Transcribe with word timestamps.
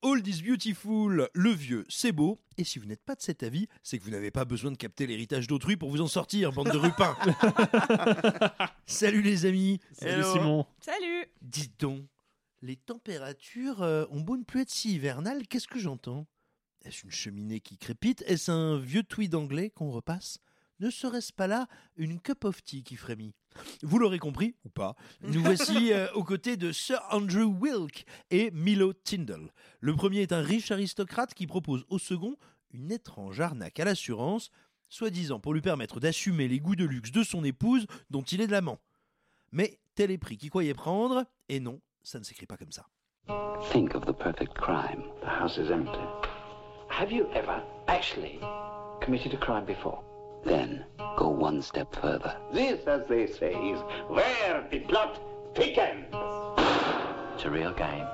All 0.00 0.22
is 0.28 0.42
beautiful, 0.42 1.28
le 1.32 1.50
vieux, 1.50 1.84
c'est 1.88 2.12
beau. 2.12 2.38
Et 2.56 2.62
si 2.62 2.78
vous 2.78 2.86
n'êtes 2.86 3.02
pas 3.02 3.16
de 3.16 3.20
cet 3.20 3.42
avis, 3.42 3.66
c'est 3.82 3.98
que 3.98 4.04
vous 4.04 4.10
n'avez 4.10 4.30
pas 4.30 4.44
besoin 4.44 4.70
de 4.70 4.76
capter 4.76 5.08
l'héritage 5.08 5.48
d'autrui 5.48 5.76
pour 5.76 5.90
vous 5.90 6.00
en 6.00 6.06
sortir, 6.06 6.52
bande 6.52 6.70
de 6.70 6.78
rupins. 6.78 7.16
Salut 8.86 9.22
les 9.22 9.44
amis. 9.44 9.80
Salut 9.92 10.22
Simon. 10.22 10.66
Salut. 10.80 11.26
Dites 11.42 11.80
donc, 11.80 12.04
les 12.62 12.76
températures 12.76 13.82
euh, 13.82 14.04
ont 14.10 14.20
beau 14.20 14.36
ne 14.36 14.44
plus 14.44 14.60
être 14.60 14.70
si 14.70 14.94
hivernales, 14.94 15.48
qu'est-ce 15.48 15.66
que 15.66 15.80
j'entends? 15.80 16.28
Est-ce 16.84 17.02
une 17.02 17.10
cheminée 17.10 17.58
qui 17.58 17.76
crépite? 17.76 18.22
Est-ce 18.28 18.52
un 18.52 18.78
vieux 18.78 19.02
tweed 19.02 19.34
anglais 19.34 19.70
qu'on 19.70 19.90
repasse? 19.90 20.38
Ne 20.80 20.90
serait-ce 20.90 21.32
pas 21.32 21.46
là 21.46 21.66
une 21.96 22.20
cup 22.20 22.44
of 22.44 22.62
tea 22.62 22.82
qui 22.82 22.96
frémit 22.96 23.34
vous 23.82 23.98
l'aurez 23.98 24.18
compris, 24.18 24.54
ou 24.64 24.68
pas, 24.68 24.94
nous 25.22 25.42
voici 25.42 25.92
euh, 25.92 26.06
aux 26.14 26.24
côtés 26.24 26.56
de 26.56 26.72
Sir 26.72 27.00
Andrew 27.10 27.52
Wilk 27.60 28.06
et 28.30 28.50
Milo 28.52 28.92
Tyndall. 28.92 29.52
Le 29.80 29.94
premier 29.94 30.22
est 30.22 30.32
un 30.32 30.42
riche 30.42 30.70
aristocrate 30.70 31.34
qui 31.34 31.46
propose 31.46 31.84
au 31.88 31.98
second 31.98 32.36
une 32.72 32.92
étrange 32.92 33.40
arnaque 33.40 33.80
à 33.80 33.84
l'assurance, 33.84 34.50
soi-disant 34.88 35.40
pour 35.40 35.54
lui 35.54 35.60
permettre 35.60 36.00
d'assumer 36.00 36.48
les 36.48 36.60
goûts 36.60 36.76
de 36.76 36.84
luxe 36.84 37.12
de 37.12 37.22
son 37.22 37.44
épouse 37.44 37.86
dont 38.10 38.22
il 38.22 38.40
est 38.40 38.46
l'amant. 38.46 38.78
Mais 39.52 39.78
tel 39.94 40.10
est 40.10 40.18
prix 40.18 40.36
qu'il 40.36 40.50
croyait 40.50 40.74
prendre, 40.74 41.24
et 41.48 41.60
non, 41.60 41.80
ça 42.02 42.18
ne 42.18 42.24
s'écrit 42.24 42.46
pas 42.46 42.56
comme 42.56 42.72
ça. 42.72 42.86
Think 43.72 43.94
of 43.94 44.06
the 44.06 44.12
perfect 44.12 44.54
crime. 44.54 45.02
The 45.20 45.26
house 45.26 45.58
is 45.58 45.70
empty. 45.70 45.98
Have 46.90 47.12
you 47.12 47.26
ever 47.34 47.62
actually 47.86 48.38
committed 49.02 49.34
a 49.34 49.38
crime 49.38 49.66
before? 49.66 50.02
Then 50.44 50.84
go 51.16 51.28
one 51.28 51.62
step 51.62 51.94
further. 51.94 52.34
This, 52.52 52.86
as 52.86 53.02
they 53.08 53.26
say, 53.26 53.52
is 53.52 53.80
where 54.08 54.66
the 54.70 54.80
plot 54.80 55.20
thickens. 55.54 56.06
It's 57.34 57.44
a 57.44 57.50
real 57.50 57.72
game 57.72 58.06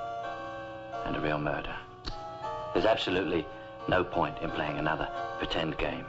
and 1.05 1.15
a 1.15 1.19
real 1.19 1.39
murder. 1.39 1.75
There's 2.73 2.85
absolutely 2.85 3.45
no 3.87 4.03
point 4.03 4.35
in 4.41 4.49
playing 4.51 4.77
another 4.77 5.07
pretend 5.39 5.77
game. 5.77 6.05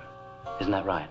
Isn't 0.61 0.73
that 0.73 0.87
right? 0.87 1.09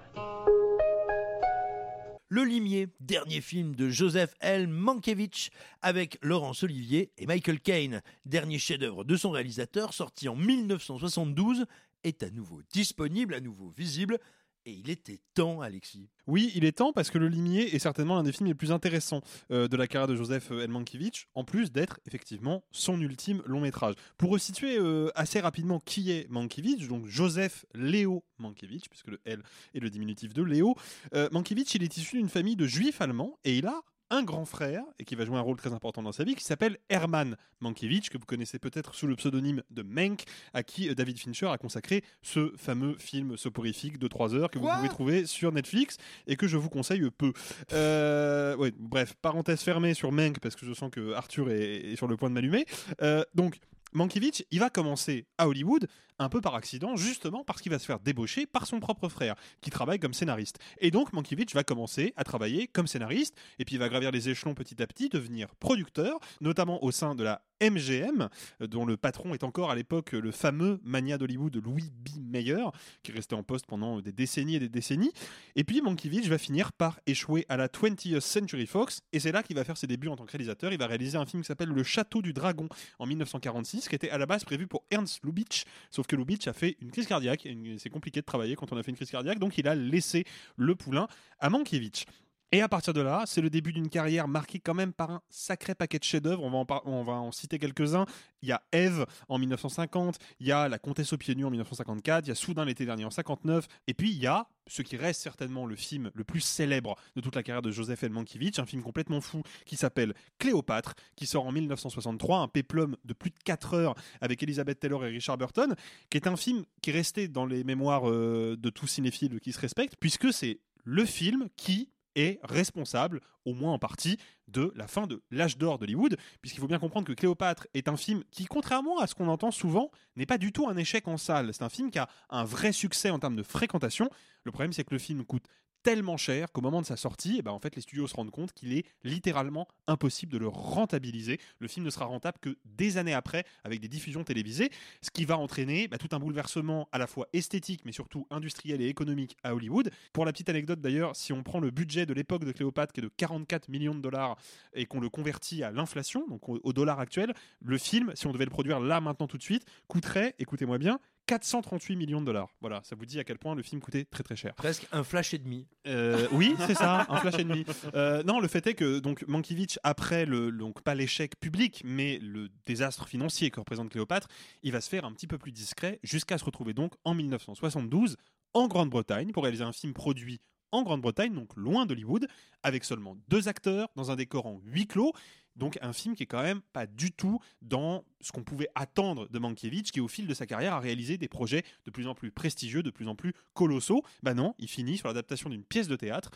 Le 2.28 2.44
Limier, 2.44 2.88
dernier 3.00 3.40
film 3.40 3.76
de 3.76 3.90
Joseph 3.90 4.34
L. 4.40 4.68
Mankiewicz 4.68 5.52
avec 5.82 6.18
Laurence 6.22 6.64
Olivier 6.64 7.12
et 7.18 7.28
Michael 7.28 7.60
Caine, 7.60 8.02
dernier 8.26 8.58
chef-d'œuvre 8.58 9.04
de 9.04 9.16
son 9.16 9.30
réalisateur 9.30 9.94
sorti 9.94 10.28
en 10.28 10.36
1972, 10.36 11.66
est 12.04 12.24
à 12.24 12.30
nouveau 12.32 12.62
disponible, 12.74 13.36
à 13.36 13.40
nouveau 13.40 13.70
visible 13.70 14.20
et 14.66 14.72
il 14.72 14.90
était 14.90 15.20
temps, 15.34 15.62
Alexis. 15.62 16.09
Oui, 16.28 16.52
il 16.56 16.66
est 16.66 16.72
temps 16.78 16.92
parce 16.92 17.12
que 17.12 17.18
Le 17.18 17.28
Limier 17.28 17.76
est 17.76 17.80
certainement 17.80 18.16
l'un 18.16 18.24
des 18.24 18.31
films 18.31 18.48
les 18.48 18.56
plus 18.56 18.72
intéressants 18.72 19.22
euh, 19.52 19.68
de 19.68 19.78
la 19.78 19.88
carrière 19.88 20.08
de 20.08 20.16
Joseph 20.16 20.52
L. 20.52 20.70
Mankiewicz, 20.70 21.28
en 21.36 21.44
plus 21.44 21.72
d'être 21.72 22.00
effectivement 22.08 22.64
son 22.72 23.00
ultime 23.00 23.44
long 23.46 23.62
métrage. 23.62 23.96
Pour 24.18 24.31
resituer 24.31 24.78
euh, 24.78 25.09
assez 25.16 25.40
rapidement 25.40 25.80
qui 25.80 26.12
est 26.12 26.30
Mankiewicz, 26.30 26.88
donc 26.88 27.06
Joseph 27.06 27.66
Léo 27.76 28.24
Mankiewicz, 28.40 28.88
puisque 28.90 29.08
le 29.08 29.20
L 29.26 29.44
est 29.74 29.80
le 29.80 29.90
diminutif 29.90 30.34
de 30.34 30.44
Léo, 30.44 30.76
euh, 31.14 31.30
Mankiewicz, 31.32 31.76
il 31.76 31.84
est 31.84 31.97
issu 31.97 32.18
d'une 32.18 32.30
famille 32.30 32.56
de 32.56 32.66
juifs 32.66 33.02
allemands 33.02 33.38
et 33.44 33.58
il 33.58 33.68
a 33.68 33.84
un 34.10 34.24
grand 34.24 34.46
frère, 34.46 34.84
et 35.00 35.06
qui 35.06 35.16
va 35.16 35.26
jouer 35.26 35.38
un 35.38 35.42
rôle 35.42 35.58
très 35.58 35.74
important 35.74 36.04
dans 36.04 36.12
sa 36.12 36.24
vie, 36.24 36.36
qui 36.36 36.44
s'appelle 36.44 36.78
Herman 36.90 37.36
Mankiewicz, 37.60 38.10
que 38.10 38.18
vous 38.18 38.26
connaissez 38.26 38.60
peut-être 38.60 38.94
sous 38.96 39.08
le 39.08 39.16
pseudonyme 39.16 39.64
de 39.72 39.82
Mank, 39.82 40.24
à 40.54 40.64
qui 40.64 40.90
euh, 40.90 40.96
David 40.96 41.20
Fincher 41.20 41.48
a 41.48 41.58
consacré 41.58 42.04
ce 42.22 42.54
fameux 42.58 42.96
film 43.00 43.38
soporifique 43.38 43.98
de 43.98 44.08
3 44.08 44.36
heures 44.36 44.52
que 44.52 44.60
vous 44.60 44.68
pouvez 44.68 44.90
trouver 44.90 45.26
sur 45.26 45.52
Netflix 45.52 45.98
et 46.28 46.36
que 46.36 46.48
je 46.48 46.58
vous 46.58 46.70
conseille 46.70 47.10
peu. 47.18 47.34
Euh, 47.74 48.56
ouais, 48.58 48.72
bref, 48.78 49.16
parenthèse 49.22 49.62
fermée 49.62 49.94
sur 49.94 50.12
Mank, 50.12 50.40
parce 50.40 50.56
que 50.56 50.66
je 50.66 50.74
sens 50.74 50.92
que 50.92 51.14
Arthur 51.14 51.50
est, 51.50 51.92
est 51.92 51.96
sur 51.96 52.08
le 52.08 52.18
point 52.18 52.30
de 52.30 52.36
m'allumer. 52.36 52.66
Euh, 53.02 53.24
donc, 53.34 53.60
Mankiewicz, 53.94 54.44
il 54.52 54.60
va 54.60 54.70
commencer 54.70 55.26
à 55.38 55.48
Hollywood 55.48 55.88
un 56.20 56.30
peu 56.30 56.42
par 56.42 56.56
accident, 56.56 56.96
justement 56.96 57.44
parce 57.44 57.62
qu'il 57.62 57.72
va 57.72 57.80
se 57.80 57.86
faire 57.86 58.00
débaucher 58.00 58.46
par 58.46 58.68
son 58.68 58.80
propre 58.80 59.09
frère, 59.09 59.36
qui 59.62 59.70
travaille 59.70 60.00
comme 60.00 60.14
scénariste. 60.14 60.59
Et 60.80 60.92
donc, 60.92 61.14
Mankiewicz 61.14 61.53
va 61.53 61.64
commencer 61.64 62.14
à 62.16 62.24
travailler 62.24 62.68
comme 62.68 62.88
scénariste, 62.88 63.36
et 63.59 63.66
puis 63.66 63.76
il 63.76 63.80
va 63.80 63.90
gravir 63.90 64.12
les 64.12 64.30
échelons 64.30 64.53
petit 64.53 64.81
à 64.81 64.88
petit, 64.88 65.09
devenir 65.09 65.56
producteur, 65.56 66.20
notamment 66.42 66.84
au 66.84 66.92
sein 66.92 67.16
de 67.16 67.24
la 67.24 67.42
MGM, 67.62 68.28
dont 68.59 68.86
le 68.86 68.98
patron 68.98 69.34
est 69.34 69.44
encore 69.44 69.72
à 69.72 69.76
l'époque 69.76 70.12
le 70.12 70.31
fameux 70.31 70.80
mania 70.84 71.18
d'Hollywood 71.18 71.56
Louis 71.56 71.90
B. 71.94 72.09
Mayer, 72.20 72.66
qui 73.02 73.14
restait 73.14 73.36
en 73.36 73.44
poste 73.44 73.66
pendant 73.66 74.02
des 74.02 74.12
décennies 74.12 74.56
et 74.56 74.59
des 74.59 74.68
décennies. 74.68 75.14
Et 75.56 75.64
puis 75.64 75.82
Mankiewicz 75.82 76.28
va 76.28 76.38
finir 76.38 76.74
par 76.74 77.00
échouer 77.08 77.46
à 77.47 77.56
la 77.56 77.68
20th 77.68 78.20
Century 78.20 78.66
Fox, 78.66 79.02
et 79.14 79.20
c'est 79.20 79.32
là 79.32 79.42
qu'il 79.42 79.56
va 79.56 79.64
faire 79.64 79.78
ses 79.78 79.88
débuts 79.88 80.09
en 80.09 80.18
tant 80.18 80.26
que 80.26 80.32
réalisateur. 80.32 80.74
Il 80.74 80.80
va 80.80 80.88
réaliser 80.88 81.18
un 81.18 81.26
film 81.26 81.44
qui 81.44 81.47
s'appelle 81.47 81.70
Le 81.70 81.84
Château 81.84 82.22
du 82.22 82.34
Dragon 82.34 82.68
en 83.00 83.06
1946, 83.06 83.88
qui 83.88 83.96
était 83.96 84.09
à 84.09 84.18
la 84.18 84.26
base 84.26 84.44
prévu 84.44 84.68
pour 84.68 84.84
Ernst 84.92 85.24
Lubitsch, 85.24 85.64
sauf 85.92 86.05
que 86.08 86.16
Lubitsch 86.16 86.48
a 86.48 86.54
fait 86.54 86.78
une 86.82 86.92
crise 86.92 87.08
cardiaque. 87.08 87.48
C'est 87.78 87.90
compliqué 87.90 88.22
de 88.22 88.26
travailler 88.26 88.56
quand 88.56 88.72
on 88.72 88.78
a 88.78 88.84
fait 88.84 88.92
une 88.92 88.98
crise 88.98 89.10
cardiaque, 89.10 89.40
donc 89.40 89.58
il 89.58 89.68
a 89.68 89.76
laissé 89.76 90.26
le 90.56 90.76
poulain 90.76 91.08
à 91.40 91.50
Mankiewicz. 91.50 92.06
Et 92.52 92.62
à 92.62 92.70
partir 92.70 92.94
de 92.94 93.02
là, 93.02 93.24
c'est 93.26 93.42
le 93.42 93.50
début 93.50 93.74
d'une 93.74 93.90
carrière 93.90 94.28
marquée 94.28 94.60
quand 94.60 94.74
même 94.74 94.94
par 94.94 95.12
un 95.12 95.22
sacré 95.30 95.76
paquet 95.76 96.00
de 96.00 96.04
chefs-d'œuvre. 96.04 96.44
On, 96.44 97.04
va 97.04 97.14
en 97.14 97.32
citer 97.32 97.60
quelques-uns. 97.60 98.06
Il 98.42 98.50
y 98.50 98.52
a 98.52 98.62
Eve 98.72 99.06
en 99.28 99.40
1950, 99.40 100.18
il 100.40 100.48
y 100.48 100.52
a 100.52 100.70
La 100.70 100.78
Comtesse 100.78 101.12
aux 101.14 101.18
pieds 101.18 101.36
nus 101.36 101.46
en 101.46 101.50
1954, 101.50 102.26
il 102.26 102.30
y 102.30 102.32
a 102.32 102.36
Soudain 102.36 102.64
l'été 102.64 102.86
dernier 102.86 103.04
en 103.04 103.10
59, 103.10 103.68
et 103.88 103.94
puis 103.96 104.12
il 104.12 104.20
y 104.20 104.28
a 104.28 104.48
ce 104.68 104.84
qui 104.84 104.98
reste 104.98 105.22
certainement 105.22 105.66
le 105.66 105.76
film 105.76 106.12
le 106.14 106.24
plus 106.24 106.42
célèbre 106.42 106.96
de 107.16 107.22
toute 107.22 107.36
la 107.36 107.44
carrière 107.44 107.62
de 107.62 107.72
Joseph 107.72 108.04
L. 108.04 108.12
Mankiewicz, 108.12 108.60
un 108.60 108.66
film 108.66 108.84
complètement 108.84 109.22
fou 109.22 109.42
qui 109.66 109.76
s'appelle 109.76 110.14
Cléopâtre, 110.38 110.94
qui 111.16 111.26
sort 111.26 111.46
en 111.46 111.52
1963, 111.52 112.40
un 112.40 112.48
péplum 112.48 112.96
de 113.04 113.14
plus 113.14 113.32
de 113.32 113.40
4 113.44 113.74
heures 113.74 113.96
avec 114.22 114.42
Elizabeth 114.44 114.80
Taylor 114.80 115.06
et 115.06 115.10
Richard 115.10 115.38
Burton, 115.38 115.76
qui 116.10 116.18
est 116.18 116.28
un 116.28 116.36
film 116.36 116.66
qui 116.82 116.92
est 116.92 116.94
resté 116.94 117.28
dans 117.28 117.46
les 117.46 117.64
mémoires 117.64 118.10
euh, 118.10 118.56
de 118.58 118.70
tous 118.70 118.88
cinéphiles 118.88 119.40
qui 119.40 119.52
se 119.52 119.60
respectent, 119.60 119.98
puisque 120.00 120.32
c'est 120.32 120.60
le 120.84 121.06
film 121.06 121.48
qui 121.56 121.90
est 122.16 122.40
responsable, 122.44 123.22
au 123.46 123.53
moins 123.53 123.74
en 123.74 123.80
partie, 123.80 124.18
de 124.48 124.72
la 124.76 124.88
fin 124.88 125.08
de 125.08 125.22
l'âge 125.31 125.58
d'or 125.58 125.80
d'Hollywood, 125.80 126.18
puisqu'il 126.42 126.59
faut 126.59 126.68
bien 126.68 126.80
comprendre 126.80 127.08
que 127.08 127.14
Cléopâtre 127.14 127.67
est 127.73 127.88
un 127.88 127.97
film 127.97 128.23
qui, 128.32 128.46
contrairement 128.46 129.00
à 129.00 129.08
ce 129.08 129.16
qu'on 129.16 129.28
entend 129.28 129.52
souvent, 129.52 129.91
n'est 130.16 130.26
pas 130.26 130.38
du 130.38 130.52
tout 130.52 130.67
un 130.67 130.78
échec 130.78 131.08
en 131.08 131.17
salle. 131.17 131.53
C'est 131.53 131.64
un 131.64 131.70
film 131.70 131.91
qui 131.91 132.00
a 132.00 132.08
un 132.29 132.44
vrai 132.44 132.72
succès 132.72 133.09
en 133.09 133.20
termes 133.20 133.35
de 133.35 133.44
fréquentation. 133.44 134.09
Le 134.44 134.52
problème, 134.52 134.73
c'est 134.73 134.84
que 134.84 134.94
le 134.94 135.00
film 135.00 135.26
coûte 135.26 135.46
tellement 135.85 136.17
cher 136.17 136.52
qu'au 136.52 136.61
moment 136.61 136.82
de 136.82 136.85
sa 136.87 136.97
sortie, 136.97 137.35
eh 137.37 137.41
ben, 137.43 137.52
en 137.52 137.59
fait, 137.59 137.76
les 137.76 137.82
studios 137.84 138.08
se 138.08 138.16
rendent 138.16 138.32
compte 138.32 138.53
qu'il 138.53 138.73
est 138.73 138.87
littéralement 139.03 139.67
impossible 139.85 140.32
de 140.32 140.40
le 140.40 140.47
rentabiliser. 140.47 141.40
Le 141.59 141.67
film 141.67 141.85
ne 141.85 141.91
sera 141.91 142.05
rentable 142.05 142.40
que 142.41 142.58
des 142.66 142.97
années 142.97 143.14
après, 143.14 143.46
avec 143.64 143.82
des 143.82 143.87
diffusions 143.87 144.23
télévisées, 144.23 144.72
ce 145.03 145.11
qui 145.11 145.26
va 145.26 145.37
entraîner 145.37 145.87
bah, 145.87 145.99
tout 145.99 146.09
un 146.11 146.17
bouleversement 146.17 146.90
à 146.91 146.97
la 146.97 147.05
fois 147.05 147.28
esthétique, 147.34 147.82
mais 147.85 147.91
surtout 147.91 148.26
industriel 148.32 148.82
et 148.82 148.87
économique 148.87 149.37
à 149.43 149.53
Hollywood. 149.53 149.91
Pour 150.11 150.26
la 150.26 150.32
petite 150.32 150.49
anecdote 150.49 150.82
d'ailleurs, 150.82 151.16
si 151.16 151.34
on 151.34 151.43
prend 151.43 151.59
le 151.59 151.70
budget 151.70 152.08
de 152.08 152.16
l'époque 152.16 152.46
de 152.46 152.52
Cléopâtre, 152.52 152.91
qui 152.91 153.02
est 153.02 153.03
de 153.03 153.11
44 153.16 153.70
millions 153.70 153.93
de 153.93 154.02
dollars, 154.02 154.38
et 154.73 154.88
qu'on 154.88 154.99
le 154.99 155.09
convertit 155.09 155.61
à 155.61 155.70
l'inflation, 155.70 156.26
donc 156.28 156.49
au, 156.49 156.59
au 156.64 156.73
dollar 156.73 156.99
actuel, 156.99 157.31
le 157.61 157.78
film, 157.78 158.11
si 158.16 158.26
on 158.26 158.31
devait 158.31 158.46
le 158.46 158.49
produire 158.49 158.79
là, 158.79 159.02
maintenant, 159.02 159.28
tout 159.28 159.38
de 159.38 159.43
suite, 159.43 159.66
coûterait, 159.88 160.34
écoutez-moi 160.40 160.79
bien, 160.79 160.99
438 161.26 161.96
millions 161.96 162.22
de 162.22 162.26
dollars. 162.26 162.50
Voilà, 162.62 162.82
ça 162.84 162.96
vous 162.96 163.06
dit 163.06 163.20
à 163.20 163.24
quel 163.24 163.38
point 163.38 163.56
le 163.56 163.64
film 163.64 163.82
coûtait 163.82 164.06
très 164.06 164.24
très 164.24 164.36
cher. 164.36 164.54
Presque 164.56 164.88
un 164.92 165.04
flash 165.04 165.34
et 165.34 165.38
demi. 165.38 165.68
Euh, 165.88 166.28
oui, 166.32 166.56
c'est 166.68 166.76
ça, 166.76 167.06
un 167.10 167.18
flash 167.18 167.40
et 167.40 167.44
demi. 167.44 167.66
Euh, 167.96 168.24
non, 168.24 168.40
le 168.40 168.48
fait 168.48 168.66
est 168.68 168.74
que 168.74 169.00
donc 169.00 169.26
Mankiewicz, 169.28 169.80
après 169.84 170.26
le 170.26 170.52
donc 170.52 170.82
pas 170.82 170.96
l'échec 170.96 171.40
public, 171.40 171.82
mais 171.86 172.20
le 172.20 172.50
désastre 172.66 173.08
financier 173.08 173.52
que 173.52 173.60
représente 173.60 173.90
Cléopâtre, 173.90 174.28
il 174.64 174.72
va 174.72 174.82
se 174.82 174.90
faire 174.90 175.06
un 175.06 175.14
petit 175.14 175.28
peu 175.28 175.38
plus 175.38 175.52
discret 175.52 176.00
jusqu'à 176.04 176.38
se 176.38 176.46
retrouver 176.46 176.74
donc 176.74 176.94
en 177.04 177.14
1972 177.14 178.18
en 178.54 178.68
Grande-Bretagne 178.68 179.32
pour 179.32 179.44
réaliser 179.44 179.64
un 179.64 179.74
film 179.74 179.94
produit 179.94 180.40
en 180.72 180.84
Grande-Bretagne, 180.84 181.34
donc 181.34 181.56
loin 181.56 181.86
d'Hollywood, 181.86 182.28
avec 182.64 182.84
seulement 182.84 183.18
deux 183.30 183.48
acteurs 183.48 183.90
dans 183.96 184.12
un 184.12 184.16
décor 184.16 184.46
en 184.46 184.60
huis 184.66 184.88
clos. 184.88 185.14
Donc 185.55 185.78
un 185.81 185.93
film 185.93 186.16
qui 186.16 186.23
est 186.23 186.28
quand 186.28 186.43
même 186.43 186.61
pas 186.73 186.85
du 186.85 187.11
tout 187.11 187.40
dans 187.61 188.03
ce 188.22 188.31
qu'on 188.31 188.43
pouvait 188.43 188.69
attendre 188.75 189.28
de 189.29 189.40
Mankiewicz, 189.40 189.91
qui 189.91 190.02
au 190.02 190.07
fil 190.07 190.28
de 190.28 190.34
sa 190.34 190.46
carrière 190.46 190.73
a 190.73 190.79
réalisé 190.79 191.17
des 191.17 191.28
projets 191.28 191.63
de 191.85 191.91
plus 191.91 192.07
en 192.07 192.16
plus 192.16 192.31
prestigieux, 192.31 192.84
de 192.84 192.91
plus 192.91 193.07
en 193.07 193.16
plus 193.16 193.34
colossaux. 193.53 194.03
Bah 194.23 194.34
non, 194.34 194.53
il 194.59 194.67
finit 194.67 194.97
sur 194.97 195.07
l'adaptation 195.07 195.49
d'une 195.49 195.63
pièce 195.63 195.87
de 195.87 195.96
théâtre 195.96 196.31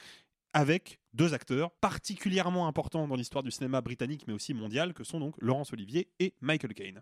avec 0.54 1.00
deux 1.14 1.34
acteurs 1.34 1.72
particulièrement 1.72 2.68
importants 2.68 3.08
dans 3.08 3.16
l'histoire 3.16 3.44
du 3.44 3.52
cinéma 3.52 3.82
britannique 3.82 4.26
mais 4.28 4.34
aussi 4.34 4.54
mondial, 4.54 4.94
que 4.94 5.04
sont 5.04 5.20
donc 5.20 5.36
Laurence 5.40 5.74
Olivier 5.74 6.10
et 6.20 6.34
Michael 6.42 6.74
Caine. 6.74 7.02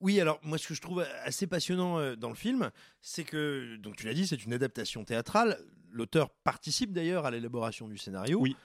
Oui, 0.00 0.20
alors 0.20 0.38
moi 0.42 0.58
ce 0.58 0.68
que 0.68 0.74
je 0.74 0.80
trouve 0.80 1.06
assez 1.24 1.46
passionnant 1.46 1.98
euh, 1.98 2.16
dans 2.16 2.28
le 2.28 2.34
film, 2.34 2.70
c'est 3.00 3.24
que, 3.24 3.76
donc 3.76 3.96
tu 3.96 4.06
l'as 4.06 4.14
dit, 4.14 4.26
c'est 4.26 4.44
une 4.44 4.52
adaptation 4.52 5.04
théâtrale. 5.04 5.58
L'auteur 5.90 6.30
participe 6.44 6.92
d'ailleurs 6.92 7.24
à 7.24 7.30
l'élaboration 7.30 7.88
du 7.88 7.96
scénario. 7.96 8.38
Oui. 8.38 8.56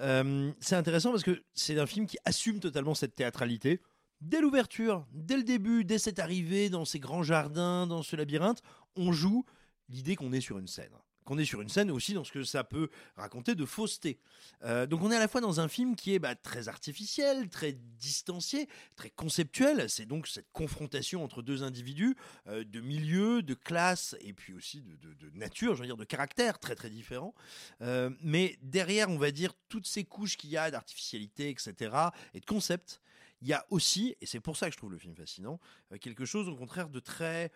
Euh, 0.00 0.50
c'est 0.60 0.74
intéressant 0.74 1.12
parce 1.12 1.22
que 1.22 1.42
c'est 1.54 1.78
un 1.78 1.86
film 1.86 2.06
qui 2.06 2.18
assume 2.24 2.58
totalement 2.58 2.94
cette 2.94 3.14
théâtralité. 3.14 3.80
Dès 4.20 4.40
l'ouverture, 4.40 5.06
dès 5.12 5.36
le 5.36 5.44
début, 5.44 5.84
dès 5.84 5.98
cette 5.98 6.18
arrivée 6.18 6.68
dans 6.68 6.84
ces 6.84 6.98
grands 6.98 7.22
jardins, 7.22 7.86
dans 7.86 8.02
ce 8.02 8.16
labyrinthe, 8.16 8.60
on 8.96 9.12
joue 9.12 9.44
l'idée 9.88 10.16
qu'on 10.16 10.32
est 10.32 10.40
sur 10.40 10.58
une 10.58 10.66
scène 10.66 10.92
qu'on 11.30 11.38
est 11.38 11.44
sur 11.44 11.60
une 11.60 11.68
scène 11.68 11.92
aussi 11.92 12.12
dans 12.12 12.24
ce 12.24 12.32
que 12.32 12.42
ça 12.42 12.64
peut 12.64 12.90
raconter 13.14 13.54
de 13.54 13.64
fausseté. 13.64 14.18
Euh, 14.64 14.86
donc 14.86 15.00
on 15.02 15.12
est 15.12 15.16
à 15.16 15.20
la 15.20 15.28
fois 15.28 15.40
dans 15.40 15.60
un 15.60 15.68
film 15.68 15.94
qui 15.94 16.12
est 16.12 16.18
bah, 16.18 16.34
très 16.34 16.66
artificiel, 16.66 17.48
très 17.48 17.72
distancié, 17.72 18.68
très 18.96 19.10
conceptuel. 19.10 19.88
C'est 19.88 20.06
donc 20.06 20.26
cette 20.26 20.50
confrontation 20.52 21.22
entre 21.22 21.42
deux 21.42 21.62
individus 21.62 22.16
euh, 22.48 22.64
de 22.64 22.80
milieu, 22.80 23.42
de 23.42 23.54
classe 23.54 24.16
et 24.22 24.32
puis 24.32 24.54
aussi 24.54 24.82
de, 24.82 25.30
nature, 25.34 25.76
je 25.76 25.82
veux 25.82 25.86
dire 25.86 25.96
de 25.96 26.04
caractère 26.04 26.58
très 26.58 26.74
très 26.74 26.90
différents. 26.90 27.32
Euh, 27.80 28.10
mais 28.22 28.58
derrière, 28.62 29.08
on 29.08 29.16
va 29.16 29.30
dire 29.30 29.52
toutes 29.68 29.86
ces 29.86 30.02
couches 30.02 30.36
qu'il 30.36 30.50
y 30.50 30.56
a 30.56 30.68
d'artificialité, 30.72 31.48
etc. 31.48 31.94
et 32.34 32.40
de 32.40 32.46
concept, 32.46 33.00
il 33.40 33.46
y 33.46 33.52
a 33.52 33.64
aussi, 33.70 34.16
et 34.20 34.26
c'est 34.26 34.40
pour 34.40 34.56
ça 34.56 34.66
que 34.66 34.72
je 34.72 34.78
trouve 34.78 34.90
le 34.90 34.98
film 34.98 35.14
fascinant, 35.14 35.60
quelque 36.00 36.24
chose 36.26 36.48
au 36.48 36.56
contraire 36.56 36.90
de 36.90 37.00
très 37.00 37.50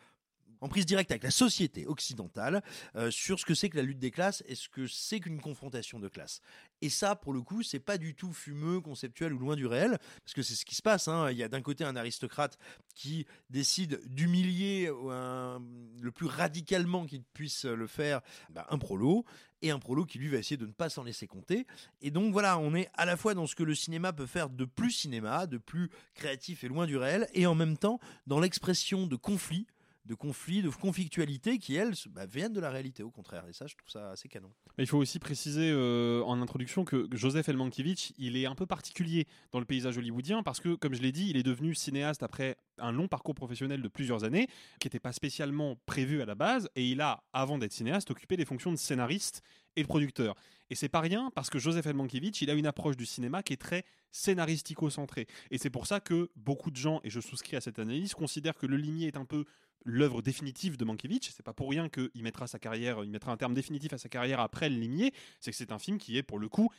en 0.65 0.69
prise 0.69 0.87
directe 0.87 1.11
avec 1.11 1.23
la 1.23 1.31
société 1.31 1.87
occidentale 1.87 2.63
euh, 2.97 3.11
sur 3.11 3.39
ce 3.39 3.45
que 3.45 3.55
c'est 3.55 3.69
que 3.69 3.77
la 3.77 3.83
lutte 3.83 3.99
des 3.99 4.11
classes 4.11 4.43
et 4.47 4.55
ce 4.55 4.71
que 4.71 4.87
c'est 4.87 5.21
qu'une 5.21 5.39
confrontation 5.39 5.99
de 5.99 6.09
classes. 6.09 6.41
Et 6.81 6.89
ça, 6.89 7.17
pour 7.17 7.35
le 7.35 7.43
coup, 7.43 7.63
c'est 7.63 7.81
pas 7.81 7.99
du 7.99 8.15
tout 8.15 8.33
fumeux, 8.33 8.81
conceptuel 8.81 9.35
ou 9.35 9.39
loin 9.39 9.57
du 9.57 9.67
réel, 9.67 9.99
parce 10.25 10.33
que 10.33 10.43
c'est 10.43 10.55
ce 10.55 10.65
qui 10.65 10.75
se 10.75 10.81
passe. 10.81 11.07
Hein. 11.07 11.31
Il 11.31 11.37
y 11.37 11.43
a 11.43 11.49
d'un 11.49 11.61
côté 11.61 11.85
un 11.85 11.97
aristocrate 11.97 12.59
qui 12.95 13.27
décide 13.51 14.01
d'humilier 14.07 14.87
le 14.87 16.11
plus 16.11 16.27
radicalement 16.27 17.05
qu'il 17.05 17.25
puisse 17.25 17.67
le 17.67 17.87
faire 17.87 18.23
bah, 18.51 18.67
un 18.71 18.79
prolo, 18.79 19.27
et 19.65 19.71
un 19.71 19.79
prolo 19.79 20.05
qui 20.05 20.19
lui 20.19 20.29
va 20.29 20.37
essayer 20.37 20.59
de 20.59 20.67
ne 20.67 20.73
pas 20.73 20.91
s'en 20.91 21.05
laisser 21.05 21.27
compter. 21.27 21.67
Et 22.03 22.11
donc 22.11 22.33
voilà, 22.33 22.59
on 22.59 22.75
est 22.75 22.91
à 22.95 23.07
la 23.07 23.17
fois 23.17 23.33
dans 23.33 23.47
ce 23.47 23.55
que 23.55 23.63
le 23.63 23.75
cinéma 23.75 24.13
peut 24.13 24.27
faire 24.27 24.51
de 24.51 24.67
plus 24.67 24.91
cinéma, 24.91 25.47
de 25.47 25.57
plus 25.57 25.91
créatif 26.15 26.65
et 26.65 26.69
loin 26.69 26.87
du 26.87 26.99
réel, 26.99 27.29
et 27.33 27.47
en 27.47 27.55
même 27.55 27.79
temps 27.79 27.99
dans 28.27 28.41
l'expression 28.41 29.07
de 29.07 29.17
conflits 29.17 29.67
de 30.05 30.15
conflits, 30.15 30.63
de 30.63 30.69
conflictualité 30.69 31.59
qui, 31.59 31.75
elles, 31.77 31.95
bah, 32.11 32.27
viennent 32.27 32.53
de 32.53 32.61
la 32.61 32.71
réalité, 32.71 33.03
au 33.03 33.11
contraire. 33.11 33.45
Et 33.49 33.53
ça, 33.53 33.67
je 33.67 33.75
trouve 33.75 33.91
ça 33.91 34.11
assez 34.11 34.29
canon. 34.29 34.51
Il 34.79 34.87
faut 34.87 34.99
aussi 34.99 35.19
préciser 35.19 35.71
euh, 35.73 36.23
en 36.25 36.41
introduction 36.43 36.85
que 36.85 37.09
Joseph 37.13 37.49
Elmankiewicz, 37.49 38.13
il 38.19 38.37
est 38.37 38.47
un 38.47 38.55
peu 38.55 38.67
particulier 38.67 39.27
dans 39.53 39.61
le 39.61 39.65
paysage 39.65 39.97
hollywoodien 39.97 40.43
parce 40.43 40.61
que, 40.61 40.75
comme 40.75 40.95
je 40.95 41.03
l'ai 41.03 41.13
dit, 41.13 41.31
il 41.31 41.37
est 41.37 41.43
devenu 41.43 41.75
cinéaste 41.75 42.23
après 42.23 42.57
un 42.79 42.93
long 42.93 43.09
parcours 43.09 43.35
professionnel 43.35 43.83
de 43.83 43.89
plusieurs 43.89 44.25
années 44.25 44.49
qui 44.81 44.87
n'était 44.87 45.01
pas 45.01 45.13
spécialement 45.13 45.77
prévu 45.87 46.21
à 46.21 46.27
la 46.27 46.35
base 46.35 46.69
et 46.77 46.87
il 46.87 47.01
a, 47.01 47.23
avant 47.33 47.59
d'être 47.59 47.73
cinéaste, 47.73 48.11
occupé 48.11 48.37
des 48.37 48.45
fonctions 48.45 48.73
de 48.73 48.77
scénariste 48.77 49.43
et 49.77 49.83
de 49.83 49.89
producteur. 49.89 50.35
Et 50.71 50.75
c'est 50.75 50.89
pas 50.89 51.01
rien 51.01 51.31
parce 51.35 51.51
que 51.51 51.59
Joseph 51.59 51.87
Elmankiewicz, 51.87 52.41
il 52.43 52.51
a 52.51 52.55
une 52.55 52.67
approche 52.67 52.97
du 52.97 53.07
cinéma 53.07 53.43
qui 53.43 53.53
est 53.53 53.61
très 53.61 53.85
scénaristico-centrée. 54.11 55.27
Et 55.51 55.59
c'est 55.59 55.71
pour 55.71 55.87
ça 55.87 56.01
que 56.01 56.31
beaucoup 56.37 56.71
de 56.71 56.77
gens, 56.77 57.01
et 57.05 57.11
je 57.11 57.21
souscris 57.21 57.57
à 57.57 57.61
cette 57.61 57.79
analyse, 57.79 58.15
considèrent 58.15 58.57
que 58.57 58.67
Le 58.67 58.77
Limier 58.77 59.09
est 59.09 59.17
un 59.17 59.25
peu 59.25 59.45
l'œuvre 59.85 60.23
définitive 60.23 60.77
de 60.77 60.85
Mankiewicz. 60.85 61.31
C'est 61.35 61.43
pas 61.43 61.53
pour 61.53 61.71
rien 61.71 61.89
qu'il 61.89 62.23
mettra 62.23 62.47
sa 62.47 62.59
carrière, 62.59 63.05
il 63.05 63.11
mettra 63.11 63.33
un 63.33 63.37
terme 63.37 63.55
définitif 63.55 63.93
à 63.93 63.99
sa 63.99 64.09
carrière 64.09 64.41
après 64.41 64.69
Le 64.69 64.77
Limier. 64.77 65.13
C'est 65.41 65.51
que 65.51 65.57
c'est 65.57 65.73
un 65.73 65.79
film 65.79 65.99
qui 65.99 66.17
est, 66.17 66.23
pour 66.23 66.39
le 66.39 66.49
coup, 66.49 66.71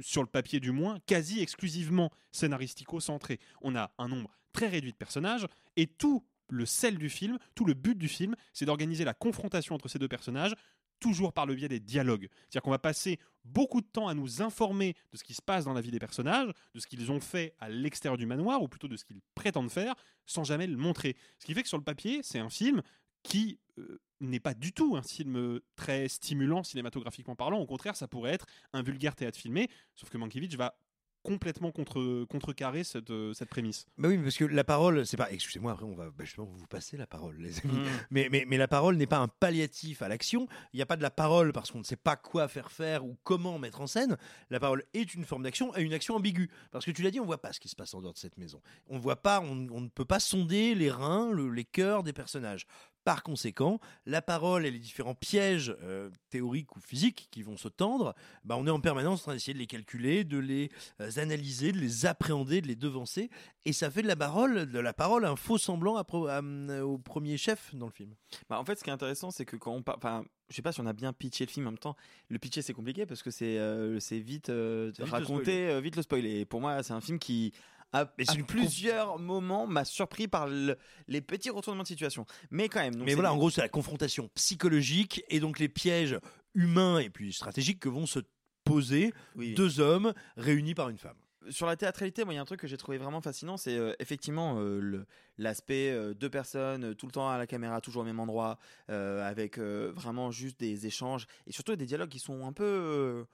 sur 0.00 0.22
le 0.22 0.28
papier 0.28 0.60
du 0.60 0.72
moins, 0.72 0.98
quasi 1.06 1.40
exclusivement 1.40 2.10
scénaristico-centré. 2.32 3.38
On 3.62 3.76
a 3.76 3.92
un 3.98 4.08
nombre 4.08 4.36
très 4.52 4.68
réduit 4.68 4.92
de 4.92 4.96
personnages 4.96 5.46
et 5.76 5.86
tout 5.86 6.24
le 6.48 6.66
sel 6.66 6.98
du 6.98 7.08
film, 7.08 7.38
tout 7.54 7.64
le 7.64 7.74
but 7.74 7.96
du 7.96 8.08
film, 8.08 8.34
c'est 8.52 8.64
d'organiser 8.64 9.04
la 9.04 9.14
confrontation 9.14 9.74
entre 9.74 9.88
ces 9.88 9.98
deux 9.98 10.08
personnages 10.08 10.54
toujours 11.00 11.32
par 11.32 11.46
le 11.46 11.54
biais 11.54 11.68
des 11.68 11.80
dialogues. 11.80 12.28
C'est-à-dire 12.30 12.62
qu'on 12.62 12.70
va 12.70 12.78
passer 12.78 13.18
beaucoup 13.44 13.80
de 13.80 13.86
temps 13.86 14.08
à 14.08 14.14
nous 14.14 14.42
informer 14.42 14.94
de 15.12 15.16
ce 15.16 15.24
qui 15.24 15.34
se 15.34 15.42
passe 15.42 15.64
dans 15.64 15.72
la 15.72 15.80
vie 15.80 15.90
des 15.90 15.98
personnages, 15.98 16.52
de 16.74 16.80
ce 16.80 16.86
qu'ils 16.86 17.10
ont 17.10 17.20
fait 17.20 17.54
à 17.58 17.68
l'extérieur 17.68 18.16
du 18.16 18.26
manoir, 18.26 18.62
ou 18.62 18.68
plutôt 18.68 18.88
de 18.88 18.96
ce 18.96 19.04
qu'ils 19.04 19.20
prétendent 19.34 19.70
faire, 19.70 19.94
sans 20.26 20.44
jamais 20.44 20.66
le 20.66 20.76
montrer. 20.76 21.16
Ce 21.38 21.46
qui 21.46 21.54
fait 21.54 21.62
que 21.62 21.68
sur 21.68 21.78
le 21.78 21.84
papier, 21.84 22.20
c'est 22.22 22.38
un 22.38 22.50
film 22.50 22.82
qui 23.22 23.58
euh, 23.78 24.00
n'est 24.20 24.40
pas 24.40 24.54
du 24.54 24.72
tout 24.72 24.96
un 24.96 25.02
film 25.02 25.60
très 25.76 26.08
stimulant 26.08 26.62
cinématographiquement 26.62 27.36
parlant. 27.36 27.58
Au 27.58 27.66
contraire, 27.66 27.96
ça 27.96 28.08
pourrait 28.08 28.32
être 28.32 28.46
un 28.72 28.82
vulgaire 28.82 29.16
théâtre 29.16 29.38
filmé, 29.38 29.68
sauf 29.94 30.10
que 30.10 30.18
Mankiewicz 30.18 30.56
va 30.56 30.76
complètement 31.22 31.70
contre 31.70 32.24
contrecarrer 32.24 32.84
cette, 32.84 33.10
euh, 33.10 33.32
cette 33.32 33.48
prémisse. 33.48 33.86
Bah 33.98 34.08
oui, 34.08 34.18
parce 34.18 34.36
que 34.36 34.44
la 34.44 34.64
parole, 34.64 35.06
c'est 35.06 35.16
pas. 35.16 35.30
Excusez-moi, 35.30 35.72
après 35.72 35.84
on 35.84 35.94
va 35.94 36.06
bah, 36.06 36.24
justement 36.24 36.46
vous 36.46 36.66
passer 36.66 36.96
la 36.96 37.06
parole, 37.06 37.36
les 37.38 37.60
amis. 37.60 37.78
Mm. 37.78 37.86
Mais, 38.10 38.28
mais, 38.30 38.44
mais 38.46 38.56
la 38.56 38.68
parole 38.68 38.96
n'est 38.96 39.06
pas 39.06 39.18
un 39.18 39.28
palliatif 39.28 40.02
à 40.02 40.08
l'action. 40.08 40.48
Il 40.72 40.76
n'y 40.76 40.82
a 40.82 40.86
pas 40.86 40.96
de 40.96 41.02
la 41.02 41.10
parole 41.10 41.52
parce 41.52 41.70
qu'on 41.70 41.78
ne 41.78 41.84
sait 41.84 41.96
pas 41.96 42.16
quoi 42.16 42.48
faire 42.48 42.70
faire 42.70 43.04
ou 43.04 43.16
comment 43.24 43.58
mettre 43.58 43.80
en 43.80 43.86
scène. 43.86 44.16
La 44.50 44.60
parole 44.60 44.84
est 44.94 45.14
une 45.14 45.24
forme 45.24 45.42
d'action 45.42 45.76
et 45.76 45.82
une 45.82 45.92
action 45.92 46.16
ambiguë. 46.16 46.50
Parce 46.70 46.84
que 46.84 46.90
tu 46.90 47.02
l'as 47.02 47.10
dit, 47.10 47.20
on 47.20 47.26
voit 47.26 47.40
pas 47.40 47.52
ce 47.52 47.60
qui 47.60 47.68
se 47.68 47.76
passe 47.76 47.94
en 47.94 48.00
dehors 48.00 48.14
de 48.14 48.18
cette 48.18 48.38
maison. 48.38 48.60
On 48.88 48.98
voit 48.98 49.22
pas, 49.22 49.40
on, 49.40 49.68
on 49.70 49.80
ne 49.80 49.88
peut 49.88 50.04
pas 50.04 50.20
sonder 50.20 50.74
les 50.74 50.90
reins, 50.90 51.34
les 51.34 51.64
cœurs 51.64 52.02
des 52.02 52.12
personnages. 52.12 52.66
Par 53.04 53.22
conséquent, 53.22 53.80
la 54.04 54.20
parole 54.20 54.66
et 54.66 54.70
les 54.70 54.78
différents 54.78 55.14
pièges 55.14 55.74
euh, 55.82 56.10
théoriques 56.28 56.76
ou 56.76 56.80
physiques 56.80 57.28
qui 57.30 57.42
vont 57.42 57.56
se 57.56 57.68
tendre, 57.68 58.14
bah 58.44 58.56
on 58.58 58.66
est 58.66 58.70
en 58.70 58.80
permanence 58.80 59.20
en 59.20 59.22
train 59.24 59.32
d'essayer 59.32 59.54
de 59.54 59.58
les 59.58 59.66
calculer, 59.66 60.22
de 60.22 60.38
les 60.38 60.70
euh, 61.00 61.10
analyser, 61.16 61.72
de 61.72 61.78
les 61.78 62.04
appréhender, 62.04 62.60
de 62.60 62.66
les 62.66 62.76
devancer, 62.76 63.30
et 63.64 63.72
ça 63.72 63.90
fait 63.90 64.02
de 64.02 64.06
la 64.06 64.16
parole, 64.16 64.70
de 64.70 64.78
la 64.78 64.92
parole 64.92 65.24
un 65.24 65.36
faux 65.36 65.56
semblant 65.56 65.96
euh, 65.98 66.82
au 66.82 66.98
premier 66.98 67.38
chef 67.38 67.74
dans 67.74 67.86
le 67.86 67.92
film. 67.92 68.14
Bah, 68.50 68.60
en 68.60 68.64
fait, 68.66 68.78
ce 68.78 68.84
qui 68.84 68.90
est 68.90 68.92
intéressant, 68.92 69.30
c'est 69.30 69.46
que 69.46 69.56
quand 69.56 69.72
on 69.72 69.82
parle, 69.82 70.26
je 70.50 70.56
sais 70.56 70.62
pas 70.62 70.72
si 70.72 70.80
on 70.80 70.86
a 70.86 70.92
bien 70.92 71.14
pitché 71.14 71.46
le 71.46 71.50
film 71.50 71.66
en 71.68 71.70
même 71.70 71.78
temps. 71.78 71.96
Le 72.28 72.38
pitcher 72.38 72.60
c'est 72.60 72.74
compliqué 72.74 73.06
parce 73.06 73.22
que 73.22 73.30
c'est 73.30 73.58
c'est 74.00 74.18
vite, 74.18 74.52
raconté, 74.98 75.80
vite 75.80 75.96
le 75.96 76.02
spoiler. 76.02 76.40
Et 76.40 76.44
pour 76.44 76.60
moi, 76.60 76.82
c'est 76.82 76.92
un 76.92 77.00
film 77.00 77.18
qui 77.18 77.52
à, 77.92 78.06
plusieurs 78.46 79.18
moments 79.18 79.66
m'a 79.66 79.84
surpris 79.84 80.28
par 80.28 80.48
les 80.48 81.20
petits 81.20 81.50
retournements 81.50 81.82
de 81.82 81.88
situation. 81.88 82.26
Mais 82.50 82.68
quand 82.68 82.80
même. 82.80 83.02
mais 83.04 83.14
voilà, 83.14 83.32
en 83.32 83.36
gros, 83.36 83.50
c'est 83.50 83.60
la 83.60 83.68
confrontation 83.68 84.28
psychologique 84.34 85.24
et 85.28 85.40
donc 85.40 85.58
les 85.58 85.68
pièges 85.68 86.18
humains 86.54 86.98
et 86.98 87.10
puis 87.10 87.32
stratégiques 87.32 87.80
que 87.80 87.88
vont 87.88 88.06
se 88.06 88.20
poser 88.64 89.12
deux 89.36 89.80
hommes 89.80 90.12
réunis 90.36 90.74
par 90.74 90.88
une 90.88 90.98
femme 90.98 91.16
sur 91.48 91.66
la 91.66 91.76
théâtralité, 91.76 92.24
moi, 92.24 92.34
il 92.34 92.36
y 92.36 92.38
a 92.38 92.42
un 92.42 92.46
truc 92.46 92.60
que 92.60 92.66
j'ai 92.66 92.76
trouvé 92.76 92.98
vraiment 92.98 93.20
fascinant, 93.20 93.56
c'est 93.56 93.76
euh, 93.76 93.94
effectivement 93.98 94.56
euh, 94.58 95.06
l'aspect 95.38 95.90
euh, 95.90 96.12
deux 96.14 96.28
personnes, 96.28 96.94
tout 96.94 97.06
le 97.06 97.12
temps 97.12 97.30
à 97.30 97.38
la 97.38 97.46
caméra, 97.46 97.80
toujours 97.80 98.02
au 98.02 98.04
même 98.04 98.20
endroit, 98.20 98.58
avec 98.88 99.58
vraiment 99.58 100.30
juste 100.30 100.58
des 100.58 100.86
échanges 100.86 101.26
et 101.46 101.52
surtout 101.52 101.76
des 101.76 101.86
dialogues 101.86 102.08
qui 102.08 102.18
sont 102.18 102.46
un 102.46 102.52
peu 102.52 103.24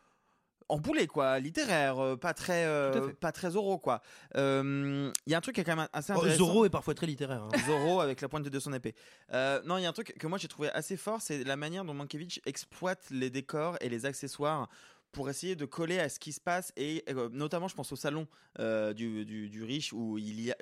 emboulé 0.69 1.07
quoi, 1.07 1.39
littéraire, 1.39 1.99
euh, 1.99 2.17
pas 2.17 2.35
très 2.35 2.65
euh, 2.67 3.13
pas 3.21 3.33
très 3.33 3.51
Zorro 3.51 3.79
quoi. 3.79 4.03
Il 4.35 5.13
y 5.27 5.35
a 5.35 5.39
un 5.39 5.41
truc 5.41 5.55
qui 5.55 5.61
est 5.61 5.65
quand 5.65 5.77
même 5.77 5.89
assez 5.93 6.13
oh, 6.13 6.19
intéressant. 6.19 6.39
Zorro 6.39 6.65
est 6.65 6.71
parfois 6.71 6.95
très 6.95 7.07
littéraire. 7.07 7.45
Hein. 7.45 7.59
Zorro 7.67 8.01
avec 8.01 8.21
la 8.21 8.29
pointe 8.29 8.49
de 8.49 8.59
son 8.59 8.73
épée. 8.73 8.95
Euh, 9.33 9.61
non, 9.65 9.79
il 9.79 9.83
y 9.83 9.87
a 9.87 9.89
un 9.89 9.93
truc 9.93 10.15
que 10.19 10.27
moi 10.27 10.39
j'ai 10.39 10.49
trouvé 10.49 10.71
assez 10.71 10.97
fort, 10.97 11.21
c'est 11.21 11.45
la 11.45 11.57
manière 11.57 11.85
dont 11.85 11.95
Mankiewicz 11.95 12.41
exploite 12.47 13.05
les 13.11 13.31
décors 13.31 13.77
et 13.81 13.89
les 13.89 14.07
accessoires 14.07 14.69
pour 15.13 15.31
essayer 15.31 15.57
de 15.57 15.65
coller 15.65 15.99
à 15.99 16.11
ce 16.11 16.19
qui 16.19 16.33
se 16.33 16.41
passe 16.41 16.73
et 16.77 17.03
notamment 17.33 17.69
je 17.69 17.75
pense 17.75 17.91
au 17.93 17.97
salon 17.97 18.27
du, 18.59 19.25
du, 19.25 19.49
du, 19.49 19.65
riche 19.65 19.95
où 19.95 20.19
il 20.19 20.41
y 20.43 20.51
a 20.51 20.57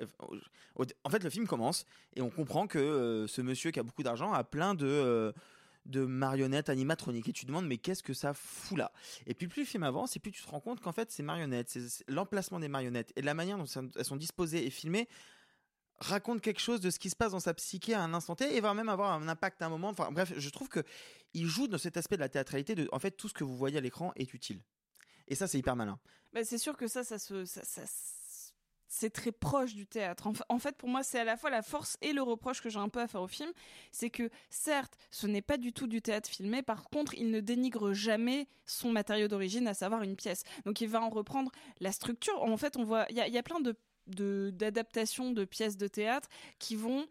en 1.03 1.09
fait 1.09 1.23
le 1.23 1.29
film 1.29 1.45
commence 1.45 1.85
et 2.15 2.21
on 2.21 2.29
comprend 2.29 2.65
que 2.65 3.25
ce 3.27 3.41
monsieur 3.41 3.71
qui 3.71 3.79
a 3.81 3.83
beaucoup 3.83 4.03
d'argent 4.03 4.31
a 4.31 4.45
plein 4.45 4.73
de 4.73 5.33
de 5.85 6.05
marionnettes 6.05 6.69
animatroniques 6.69 7.29
et 7.29 7.33
tu 7.33 7.43
te 7.43 7.47
demandes 7.47 7.67
mais 7.67 7.77
qu'est-ce 7.77 8.03
que 8.03 8.13
ça 8.13 8.33
fout 8.33 8.77
là? 8.77 8.91
Et 9.27 9.33
puis 9.33 9.47
plus 9.47 9.61
le 9.61 9.67
film 9.67 9.83
avance 9.83 10.15
et 10.15 10.19
plus 10.19 10.31
tu 10.31 10.41
te 10.41 10.49
rends 10.49 10.59
compte 10.59 10.79
qu'en 10.79 10.91
fait 10.91 11.11
ces 11.11 11.23
marionnettes 11.23 11.69
c'est 11.69 12.03
l'emplacement 12.07 12.59
des 12.59 12.67
marionnettes 12.67 13.13
et 13.15 13.21
la 13.21 13.33
manière 13.33 13.57
dont 13.57 13.65
elles 13.95 14.05
sont 14.05 14.15
disposées 14.15 14.65
et 14.65 14.69
filmées 14.69 15.07
raconte 15.99 16.41
quelque 16.41 16.59
chose 16.59 16.81
de 16.81 16.89
ce 16.89 16.99
qui 16.99 17.09
se 17.09 17.15
passe 17.15 17.31
dans 17.31 17.39
sa 17.39 17.53
psyché 17.53 17.93
à 17.93 18.01
un 18.01 18.13
instant 18.13 18.35
T 18.35 18.55
et 18.55 18.61
va 18.61 18.73
même 18.73 18.89
avoir 18.89 19.13
un 19.13 19.27
impact 19.27 19.61
à 19.61 19.67
un 19.67 19.69
moment. 19.69 19.89
Enfin 19.89 20.11
bref, 20.11 20.33
je 20.37 20.49
trouve 20.49 20.69
que 20.69 20.83
il 21.33 21.47
joue 21.47 21.67
dans 21.67 21.77
cet 21.77 21.97
aspect 21.97 22.15
de 22.15 22.21
la 22.21 22.29
théâtralité 22.29 22.75
de 22.75 22.89
en 22.91 22.99
fait 22.99 23.11
tout 23.11 23.29
ce 23.29 23.33
que 23.33 23.43
vous 23.43 23.55
voyez 23.55 23.77
à 23.77 23.81
l'écran 23.81 24.11
est 24.15 24.33
utile. 24.33 24.61
Et 25.27 25.35
ça 25.35 25.47
c'est 25.47 25.57
hyper 25.57 25.75
malin. 25.75 25.99
Bah, 26.33 26.43
c'est 26.43 26.57
sûr 26.57 26.75
que 26.75 26.87
ça, 26.87 27.03
ça 27.03 27.17
se, 27.17 27.45
c'est 28.97 29.09
très 29.09 29.31
proche 29.33 29.73
du 29.75 29.85
théâtre. 29.85 30.27
En 30.27 30.33
fa- 30.33 30.45
En 30.47 30.57
fait, 30.59 30.77
pour 30.77 30.87
moi, 30.87 31.03
c'est 31.03 31.19
à 31.19 31.23
la 31.25 31.35
fois 31.35 31.49
la 31.49 31.61
force 31.61 31.97
et 32.01 32.13
le 32.13 32.21
reproche 32.21 32.61
que 32.61 32.69
j'ai 32.69 32.79
un 32.79 32.87
peu 32.89 33.01
à 33.01 33.07
faire 33.07 33.21
au 33.21 33.27
film, 33.27 33.51
c'est 33.91 34.09
que 34.09 34.29
certes, 34.49 34.97
ce 35.11 35.27
n'est 35.27 35.41
pas 35.41 35.57
du 35.57 35.73
tout 35.73 35.87
du 35.87 36.01
théâtre 36.01 36.29
filmé. 36.29 36.61
Par 36.63 36.85
contre, 36.89 37.13
il 37.15 37.29
ne 37.29 37.41
dénigre 37.41 37.93
jamais 37.93 38.47
son 38.65 38.91
matériau 38.91 39.27
d'origine, 39.27 39.67
à 39.67 39.73
savoir 39.73 40.01
une 40.03 40.15
pièce. 40.15 40.43
Donc, 40.65 40.79
il 40.79 40.87
va 40.87 41.01
en 41.01 41.09
reprendre 41.09 41.51
la 41.81 41.91
structure. 41.91 42.41
En 42.41 42.55
fait, 42.57 42.77
on 42.77 42.83
voit, 42.85 43.05
il 43.09 43.17
y 43.17 43.37
a, 43.37 43.43
plein 43.43 43.59
de- 43.59 43.75
d'adaptations 44.51 45.31
de, 45.31 45.45
pièces 45.45 45.77
de 45.77 45.87
théâtre 45.87 46.29
qui 46.59 46.75
vont 46.75 47.05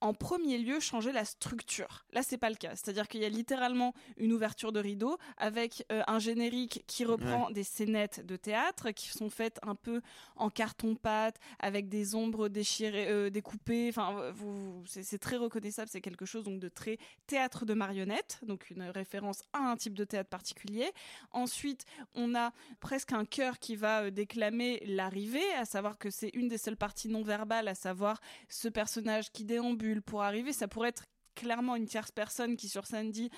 en 0.00 0.14
premier 0.14 0.58
lieu 0.58 0.80
changer 0.80 1.12
la 1.12 1.24
structure. 1.24 2.04
Là, 2.12 2.22
c'est 2.22 2.38
pas 2.38 2.50
le 2.50 2.56
cas. 2.56 2.70
C'est-à-dire 2.76 3.08
qu'il 3.08 3.20
y 3.20 3.24
a 3.24 3.28
littéralement 3.28 3.94
une 4.16 4.32
ouverture 4.32 4.72
de 4.72 4.80
rideau 4.80 5.18
avec 5.36 5.84
euh, 5.90 6.02
un 6.06 6.18
générique 6.18 6.84
qui 6.86 7.04
reprend 7.04 7.46
Ouais. 7.48 7.52
des 7.52 7.64
scénettes 7.64 8.24
de 8.24 8.36
théâtre 8.36 8.90
qui 8.90 9.08
sont 9.08 9.28
faites 9.30 9.58
un 9.62 9.74
peu 9.74 10.00
en 10.36 10.50
carton-pâte 10.50 11.36
avec 11.58 11.88
des 11.88 12.14
ombres 12.14 12.48
déchirées, 12.48 13.08
euh, 13.08 13.30
découpées. 13.30 13.88
Enfin, 13.90 14.30
vous, 14.34 14.82
c'est 14.86 15.02
c'est 15.02 15.18
très 15.18 15.36
reconnaissable. 15.36 15.88
C'est 15.90 16.00
quelque 16.00 16.26
chose 16.26 16.44
donc 16.44 16.60
de 16.60 16.68
très 16.68 16.98
théâtre 17.26 17.64
de 17.66 17.74
marionnettes, 17.74 18.38
donc 18.42 18.70
une 18.70 18.82
référence 18.84 19.42
à 19.52 19.58
un 19.70 19.76
type 19.76 19.94
de 19.94 20.04
théâtre 20.04 20.30
particulier. 20.30 20.90
Ensuite, 21.32 21.84
on 22.14 22.34
a 22.34 22.52
presque 22.80 23.12
un 23.12 23.24
chœur 23.24 23.58
qui 23.58 23.74
va 23.76 24.02
euh, 24.04 24.10
déclamer 24.10 24.82
l'arrivée, 24.86 25.42
à 25.56 25.64
savoir 25.64 25.98
que 25.98 26.10
c'est 26.10 26.30
une 26.34 26.48
des 26.48 26.58
seules 26.58 26.76
parties 26.76 27.08
non 27.08 27.22
verbales, 27.22 27.68
à 27.68 27.74
savoir 27.74 28.20
ce 28.48 28.68
personnage 28.68 29.32
qui 29.32 29.44
déambule 29.44 29.87
pour 30.02 30.22
arriver. 30.22 30.52
Ça 30.52 30.68
pourrait 30.68 30.90
être 30.90 31.04
clairement 31.34 31.76
une 31.76 31.86
tierce 31.86 32.10
personne 32.10 32.56
qui 32.56 32.68
sur 32.68 32.86
scène 32.86 33.10
dit 33.10 33.30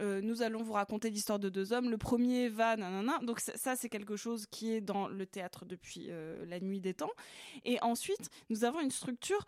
euh, 0.00 0.20
nous 0.22 0.40
allons 0.42 0.62
vous 0.62 0.72
raconter 0.72 1.10
l'histoire 1.10 1.38
de 1.38 1.50
deux 1.50 1.72
hommes. 1.72 1.90
Le 1.90 1.98
premier 1.98 2.48
va, 2.48 2.76
nanana. 2.76 3.18
Donc 3.22 3.40
ça, 3.40 3.56
ça, 3.56 3.76
c'est 3.76 3.90
quelque 3.90 4.16
chose 4.16 4.46
qui 4.50 4.72
est 4.72 4.80
dans 4.80 5.06
le 5.06 5.26
théâtre 5.26 5.64
depuis 5.66 6.06
euh, 6.08 6.44
la 6.46 6.60
nuit 6.60 6.80
des 6.80 6.94
temps. 6.94 7.10
Et 7.64 7.78
ensuite, 7.82 8.30
nous 8.48 8.64
avons 8.64 8.80
une 8.80 8.90
structure 8.90 9.44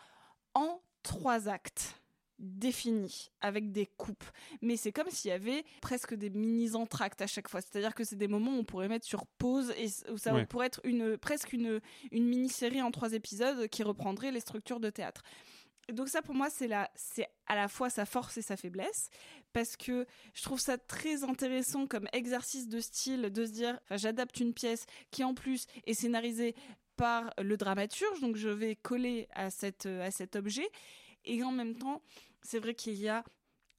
en 0.53 0.81
trois 1.03 1.49
actes 1.49 2.01
définis 2.41 3.31
avec 3.41 3.71
des 3.71 3.87
coupes 3.87 4.25
mais 4.61 4.77
c'est 4.77 4.91
comme 4.91 5.09
s'il 5.09 5.29
y 5.29 5.33
avait 5.33 5.65
presque 5.81 6.15
des 6.15 6.31
mini 6.31 6.75
entractes 6.75 7.23
à 7.23 7.29
chaque 7.29 7.49
fois 7.49 7.61
c'est-à-dire 7.61 7.95
que 7.95 8.03
c'est 8.03 8.17
des 8.17 8.27
moments 8.27 8.51
où 8.57 8.59
on 8.59 8.65
pourrait 8.65 8.89
mettre 8.89 9.07
sur 9.07 9.25
pause 9.39 9.73
et 9.79 9.87
où 10.11 10.19
ça 10.19 10.35
Ouais. 10.35 10.45
pourrait 10.45 10.67
être 10.67 10.81
une 10.83 11.17
presque 11.17 11.53
une 11.53 11.81
une 12.11 12.27
mini-série 12.27 12.83
en 12.83 12.91
trois 12.91 13.13
épisodes 13.13 13.69
qui 13.69 13.85
reprendrait 13.85 14.33
les 14.33 14.41
structures 14.41 14.81
de 14.81 14.91
théâtre 14.91 15.23
donc 15.93 16.09
ça 16.09 16.23
pour 16.23 16.35
moi 16.35 16.51
c'est 16.51 16.67
la 16.67 16.91
c'est 16.95 17.29
à 17.47 17.55
la 17.55 17.69
fois 17.69 17.91
sa 17.91 18.07
force 18.07 18.37
et 18.39 18.43
sa 18.43 18.57
faiblesse 18.57 19.11
parce 19.53 19.77
que 19.77 20.07
je 20.33 20.43
trouve 20.43 20.61
ça 20.61 20.79
très 20.79 21.25
intéressant 21.25 21.87
comme 21.87 22.09
exercice 22.13 22.69
de 22.69 22.81
style 22.81 23.31
de 23.31 23.45
se 23.45 23.53
dire 23.53 23.79
j'adapte 23.91 24.41
une 24.41 24.55
pièce 24.55 24.87
qui 25.11 25.25
en 25.25 25.35
plus 25.35 25.67
est 25.87 25.95
scénarisée 25.95 26.55
par 26.97 27.33
le 27.39 27.57
dramaturge 27.57 28.21
donc 28.21 28.37
je 28.37 28.49
vais 28.49 28.77
coller 28.77 29.29
à 29.35 29.51
cette 29.51 29.87
à 29.87 30.11
cet 30.11 30.37
objet. 30.37 30.69
Et 31.25 31.43
en 31.43 31.53
même 31.53 31.77
temps 31.77 32.03
c'est 32.43 32.59
vrai 32.59 32.75
qu'il 32.75 32.95
y 32.95 33.09
a 33.09 33.25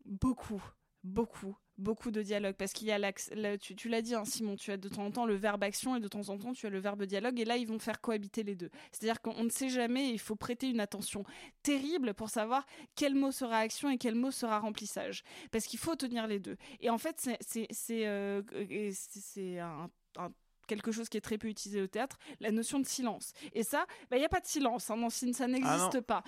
beaucoup 0.05 0.63
beaucoup 1.03 1.55
beaucoup 1.77 2.09
de 2.11 2.21
dialogue 2.21 2.55
parce 2.55 2.71
qu'il 2.71 2.87
y 2.87 2.91
a 2.91 2.97
là, 2.97 3.11
tu, 3.57 3.75
tu 3.75 3.89
l'as 3.89 4.01
dit 4.01 4.15
hein, 4.15 4.23
Simon 4.25 4.55
tu 4.55 4.71
as 4.71 4.77
de 4.77 4.87
temps 4.87 5.05
en 5.05 5.11
temps 5.11 5.25
le 5.25 5.35
verbe 5.35 5.61
action 5.63 5.95
et 5.95 5.99
de 5.99 6.07
temps 6.07 6.29
en 6.29 6.37
temps 6.37 6.53
tu 6.53 6.65
as 6.65 6.69
le 6.69 6.79
verbe 6.79 7.03
dialogue 7.03 7.37
et 7.39 7.43
là 7.45 7.57
ils 7.57 7.67
vont 7.67 7.79
faire 7.79 7.99
cohabiter 7.99 8.43
les 8.43 8.55
deux 8.55 8.69
c'est 8.93 9.03
à 9.09 9.11
dire 9.13 9.21
qu'on 9.21 9.43
ne 9.43 9.49
sait 9.49 9.67
jamais 9.69 10.09
il 10.09 10.19
faut 10.19 10.35
prêter 10.37 10.69
une 10.69 10.79
attention 10.79 11.25
terrible 11.63 12.13
pour 12.13 12.29
savoir 12.29 12.65
quel 12.95 13.13
mot 13.15 13.31
sera 13.31 13.57
action 13.57 13.89
et 13.89 13.97
quel 13.97 14.15
mot 14.15 14.31
sera 14.31 14.59
remplissage 14.59 15.23
parce 15.51 15.65
qu'il 15.65 15.79
faut 15.79 15.95
tenir 15.95 16.27
les 16.27 16.39
deux 16.39 16.55
et 16.79 16.89
en 16.89 16.97
fait 16.97 17.15
c'est 17.41 17.67
c'est 17.71 18.07
euh, 18.07 18.41
et 18.69 18.91
c'est- 18.93 19.19
c'est 19.19 19.59
un, 19.59 19.89
un- 20.17 20.31
quelque 20.67 20.91
chose 20.91 21.09
qui 21.09 21.17
est 21.17 21.21
très 21.21 21.37
peu 21.37 21.47
utilisé 21.47 21.79
au 21.79 21.85
théâtre, 21.85 22.17
la 22.39 22.49
notion 22.49 22.79
de 22.79 22.87
silence. 22.87 23.33
Et 23.53 23.61
ça, 23.61 23.85
bah, 24.09 24.17
il 24.17 24.19
n'y 24.21 24.25
a 24.25 24.29
pas 24.29 24.39
de 24.39 24.47
silence, 24.47 24.89
hein, 24.89 24.97
dans 24.97 25.11
ça 25.11 25.45
n'existe 25.45 25.93
non, 25.93 26.01
pas. 26.01 26.23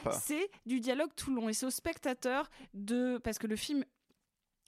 pas. 0.00 0.12
C'est 0.12 0.48
du 0.64 0.80
dialogue 0.80 1.10
tout 1.14 1.34
long. 1.34 1.50
Et 1.50 1.52
c'est 1.52 1.66
au 1.66 1.70
spectateur 1.70 2.48
de... 2.72 3.18
Parce 3.22 3.38
que 3.38 3.46
le 3.46 3.56
film 3.56 3.84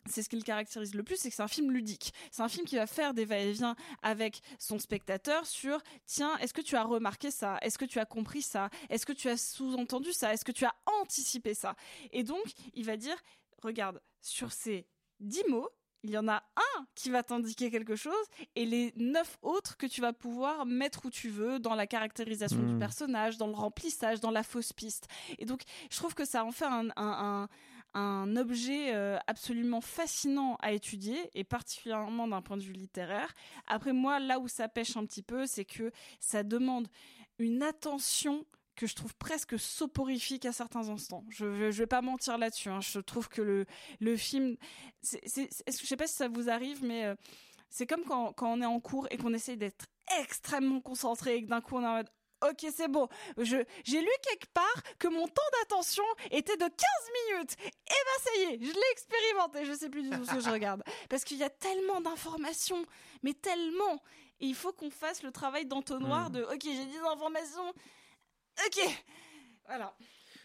c'est 0.08 0.22
ce 0.22 0.28
qui 0.28 0.36
le 0.36 0.42
caractérise 0.42 0.94
le 0.94 1.02
plus, 1.02 1.16
c'est 1.16 1.28
que 1.30 1.34
c'est 1.36 1.42
un 1.42 1.48
film 1.48 1.70
ludique. 1.70 2.12
C'est 2.30 2.42
un 2.42 2.48
film 2.48 2.66
qui 2.66 2.76
va 2.76 2.86
faire 2.86 3.14
des 3.14 3.24
va-et-vient 3.24 3.76
avec 4.02 4.40
son 4.58 4.78
spectateur 4.78 5.46
sur 5.46 5.82
tiens, 6.06 6.36
est-ce 6.38 6.54
que 6.54 6.60
tu 6.62 6.76
as 6.76 6.84
remarqué 6.84 7.30
ça? 7.30 7.58
Est-ce 7.62 7.78
que 7.78 7.84
tu 7.84 7.98
as 7.98 8.06
compris 8.06 8.42
ça? 8.42 8.70
Est-ce 8.88 9.06
que 9.06 9.12
tu 9.12 9.28
as 9.28 9.36
sous-entendu 9.36 10.12
ça? 10.12 10.32
Est-ce 10.32 10.44
que 10.44 10.52
tu 10.52 10.64
as 10.64 10.74
anticipé 11.00 11.54
ça? 11.54 11.74
Et 12.12 12.22
donc, 12.24 12.44
il 12.74 12.84
va 12.84 12.96
dire 12.96 13.16
regarde, 13.62 14.00
sur 14.20 14.52
ces 14.52 14.86
dix 15.20 15.42
mots, 15.48 15.68
il 16.02 16.10
y 16.10 16.18
en 16.18 16.28
a 16.28 16.36
un 16.56 16.86
qui 16.94 17.10
va 17.10 17.24
t'indiquer 17.24 17.68
quelque 17.68 17.96
chose 17.96 18.14
et 18.54 18.64
les 18.64 18.92
neuf 18.96 19.38
autres 19.42 19.76
que 19.76 19.86
tu 19.86 20.00
vas 20.00 20.12
pouvoir 20.12 20.64
mettre 20.64 21.04
où 21.06 21.10
tu 21.10 21.28
veux 21.30 21.58
dans 21.58 21.74
la 21.74 21.88
caractérisation 21.88 22.62
du 22.62 22.74
Mm. 22.74 22.78
personnage, 22.78 23.38
dans 23.38 23.48
le 23.48 23.54
remplissage, 23.54 24.20
dans 24.20 24.30
la 24.30 24.44
fausse 24.44 24.72
piste. 24.72 25.08
Et 25.38 25.46
donc, 25.46 25.62
je 25.90 25.96
trouve 25.96 26.14
que 26.14 26.24
ça 26.24 26.44
en 26.44 26.52
fait 26.52 26.66
un, 26.66 26.90
un- 26.90 26.92
un- 26.96 27.48
un 27.98 28.36
objet 28.36 28.94
euh, 28.94 29.18
absolument 29.26 29.80
fascinant 29.80 30.56
à 30.60 30.72
étudier 30.72 31.18
et 31.34 31.44
particulièrement 31.44 32.28
d'un 32.28 32.42
point 32.42 32.56
de 32.56 32.62
vue 32.62 32.72
littéraire. 32.72 33.32
Après 33.66 33.92
moi, 33.92 34.18
là 34.20 34.38
où 34.38 34.48
ça 34.48 34.68
pêche 34.68 34.96
un 34.96 35.04
petit 35.06 35.22
peu, 35.22 35.46
c'est 35.46 35.64
que 35.64 35.90
ça 36.20 36.42
demande 36.42 36.88
une 37.38 37.62
attention 37.62 38.44
que 38.74 38.86
je 38.86 38.94
trouve 38.94 39.14
presque 39.16 39.58
soporifique 39.58 40.44
à 40.44 40.52
certains 40.52 40.90
instants. 40.90 41.24
Je, 41.30 41.70
je, 41.70 41.78
vais 41.78 41.86
pas 41.86 42.02
mentir 42.02 42.36
là-dessus. 42.36 42.68
hein. 42.68 42.80
Je 42.82 43.00
trouve 43.00 43.28
que 43.28 43.40
le, 43.40 43.64
le 44.00 44.16
film, 44.16 44.56
c'est, 45.00 45.20
c'est, 45.26 45.48
c'est- 45.50 45.80
je 45.80 45.86
sais 45.86 45.96
pas 45.96 46.06
si 46.06 46.14
ça 46.14 46.28
vous 46.28 46.50
arrive, 46.50 46.84
mais 46.84 47.06
euh, 47.06 47.14
c'est 47.70 47.86
comme 47.86 48.04
quand, 48.04 48.32
quand 48.34 48.52
on 48.52 48.60
est 48.60 48.66
en 48.66 48.78
cours 48.80 49.06
et 49.10 49.16
qu'on 49.16 49.32
essaye 49.32 49.56
d'être 49.56 49.86
extrêmement 50.20 50.80
concentré 50.80 51.36
et 51.36 51.42
que 51.42 51.48
d'un 51.48 51.60
coup 51.62 51.76
on 51.76 51.82
est 51.82 51.86
en 51.86 51.94
mode 51.96 52.10
Ok, 52.42 52.66
c'est 52.74 52.88
bon. 52.88 53.08
Je, 53.38 53.56
j'ai 53.84 54.00
lu 54.00 54.08
quelque 54.22 54.46
part 54.52 54.82
que 54.98 55.08
mon 55.08 55.26
temps 55.26 55.42
d'attention 55.60 56.04
était 56.30 56.56
de 56.56 56.64
15 56.64 56.70
minutes. 57.32 57.56
Et 57.64 57.70
ben 57.90 58.22
ça 58.22 58.30
y 58.36 58.40
est, 58.42 58.58
je 58.64 58.72
l'ai 58.72 58.90
expérimenté. 58.92 59.64
Je 59.64 59.72
sais 59.72 59.88
plus 59.88 60.02
du 60.02 60.10
tout 60.10 60.24
ce 60.24 60.34
que 60.34 60.40
je 60.40 60.50
regarde. 60.50 60.82
Parce 61.08 61.24
qu'il 61.24 61.38
y 61.38 61.44
a 61.44 61.50
tellement 61.50 62.00
d'informations, 62.00 62.84
mais 63.22 63.32
tellement. 63.32 64.02
Et 64.40 64.46
il 64.46 64.54
faut 64.54 64.72
qu'on 64.72 64.90
fasse 64.90 65.22
le 65.22 65.32
travail 65.32 65.64
d'entonnoir 65.66 66.28
Hmm. 66.28 66.32
de 66.34 66.42
Ok, 66.42 66.60
j'ai 66.64 66.84
des 66.86 66.98
informations. 67.10 67.68
Ok. 68.66 68.80
Voilà. 69.66 69.96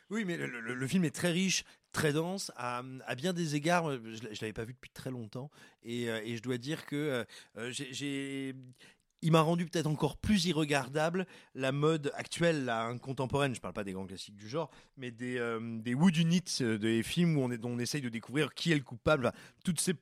Oui, 0.10 0.24
mais 0.26 0.38
le, 0.38 0.48
le- 0.48 0.74
le 0.74 0.88
film 0.88 1.06
est 1.06 1.16
très 1.16 1.32
riche, 1.32 1.64
très 1.94 2.12
dense, 2.14 2.52
à, 2.56 2.84
à 3.06 3.16
bien 3.16 3.32
des 3.34 3.56
égards. 3.56 3.92
Je, 3.92 3.98
ne 4.24 4.28
l'avais 4.42 4.54
pas 4.54 4.64
vu 4.66 4.74
depuis 4.74 4.90
très 4.92 5.10
longtemps, 5.12 5.50
et, 5.84 6.10
euh, 6.10 6.22
et 6.24 6.36
je 6.38 6.42
dois 6.42 6.58
dire 6.58 6.86
que 6.86 6.96
euh, 6.96 7.24
euh, 7.58 7.72
j'ai. 7.72 8.54
Il 9.22 9.32
m'a 9.32 9.42
rendu 9.42 9.66
peut-être 9.66 9.88
encore 9.88 10.18
plus 10.18 10.46
irregardable 10.46 11.28
la 11.54 11.72
mode 11.72 12.12
actuelle, 12.16 12.66
la 12.66 12.86
hein, 12.86 12.98
contemporaine. 12.98 13.54
Je 13.54 13.62
parle 13.62 13.74
pas 13.74 13.84
des 13.84 13.94
grands 13.94 14.08
classiques 14.08 14.36
du 14.36 14.50
genre, 14.50 14.72
mais 14.98 15.12
des, 15.12 15.38
euh, 15.38 15.80
des 15.80 15.94
wood 15.94 16.16
units, 16.18 16.44
euh, 16.62 16.78
des 16.78 17.04
films 17.04 17.38
où 17.38 17.44
on, 17.44 17.80
essaye 17.80 18.02
de 18.02 18.10
découvrir 18.10 18.54
qui 18.54 18.72
est 18.72 18.78
le 18.78 18.84
coupable. 18.84 19.32
Toutes 19.64 19.80
ces 19.80 19.94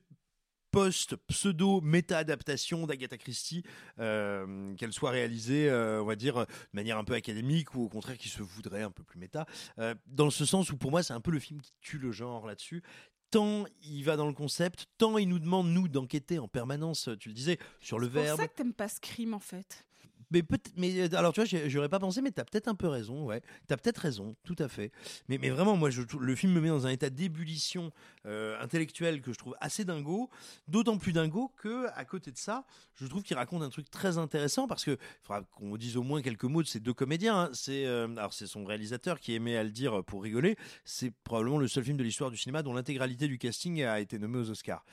post 0.70 1.16
pseudo 1.28 1.80
méta 1.80 2.18
adaptation 2.18 2.86
d'Agatha 2.86 3.18
Christie 3.18 3.62
euh, 3.98 4.74
qu'elle 4.76 4.92
soit 4.92 5.10
réalisée 5.10 5.68
euh, 5.68 6.02
on 6.02 6.06
va 6.06 6.16
dire 6.16 6.40
de 6.40 6.46
manière 6.72 6.98
un 6.98 7.04
peu 7.04 7.14
académique 7.14 7.74
ou 7.74 7.84
au 7.84 7.88
contraire 7.88 8.16
qui 8.16 8.28
se 8.28 8.42
voudrait 8.42 8.82
un 8.82 8.90
peu 8.90 9.02
plus 9.02 9.18
méta 9.18 9.46
euh, 9.78 9.94
dans 10.06 10.30
ce 10.30 10.44
sens 10.44 10.70
où 10.70 10.76
pour 10.76 10.90
moi 10.90 11.02
c'est 11.02 11.12
un 11.12 11.20
peu 11.20 11.30
le 11.30 11.40
film 11.40 11.60
qui 11.60 11.72
tue 11.80 11.98
le 11.98 12.12
genre 12.12 12.46
là-dessus 12.46 12.82
tant 13.30 13.64
il 13.84 14.02
va 14.04 14.16
dans 14.16 14.26
le 14.26 14.32
concept 14.32 14.86
tant 14.98 15.18
il 15.18 15.28
nous 15.28 15.38
demande 15.38 15.68
nous 15.68 15.88
d'enquêter 15.88 16.38
en 16.38 16.48
permanence 16.48 17.08
tu 17.18 17.28
le 17.28 17.34
disais 17.34 17.58
sur 17.80 17.98
le 17.98 18.06
C'est 18.06 18.12
pour 18.12 18.22
verbe 18.22 18.40
ça 18.40 18.48
que 18.48 18.54
t'aimes 18.54 18.72
pas 18.74 18.88
Scream 18.88 19.34
en 19.34 19.38
fait. 19.40 19.84
mais 20.30 20.42
mais 20.76 21.00
euh, 21.00 21.16
alors 21.18 21.32
tu 21.32 21.40
vois, 21.42 21.58
j'aurais 21.68 21.88
pas 21.88 21.98
pensé, 21.98 22.22
mais 22.22 22.30
t'as 22.30 22.44
peut-être 22.44 22.68
un 22.68 22.74
peu 22.76 22.86
raison, 22.88 23.24
ouais. 23.24 23.42
T'as 23.66 23.76
peut-être 23.76 23.98
raison, 23.98 24.36
tout 24.44 24.56
à 24.58 24.68
fait. 24.68 24.92
Mais, 25.28 25.38
mais 25.38 25.50
vraiment, 25.50 25.76
moi, 25.76 25.90
je, 25.90 26.02
le 26.18 26.34
film 26.36 26.52
me 26.52 26.60
met 26.60 26.68
dans 26.68 26.86
un 26.86 26.90
état 26.90 27.10
d'ébullition 27.10 27.90
euh, 28.26 28.60
intellectuelle 28.60 29.22
que 29.22 29.32
je 29.32 29.38
trouve 29.38 29.56
assez 29.60 29.84
dingo. 29.84 30.28
D'autant 30.68 30.98
plus 30.98 31.12
dingo 31.12 31.52
que, 31.56 31.86
à 31.94 32.04
côté 32.04 32.30
de 32.30 32.36
ça, 32.36 32.64
je 32.94 33.06
trouve 33.06 33.22
qu'il 33.22 33.36
raconte 33.36 33.62
un 33.62 33.70
truc 33.70 33.90
très 33.90 34.18
intéressant 34.18 34.68
parce 34.68 34.84
que 34.84 34.92
il 34.92 34.98
faudra 35.22 35.42
qu'on 35.42 35.76
dise 35.76 35.96
au 35.96 36.02
moins 36.02 36.20
quelques 36.20 36.44
mots 36.44 36.62
de 36.62 36.68
ces 36.68 36.80
deux 36.80 36.92
comédiens. 36.92 37.44
hein. 37.44 37.50
C'est 37.54 37.86
euh, 37.86 38.08
alors 38.16 38.34
c'est 38.34 38.46
son 38.46 38.64
réalisateur 38.64 39.20
qui 39.20 39.34
aimait 39.34 39.56
à 39.56 39.64
le 39.64 39.70
dire 39.70 40.04
pour 40.04 40.22
rigoler. 40.22 40.56
C'est 40.84 41.12
probablement 41.24 41.58
le 41.58 41.68
seul 41.68 41.84
film 41.84 41.96
de 41.96 42.04
l'histoire 42.04 42.30
du 42.30 42.36
cinéma 42.36 42.62
dont 42.62 42.74
l'intégralité 42.74 43.26
du 43.26 43.38
casting 43.38 43.82
a 43.84 44.00
été 44.00 44.18
nommé 44.18 44.38
aux 44.38 44.50
Oscars. 44.50 44.84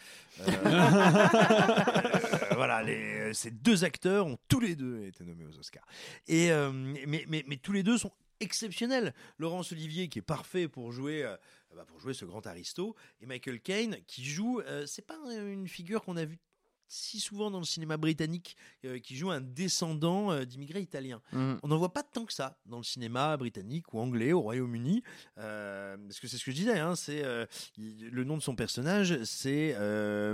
Euh, 0.48 0.52
voilà, 2.56 2.82
les, 2.84 3.34
ces 3.34 3.52
deux 3.52 3.84
acteurs 3.84 4.26
ont 4.28 4.38
tous 4.48 4.60
les 4.60 4.76
deux 4.76 5.06
été 5.06 5.24
nommés 5.26 5.46
aux 5.46 5.58
Oscars. 5.60 5.86
Et 6.28 6.50
mais, 7.08 7.26
mais, 7.28 7.44
mais 7.48 7.58
tous 7.58 7.74
les 7.74 7.84
deux 7.84 7.98
sont 7.98 8.12
exceptionnels. 8.40 9.14
Laurence 9.38 9.72
Olivier 9.72 10.08
qui 10.10 10.20
est 10.20 10.24
parfait 10.24 10.68
pour 10.68 10.92
jouer 10.92 11.26
pour 11.86 12.00
jouer 12.00 12.14
ce 12.14 12.26
grand 12.26 12.46
aristo 12.48 12.96
et 13.22 13.26
Michael 13.26 13.60
Caine 13.62 13.98
qui 14.08 14.26
joue. 14.26 14.60
euh, 14.62 14.86
c'est 14.86 15.06
pas 15.06 15.18
une 15.34 15.68
figure 15.68 16.04
qu'on 16.04 16.18
a 16.18 16.26
vue 16.26 16.40
si 16.88 17.20
souvent 17.20 17.52
dans 17.52 17.60
le 17.60 17.66
cinéma 17.66 17.98
britannique 17.98 18.56
euh, 18.86 19.00
qui 19.00 19.16
joue 19.16 19.30
un 19.30 19.42
descendant 19.42 20.32
euh, 20.32 20.46
d'immigrés 20.46 20.82
italiens. 20.82 21.22
Mhm. 21.34 21.60
On 21.64 21.68
n'en 21.68 21.78
voit 21.78 21.94
pas 21.94 22.04
tant 22.04 22.26
que 22.26 22.34
ça 22.34 22.58
dans 22.66 22.78
le 22.78 22.84
cinéma 22.84 23.36
britannique 23.38 23.94
ou 23.94 24.00
anglais 24.00 24.34
au 24.34 24.42
Royaume-Uni. 24.42 25.04
Euh, 25.38 25.98
parce 25.98 26.20
que 26.20 26.28
c'est 26.28 26.38
ce 26.38 26.46
que 26.46 26.52
je 26.52 26.56
disais, 26.56 26.80
hein, 26.80 26.96
c'est 26.96 27.24
le 27.78 28.24
nom 28.24 28.38
de 28.38 28.42
son 28.42 28.56
personnage, 28.56 29.24
c'est 29.24 29.76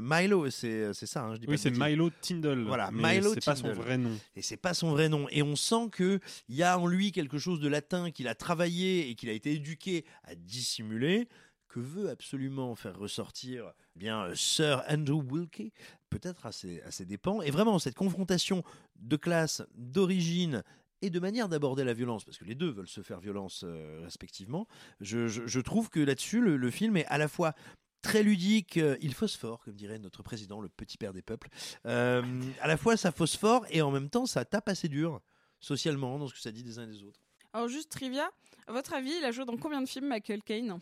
Milo, 0.01 0.49
c'est 0.49 0.93
ça. 0.93 1.23
hein, 1.23 1.35
je 1.35 1.39
dis 1.39 1.47
Oui, 1.47 1.57
c'est. 1.57 1.71
Milo 1.71 2.09
Tyndall. 2.21 2.63
Voilà, 2.63 2.91
mais 2.91 3.15
Milo 3.15 3.33
C'est 3.33 3.43
pas 3.43 3.55
son 3.55 3.73
vrai 3.73 3.97
nom. 3.97 4.17
Et 4.35 4.41
c'est 4.41 4.57
pas 4.57 4.73
son 4.73 4.91
vrai 4.91 5.09
nom. 5.09 5.27
Et 5.29 5.41
on 5.41 5.55
sent 5.55 5.89
que 5.91 6.19
il 6.47 6.55
y 6.55 6.63
a 6.63 6.77
en 6.77 6.87
lui 6.87 7.11
quelque 7.11 7.37
chose 7.37 7.59
de 7.59 7.67
latin 7.67 8.11
qu'il 8.11 8.27
a 8.27 8.35
travaillé 8.35 9.09
et 9.09 9.15
qu'il 9.15 9.29
a 9.29 9.33
été 9.33 9.53
éduqué 9.53 10.05
à 10.23 10.35
dissimuler, 10.35 11.27
que 11.67 11.79
veut 11.79 12.09
absolument 12.09 12.75
faire 12.75 12.97
ressortir 12.97 13.73
eh 13.95 13.99
bien 13.99 14.25
euh, 14.25 14.35
Sir 14.35 14.83
Andrew 14.87 15.23
Wilkie, 15.23 15.73
peut-être 16.13 16.45
à 16.45 16.51
ses, 16.51 16.81
à 16.81 17.05
dépens. 17.05 17.41
Et 17.41 17.51
vraiment 17.51 17.79
cette 17.79 17.95
confrontation 17.95 18.63
de 18.95 19.15
classe, 19.15 19.63
d'origine 19.75 20.63
et 21.01 21.09
de 21.09 21.19
manière 21.19 21.49
d'aborder 21.49 21.83
la 21.83 21.93
violence, 21.93 22.23
parce 22.23 22.37
que 22.37 22.45
les 22.45 22.55
deux 22.55 22.69
veulent 22.69 22.87
se 22.87 23.01
faire 23.01 23.19
violence 23.19 23.63
euh, 23.65 24.01
respectivement, 24.03 24.67
je, 25.01 25.59
trouve 25.59 25.89
que 25.89 25.99
là-dessus, 25.99 26.39
le, 26.39 26.55
le 26.55 26.71
film 26.71 26.95
est 26.95 27.05
à 27.07 27.17
la 27.17 27.27
fois 27.27 27.53
très 28.01 28.21
ludique, 28.23 28.77
euh, 28.77 28.95
il 29.01 29.13
phosphore, 29.13 29.63
comme 29.63 29.75
dirait 29.75 29.99
notre 29.99 30.23
président, 30.23 30.61
le 30.61 30.69
petit 30.69 30.97
père 30.97 31.13
des 31.13 31.21
peuples. 31.21 31.49
Euh, 31.85 32.21
à 32.61 32.67
la 32.67 32.77
fois 32.77 32.95
ça 32.95 33.11
phosphore 33.11 33.65
et 33.69 33.81
en 33.81 33.91
même 33.91 34.09
temps 34.09 34.25
ça 34.25 34.45
tape 34.45 34.69
assez 34.69 34.87
dur 34.87 35.21
socialement 35.59 36.19
dans 36.19 36.27
ce 36.27 36.33
que 36.33 36.39
ça 36.39 36.51
dit 36.51 36.63
des 36.63 36.79
uns 36.79 36.83
et 36.83 36.91
des 36.93 37.03
autres. 37.03 37.19
Alors 37.53 37.67
juste 37.67 37.89
trivia, 37.89 38.29
à 38.67 38.71
votre 38.71 38.93
avis, 38.93 39.13
il 39.17 39.25
a 39.25 39.31
joué 39.31 39.45
dans 39.45 39.57
combien 39.57 39.81
de 39.81 39.87
films 39.87 40.07
Michael 40.07 40.43
Caine? 40.43 40.79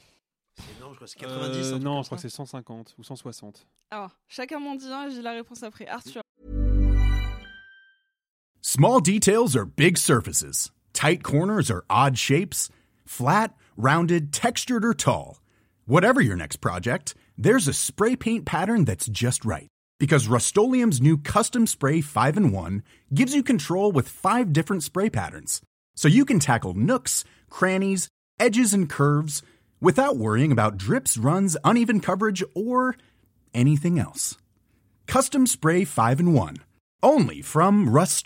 C'est 0.67 0.77
énorme, 0.77 0.93
je 0.93 0.95
crois 0.97 1.07
que 1.07 1.11
c'est 1.11 1.19
90. 1.19 1.71
Euh, 1.71 1.79
non, 1.79 2.01
je 2.01 2.07
crois 2.07 2.17
que 2.17 2.21
c'est 2.21 2.29
150 2.29 2.95
ou 2.97 3.03
160. 3.03 3.65
Alors, 3.91 4.11
chacun 4.27 4.59
m'en 4.59 4.75
dit 4.75 4.87
un 4.87 5.07
et 5.07 5.11
j'ai 5.11 5.21
la 5.21 5.33
réponse 5.33 5.63
après. 5.63 5.87
Arthur. 5.87 6.21
Small 8.61 9.01
details 9.01 9.55
are 9.55 9.65
big 9.65 9.97
surfaces. 9.97 10.71
Tight 10.93 11.23
corners 11.23 11.71
are 11.71 11.83
odd 11.89 12.17
shapes. 12.17 12.69
Flat, 13.05 13.55
rounded, 13.75 14.31
textured, 14.31 14.85
or 14.85 14.93
tall. 14.93 15.41
Whatever 15.85 16.21
your 16.21 16.37
next 16.37 16.57
project, 16.57 17.15
there's 17.37 17.67
a 17.67 17.73
spray 17.73 18.15
paint 18.15 18.45
pattern 18.45 18.85
that's 18.85 19.07
just 19.07 19.43
right. 19.43 19.67
Because 19.99 20.27
Rust 20.27 20.57
new 20.57 21.17
Custom 21.17 21.67
Spray 21.67 22.01
5 22.01 22.37
in 22.37 22.51
1 22.51 22.83
gives 23.13 23.35
you 23.35 23.43
control 23.43 23.91
with 23.91 24.07
five 24.07 24.53
different 24.53 24.83
spray 24.83 25.09
patterns. 25.09 25.61
So 25.95 26.07
you 26.07 26.25
can 26.25 26.39
tackle 26.39 26.73
nooks, 26.73 27.23
crannies, 27.49 28.07
edges, 28.39 28.73
and 28.73 28.89
curves 28.89 29.43
without 29.81 30.15
worrying 30.15 30.51
about 30.53 30.77
drips, 30.77 31.17
runs, 31.17 31.57
uneven 31.65 31.99
coverage, 31.99 32.43
or 32.55 32.95
anything 33.53 33.99
else. 33.99 34.37
Custom 35.07 35.45
Spray 35.45 35.83
5 35.83 36.19
in 36.21 36.33
1. 36.33 36.57
Only 37.03 37.41
from 37.41 37.89
Rust 37.89 38.25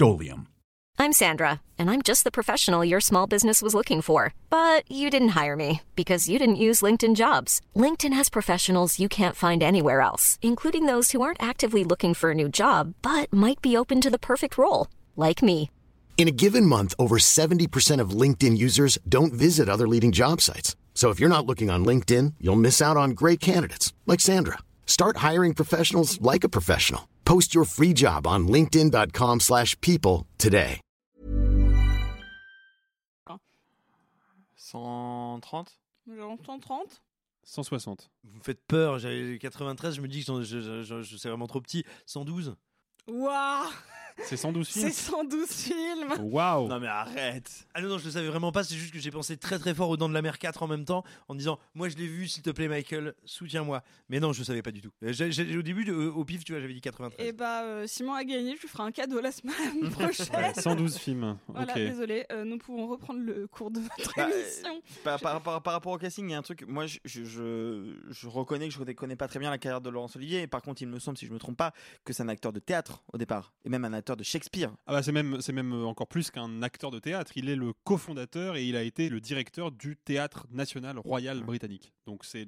I'm 0.98 1.12
Sandra, 1.12 1.62
and 1.78 1.90
I'm 1.90 2.02
just 2.02 2.24
the 2.24 2.32
professional 2.32 2.86
your 2.86 3.02
small 3.02 3.28
business 3.28 3.62
was 3.62 3.74
looking 3.74 4.02
for. 4.02 4.34
But 4.50 4.90
you 4.90 5.10
didn't 5.10 5.36
hire 5.36 5.56
me 5.56 5.82
because 5.96 6.30
you 6.30 6.40
didn't 6.40 6.64
use 6.68 6.82
LinkedIn 6.82 7.16
jobs. 7.16 7.62
LinkedIn 7.76 8.14
has 8.14 8.30
professionals 8.30 9.00
you 9.00 9.10
can't 9.10 9.36
find 9.36 9.62
anywhere 9.62 10.02
else, 10.02 10.40
including 10.42 10.86
those 10.86 11.12
who 11.12 11.22
aren't 11.22 11.44
actively 11.44 11.84
looking 11.84 12.14
for 12.14 12.32
a 12.32 12.36
new 12.36 12.50
job 12.50 12.94
but 13.02 13.32
might 13.32 13.62
be 13.62 13.78
open 13.78 14.02
to 14.02 14.10
the 14.10 14.20
perfect 14.20 14.58
role, 14.58 14.88
like 15.16 15.44
me. 15.44 15.70
In 16.18 16.30
a 16.30 16.38
given 16.44 16.66
month, 16.66 16.94
over 16.98 17.18
70% 17.18 18.00
of 18.00 18.22
LinkedIn 18.22 18.58
users 18.58 18.98
don't 19.08 19.34
visit 19.34 19.68
other 19.68 19.88
leading 19.88 20.14
job 20.14 20.40
sites. 20.40 20.76
So 20.96 21.10
if 21.12 21.20
you're 21.20 21.30
not 21.30 21.46
looking 21.46 21.70
on 21.70 21.86
LinkedIn, 21.86 22.36
you'll 22.40 22.56
miss 22.56 22.82
out 22.82 22.98
on 22.98 23.12
great 23.12 23.40
candidates 23.40 23.94
like 24.08 24.22
Sandra. 24.22 24.58
Start 24.88 25.18
hiring 25.18 25.54
professionals 25.54 26.20
like 26.22 26.44
a 26.46 26.50
professional. 26.50 27.02
Post 27.26 27.54
your 27.54 27.66
free 27.66 27.94
job 27.94 28.26
on 28.26 28.48
linkedin.com/people 28.48 29.40
slash 29.40 29.76
people 29.82 30.26
today. 30.38 30.80
130 34.56 35.68
J'entends 36.08 36.60
30 36.60 37.02
160. 37.44 38.10
Vous 38.24 38.38
me 38.38 38.42
faites 38.44 38.60
peur, 38.68 38.98
j'avais 39.00 39.38
93, 39.40 39.96
je 39.96 40.02
me 40.02 40.08
dis 40.08 40.22
que 40.22 40.26
j'en- 40.26 40.42
je, 40.42 40.62
je, 40.62 40.82
je- 40.84 41.02
je- 41.04 41.18
c'est 41.18 41.30
vraiment 41.30 41.46
trop 41.48 41.62
petit. 41.62 41.84
112 42.08 42.56
Waouh 43.08 43.68
C'est 44.24 44.38
112 44.38 44.68
films 44.68 44.86
C'est 44.88 44.94
112 44.94 45.48
films 45.50 46.14
Waouh 46.32 46.68
Non 46.68 46.80
mais 46.80 46.88
arrête 46.88 47.68
Ah 47.74 47.82
non, 47.82 47.90
non, 47.90 47.98
je 47.98 48.06
le 48.06 48.12
savais 48.12 48.28
vraiment 48.28 48.52
pas, 48.52 48.64
c'est 48.64 48.76
juste 48.76 48.94
que 48.94 49.00
j'ai 49.00 49.12
pensé 49.12 49.38
très 49.38 49.60
très 49.60 49.74
fort 49.76 49.90
aux 49.90 49.98
Dents 49.98 50.08
de 50.10 50.14
la 50.14 50.22
Mer 50.22 50.40
4 50.40 50.64
en 50.64 50.68
même 50.68 50.86
temps, 50.86 51.04
en 51.28 51.36
disant 51.36 51.60
Moi 51.74 51.90
je 51.90 51.98
l'ai 51.98 52.08
vu, 52.08 52.28
s'il 52.28 52.42
te 52.44 52.50
plaît, 52.50 52.68
Michael, 52.68 53.14
soutiens-moi. 53.26 53.84
Mais 54.10 54.20
non, 54.20 54.32
je 54.34 54.44
savais 54.44 54.62
pas 54.62 54.72
du 54.72 54.82
tout. 54.82 54.92
Euh, 55.04 55.12
j'ai- 55.12 55.32
j'ai- 55.32 55.58
au 55.58 55.62
début, 55.62 55.84
de- 55.86 55.94
au 55.94 56.24
pif, 56.26 56.44
tu 56.46 56.54
vois, 56.54 56.62
j'avais 56.62 56.74
dit 56.74 56.82
93. 56.82 57.28
Et 57.28 57.34
bah, 57.34 57.64
euh, 57.64 57.88
Simon 57.88 58.14
a 58.14 58.24
gagné, 58.24 58.56
je 58.56 58.62
lui 58.62 58.68
ferai 58.68 58.84
un 58.84 58.92
cadeau 58.92 59.20
la 59.20 59.32
semaine 59.32 59.54
prochaine. 59.92 60.28
Ouais, 60.36 60.54
112 60.62 60.98
films. 60.98 61.38
Voilà, 61.48 61.74
ok. 61.74 61.80
désolé, 61.80 62.26
euh, 62.32 62.46
nous 62.46 62.58
pouvons 62.58 62.88
reprendre 62.88 63.20
le 63.20 63.48
cours 63.48 63.72
de 63.72 63.80
notre 63.80 64.14
Bah, 64.16 64.30
émission. 64.30 64.82
par, 65.04 65.20
par- 65.20 65.42
par- 65.42 65.62
par 65.62 65.74
rapport 65.74 65.92
au 65.94 65.98
casting, 65.98 66.28
il 66.30 66.32
y 66.32 66.36
a 66.36 66.38
un 66.38 66.42
truc. 66.42 66.66
Moi, 66.68 66.86
je, 66.88 67.00
je, 67.06 67.24
je- 67.26 67.96
je 68.10 68.28
reconnais 68.28 68.68
que 68.70 68.74
je 68.74 68.80
ne 68.82 68.92
connais 68.94 69.16
pas 69.16 69.28
très 69.28 69.40
bien 69.40 69.50
la 69.50 69.58
carrière 69.58 69.82
de 69.82 69.90
Laurence 69.90 70.16
Olivier. 70.16 70.42
Et 70.44 70.48
par 70.48 70.62
contre, 70.62 70.82
il 70.82 70.88
me 70.88 71.00
semble, 71.00 71.18
si 71.18 71.26
je 71.26 71.34
me 71.34 71.40
trompe 71.40 71.58
pas, 71.58 71.74
que 72.06 72.14
c'est 72.14 72.24
un 72.24 72.30
acteur 72.30 72.54
de 72.54 72.60
théâtre 72.60 73.04
au 73.14 73.18
départ. 73.18 73.54
Et 73.66 73.70
même 73.70 73.84
un 73.86 73.94
de 74.16 74.24
Shakespeare. 74.24 74.72
Ah 74.86 74.94
bah 74.94 75.02
c'est 75.04 75.12
même, 75.12 75.42
c'est 75.42 75.52
même 75.54 75.74
encore 75.86 76.08
plus 76.08 76.30
qu'un 76.30 76.62
acteur 76.62 76.92
de 76.92 77.00
théâtre. 77.00 77.32
Il 77.36 77.50
est 77.50 77.56
le 77.56 77.74
cofondateur 77.84 78.56
et 78.58 78.64
il 78.66 78.76
a 78.76 78.84
été 78.84 79.10
le 79.10 79.20
directeur 79.20 79.72
du 79.72 79.98
Théâtre 79.98 80.46
National 80.52 81.00
Royal 81.00 81.42
Britannique. 81.42 81.92
Donc 82.06 82.24
c'est, 82.24 82.46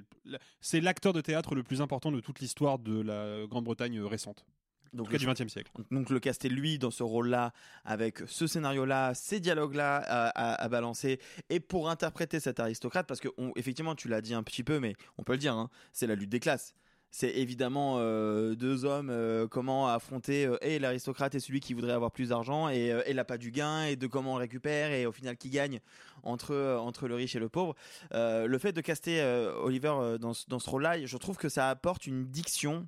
c'est 0.61 0.79
l'acteur 0.81 1.13
de 1.13 1.21
théâtre 1.21 1.55
le 1.55 1.63
plus 1.63 1.81
important 1.81 2.11
de 2.11 2.19
toute 2.19 2.39
l'histoire 2.39 2.77
de 2.77 3.01
la 3.01 3.47
Grande-Bretagne 3.47 3.99
récente. 4.01 4.45
en 4.93 4.99
tout 4.99 5.05
cas 5.05 5.11
le- 5.13 5.19
du 5.19 5.25
XXe 5.25 5.51
siècle. 5.51 5.71
Donc 5.91 6.09
le 6.11 6.19
caster 6.19 6.47
lui 6.49 6.77
dans 6.79 6.91
ce 6.91 7.03
rôle-là, 7.03 7.51
avec 7.85 8.19
ce 8.27 8.45
scénario-là, 8.47 9.13
ces 9.15 9.39
dialogues-là 9.39 9.97
à, 9.97 10.27
à- 10.29 10.53
à 10.63 10.69
balancer, 10.69 11.19
et 11.49 11.59
pour 11.59 11.89
interpréter 11.89 12.39
cet 12.39 12.59
aristocrate, 12.59 13.05
parce 13.07 13.19
que 13.19 13.27
on- 13.37 13.51
effectivement 13.55 13.95
tu 13.95 14.07
l'as 14.07 14.21
dit 14.21 14.33
un 14.33 14.43
petit 14.43 14.63
peu, 14.63 14.79
mais 14.79 14.95
on 15.17 15.23
peut 15.23 15.33
le 15.33 15.39
dire, 15.39 15.53
hein, 15.55 15.69
c'est 15.91 16.07
la 16.07 16.15
lutte 16.15 16.29
des 16.29 16.39
classes. 16.39 16.73
C'est 17.11 17.29
évidemment 17.29 17.95
euh, 17.97 18.55
deux 18.55 18.85
hommes, 18.85 19.09
euh, 19.09 19.47
comment 19.47 19.87
affronter 19.87 20.45
euh, 20.45 20.57
et 20.61 20.77
l'aristocrate 20.77 21.35
et 21.35 21.39
celui 21.39 21.61
qui 21.61 21.73
voudrait 21.73 21.93
avoir 21.93 22.11
plus 22.11 22.29
d'argent, 22.29 22.69
et, 22.69 22.93
et 23.05 23.13
l'appât 23.13 23.37
du 23.37 23.51
gain, 23.51 23.83
et 23.83 23.95
de 23.95 24.07
comment 24.07 24.33
on 24.33 24.37
récupère, 24.37 24.91
et 24.91 25.05
au 25.05 25.11
final 25.11 25.37
qui 25.37 25.49
gagne 25.49 25.79
entre, 26.23 26.77
entre 26.81 27.07
le 27.07 27.15
riche 27.15 27.35
et 27.35 27.39
le 27.39 27.49
pauvre. 27.49 27.75
Le 28.11 28.57
fait 28.57 28.73
de 28.73 28.81
caster 28.81 29.21
Oliver 29.61 30.17
dans, 30.19 30.33
dans 30.47 30.59
ce 30.59 30.69
rôle-là, 30.69 31.05
je 31.05 31.17
trouve 31.17 31.37
que 31.37 31.49
ça 31.49 31.69
apporte 31.69 32.07
une 32.07 32.25
diction 32.25 32.87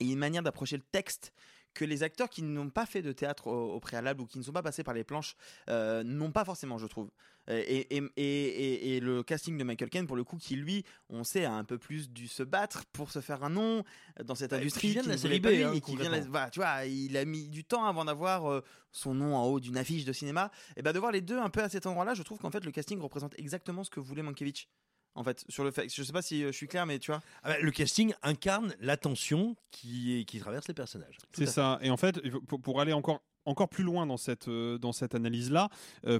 et 0.00 0.06
une 0.06 0.18
manière 0.18 0.42
d'approcher 0.42 0.76
le 0.76 0.82
texte 0.90 1.32
que 1.74 1.84
les 1.84 2.02
acteurs 2.02 2.30
qui 2.30 2.42
n'ont 2.42 2.70
pas 2.70 2.86
fait 2.86 3.02
de 3.02 3.12
théâtre 3.12 3.48
au, 3.48 3.74
au 3.74 3.80
préalable 3.80 4.20
ou 4.22 4.26
qui 4.26 4.38
ne 4.38 4.44
sont 4.44 4.52
pas 4.52 4.62
passés 4.62 4.84
par 4.84 4.94
les 4.94 5.04
planches 5.04 5.36
euh, 5.68 6.02
n'ont 6.04 6.32
pas 6.32 6.44
forcément, 6.44 6.78
je 6.78 6.86
trouve. 6.86 7.10
Euh, 7.50 7.62
Et, 7.66 7.96
et, 8.16 8.96
et, 8.96 9.00
le 9.00 9.22
casting 9.22 9.58
de 9.58 9.64
Michael 9.64 9.90
Caine, 9.90 10.06
pour 10.06 10.16
le 10.16 10.24
coup, 10.24 10.38
qui 10.38 10.56
lui, 10.56 10.84
on 11.10 11.24
sait, 11.24 11.44
a 11.44 11.52
un 11.52 11.64
peu 11.64 11.76
plus 11.76 12.08
dû 12.08 12.26
se 12.28 12.42
battre 12.42 12.84
pour 12.92 13.10
se 13.10 13.20
faire 13.20 13.44
un 13.44 13.50
nom 13.50 13.84
dans 14.24 14.34
cette 14.34 14.52
industrie. 14.54 14.88
qui 14.88 14.92
vient 14.94 15.02
de 15.02 15.06
qui 15.08 15.10
la 15.12 15.18
série 15.18 15.40
B, 15.40 15.46
hein, 15.46 15.70
lui 15.72 15.78
et 15.78 15.80
qui 15.82 15.96
vient 15.96 16.10
la- 16.10 16.20
voilà, 16.20 16.48
tu 16.50 16.60
vois, 16.60 16.86
il 16.86 17.16
a 17.18 17.24
mis 17.26 17.48
du 17.48 17.64
temps 17.64 17.84
avant 17.84 18.04
d'avoir 18.06 18.50
euh, 18.50 18.62
son 18.92 19.12
nom 19.14 19.36
en 19.36 19.44
haut 19.44 19.60
d'une 19.60 19.76
affiche 19.76 20.04
de 20.06 20.12
cinéma. 20.12 20.50
Et 20.76 20.82
ben 20.82 20.92
de 20.92 20.98
voir 20.98 21.12
les 21.12 21.20
deux 21.20 21.38
un 21.38 21.50
peu 21.50 21.62
à 21.62 21.68
cet 21.68 21.84
endroit-là, 21.86 22.14
je 22.14 22.22
trouve 22.22 22.38
qu'en 22.38 22.50
fait 22.50 22.64
le 22.64 22.70
casting 22.70 22.98
représente 23.00 23.38
exactement 23.38 23.84
ce 23.84 23.90
que 23.90 24.00
voulait 24.00 24.22
Mankiewicz. 24.22 24.68
En 25.14 25.22
fait, 25.22 25.44
sur 25.48 25.64
le 25.64 25.70
fait, 25.70 25.88
je 25.88 26.02
sais 26.02 26.12
pas 26.12 26.22
si 26.22 26.42
euh, 26.42 26.48
je 26.48 26.56
suis 26.56 26.66
clair, 26.66 26.86
mais 26.86 26.98
tu 26.98 27.10
vois. 27.10 27.22
Ah 27.42 27.50
bah, 27.50 27.58
le 27.60 27.70
casting 27.70 28.14
incarne 28.22 28.74
la 28.80 28.96
tension 28.96 29.56
qui, 29.70 30.24
qui 30.26 30.40
traverse 30.40 30.66
les 30.66 30.74
personnages. 30.74 31.18
C'est 31.32 31.46
fait. 31.46 31.50
ça. 31.50 31.78
Et 31.82 31.90
en 31.90 31.96
fait, 31.96 32.20
pour 32.46 32.80
aller 32.80 32.92
encore 32.92 33.22
encore 33.46 33.68
plus 33.68 33.84
loin 33.84 34.06
dans 34.06 34.16
cette 34.16 34.48
euh, 34.48 34.78
dans 34.78 34.92
cette 34.92 35.14
analyse 35.14 35.50
là 35.50 35.68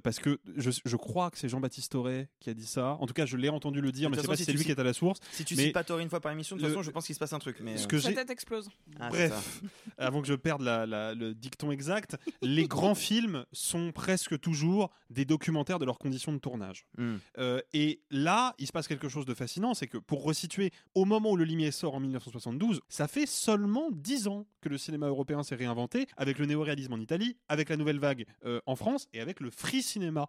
parce 0.03 0.19
que 0.19 0.39
je, 0.57 0.71
je 0.85 0.97
crois 0.97 1.31
que 1.31 1.39
c'est 1.39 1.49
Jean-Baptiste 1.49 1.95
Auré 1.95 2.29
qui 2.41 2.51
a 2.51 2.55
dit 2.55 2.67
ça 2.67 2.97
en 3.01 3.07
tout 3.07 3.15
cas 3.15 3.27
je 3.27 3.37
l'ai 3.37 3.49
entendu 3.49 3.81
le 3.81 3.93
dire 3.93 4.11
mais 4.11 4.17
toute 4.17 4.25
c'est 4.25 4.31
pas 4.31 4.37
si 4.37 4.45
c'est 4.45 4.53
lui 4.53 4.65
qui 4.65 4.71
est 4.71 4.79
à 4.79 4.85
la 4.85 4.93
source 4.93 5.21
Si 5.33 5.45
tu 5.45 5.57
mais 5.57 5.65
cites 5.65 5.73
pas 5.73 5.85
Thor 5.85 5.99
une 5.99 6.09
fois 6.09 6.21
par 6.21 6.33
émission, 6.33 6.57
de 6.57 6.61
toute 6.61 6.71
façon, 6.71 6.83
je 6.83 6.91
pense 6.91 7.07
qu'il 7.07 7.15
se 7.15 7.21
passe 7.21 7.33
un 7.33 7.39
truc. 7.39 7.59
Mais 7.61 7.77
ce 7.77 7.85
euh, 7.85 7.89
que 7.89 7.99
Sa 7.99 8.13
tête 8.13 8.31
explose. 8.31 8.69
Ah. 8.99 9.09
Bref, 9.11 9.63
avant 9.99 10.21
que 10.23 10.29
je 10.29 10.35
perde 10.35 10.63
la- 10.63 10.87
la- 10.87 11.15
le 11.15 11.35
dicton 11.35 11.71
exact, 11.71 12.17
les 12.43 12.67
grands 12.67 12.95
films 12.95 13.45
sont 13.53 13.93
presque 13.93 14.39
toujours 14.41 14.91
des 15.11 15.25
documentaires 15.25 15.79
de 15.79 15.85
leurs 15.85 15.99
conditions 15.99 16.33
de 16.33 16.39
tournage. 16.39 16.87
Hmm. 16.99 17.17
Euh, 17.39 17.61
et 17.73 18.01
là, 18.11 18.55
il 18.59 18.67
se 18.67 18.73
passe 18.73 18.89
quelque 18.89 19.09
chose 19.09 19.27
de 19.27 19.35
fascinant, 19.35 19.75
c'est 19.75 19.87
que 19.87 19.99
pour 19.99 20.25
resituer, 20.25 20.71
au 20.95 21.05
moment 21.05 21.33
où 21.33 21.37
Le 21.37 21.45
Limier 21.45 21.71
sort 21.71 21.95
en 21.95 22.01
1972, 22.01 22.81
ça 22.89 23.07
fait 23.09 23.27
seulement 23.27 23.91
10 23.93 24.29
ans 24.29 24.47
que 24.61 24.69
le 24.69 24.79
cinéma 24.79 25.07
européen 25.07 25.43
s'est 25.43 25.55
réinventé, 25.55 26.07
avec 26.17 26.39
le 26.39 26.47
néoréalisme 26.47 26.93
en 26.93 26.99
Italie, 26.99 27.14
avec 27.49 27.69
la 27.69 27.77
nouvelle 27.77 27.99
vague 27.99 28.27
euh, 28.45 28.61
en 28.67 28.77
France 28.77 29.09
et 29.13 29.21
avec 29.21 29.41
le 29.41 29.51
free 29.51 29.83
cinéma 29.83 30.29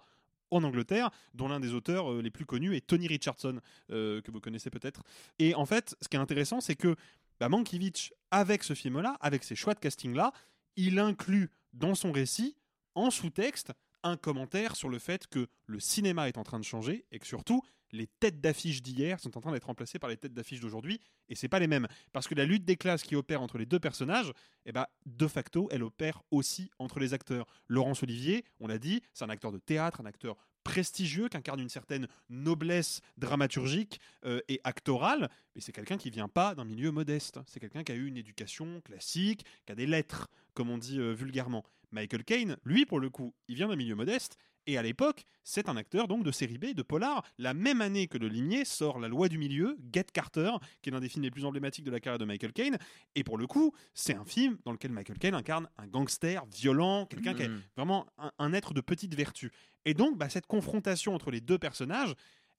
en 0.52 0.64
Angleterre, 0.64 1.10
dont 1.34 1.48
l'un 1.48 1.60
des 1.60 1.74
auteurs 1.74 2.12
euh, 2.12 2.22
les 2.22 2.32
plus 2.32 2.46
connus 2.46 2.76
est 2.76 2.86
Tony 2.86 3.08
Richardson, 3.08 3.60
euh, 3.92 4.22
que 4.22 4.32
vous 4.32 4.40
connaissez 4.40 4.70
peut-être. 4.70 5.02
Et 5.40 5.56
en 5.56 5.66
fait, 5.66 5.96
ce 6.02 6.08
qui 6.08 6.18
est 6.18 6.20
intéressant, 6.20 6.62
c'est 6.62 6.76
que 6.76 6.96
bah, 7.40 7.50
Mankiewicz, 7.50 8.14
avec 8.32 8.64
ce 8.64 8.74
film-là, 8.74 9.18
avec 9.20 9.44
ses 9.44 9.56
choix 9.56 9.74
de 9.74 9.80
casting-là, 9.80 10.32
il 10.76 11.00
inclut 11.00 11.50
dans 11.74 11.96
son 11.96 12.12
récit, 12.12 12.56
en 12.96 13.12
sous-texte, 13.12 13.74
un 14.04 14.18
commentaire 14.18 14.76
sur 14.76 14.90
le 14.90 15.00
fait 15.00 15.28
que 15.28 15.48
le 15.66 15.80
cinéma 15.80 16.30
est 16.30 16.38
en 16.38 16.44
train 16.44 16.60
de 16.60 16.66
changer 16.66 17.06
et 17.12 17.20
que 17.20 17.28
surtout, 17.28 17.64
les 17.96 18.08
têtes 18.08 18.42
d'affiche 18.42 18.82
d'hier 18.82 19.20
sont 19.20 19.38
en 19.38 19.42
train 19.42 19.52
d'être 19.52 19.66
remplacées 19.66 20.00
par 20.00 20.10
les 20.10 20.18
têtes 20.18 20.34
d'affiche 20.34 20.60
d'aujourd'hui, 20.60 21.00
et 21.30 21.36
c'est 21.36 21.48
pas 21.48 21.60
les 21.60 21.68
mêmes. 21.68 21.88
Parce 22.14 22.28
que 22.28 22.36
la 22.36 22.46
lutte 22.46 22.66
des 22.66 22.76
classes 22.76 23.04
qui 23.04 23.16
opère 23.16 23.42
entre 23.42 23.58
les 23.58 23.66
deux 23.66 23.80
personnages, 23.80 24.32
eh 24.66 24.72
ben, 24.72 24.86
de 25.06 25.28
facto, 25.28 25.68
elle 25.72 25.84
opère 25.84 26.22
aussi 26.32 26.70
entre 26.80 27.00
les 27.00 27.14
acteurs. 27.14 27.48
Laurence 27.68 28.04
Olivier, 28.04 28.46
on 28.60 28.68
l'a 28.68 28.78
dit, 28.78 29.02
c'est 29.14 29.26
un 29.26 29.30
acteur 29.30 29.52
de 29.52 29.58
théâtre, 29.58 30.02
un 30.02 30.06
acteur 30.06 30.38
prestigieux, 30.64 31.30
qui 31.30 31.38
incarne 31.38 31.60
une 31.60 31.70
certaine 31.70 32.08
noblesse 32.28 33.02
dramaturgique 33.18 34.02
euh, 34.26 34.42
et 34.50 34.60
actorale, 34.64 35.30
mais 35.54 35.62
c'est 35.62 35.72
quelqu'un 35.72 35.98
qui 35.98 36.10
vient 36.10 36.28
pas 36.28 36.56
d'un 36.56 36.66
milieu 36.66 36.92
modeste. 36.92 37.40
C'est 37.46 37.60
quelqu'un 37.60 37.84
qui 37.84 37.92
a 37.92 37.96
eu 37.96 38.08
une 38.08 38.18
éducation 38.18 38.82
classique, 38.82 39.46
qui 39.66 39.72
a 39.72 39.76
des 39.76 39.86
lettres, 39.86 40.28
comme 40.56 40.70
on 40.70 40.80
dit 40.80 41.00
euh, 41.00 41.14
vulgairement. 41.14 41.64
Michael 41.92 42.24
Caine, 42.26 42.58
lui, 42.66 42.86
pour 42.86 43.00
le 43.00 43.10
coup, 43.10 43.34
il 43.48 43.56
vient 43.56 43.68
d'un 43.68 43.76
milieu 43.76 43.96
modeste, 43.96 44.38
et 44.68 44.78
à 44.78 44.82
l'époque, 44.82 45.24
c'est 45.44 45.70
un 45.70 45.78
acteur 45.78 46.08
donc 46.08 46.24
de 46.24 46.32
série 46.32 46.58
B, 46.58 46.74
de 46.74 46.82
polar. 46.82 47.24
La 47.38 47.54
même 47.54 47.82
année 47.82 48.08
que 48.08 48.18
Le 48.18 48.28
Limier 48.28 48.66
sort 48.66 49.00
La 49.00 49.08
Loi 49.08 49.30
du 49.30 49.38
Milieu, 49.38 49.78
Get 49.94 50.06
Carter, 50.14 50.52
qui 50.82 50.90
est 50.90 50.92
l'un 50.92 51.00
des 51.00 51.10
films 51.10 51.24
les 51.24 51.32
plus 51.32 51.46
emblématiques 51.46 51.86
de 51.86 51.92
la 51.92 52.00
carrière 52.00 52.20
de 52.20 52.26
Michael 52.26 52.54
Caine. 52.54 52.78
Et 53.16 53.24
pour 53.24 53.38
le 53.38 53.46
coup, 53.48 53.74
c'est 53.94 54.16
un 54.16 54.26
film 54.26 54.58
dans 54.66 54.72
lequel 54.72 54.92
Michael 54.92 55.18
Caine 55.20 55.36
incarne 55.36 55.70
un 55.78 55.88
gangster 55.88 56.46
violent, 56.48 57.06
quelqu'un 57.06 57.34
qui 57.34 57.44
est 57.44 57.50
Mhm. 57.50 57.62
vraiment 57.78 58.08
un, 58.18 58.32
un 58.40 58.54
être 58.54 58.74
de 58.74 58.82
petite 58.82 59.14
vertu. 59.16 59.52
Et 59.86 59.94
donc, 59.94 60.18
bah, 60.18 60.30
cette 60.30 60.48
confrontation 60.48 61.14
entre 61.14 61.30
les 61.32 61.42
deux 61.42 61.60
personnages, 61.60 62.14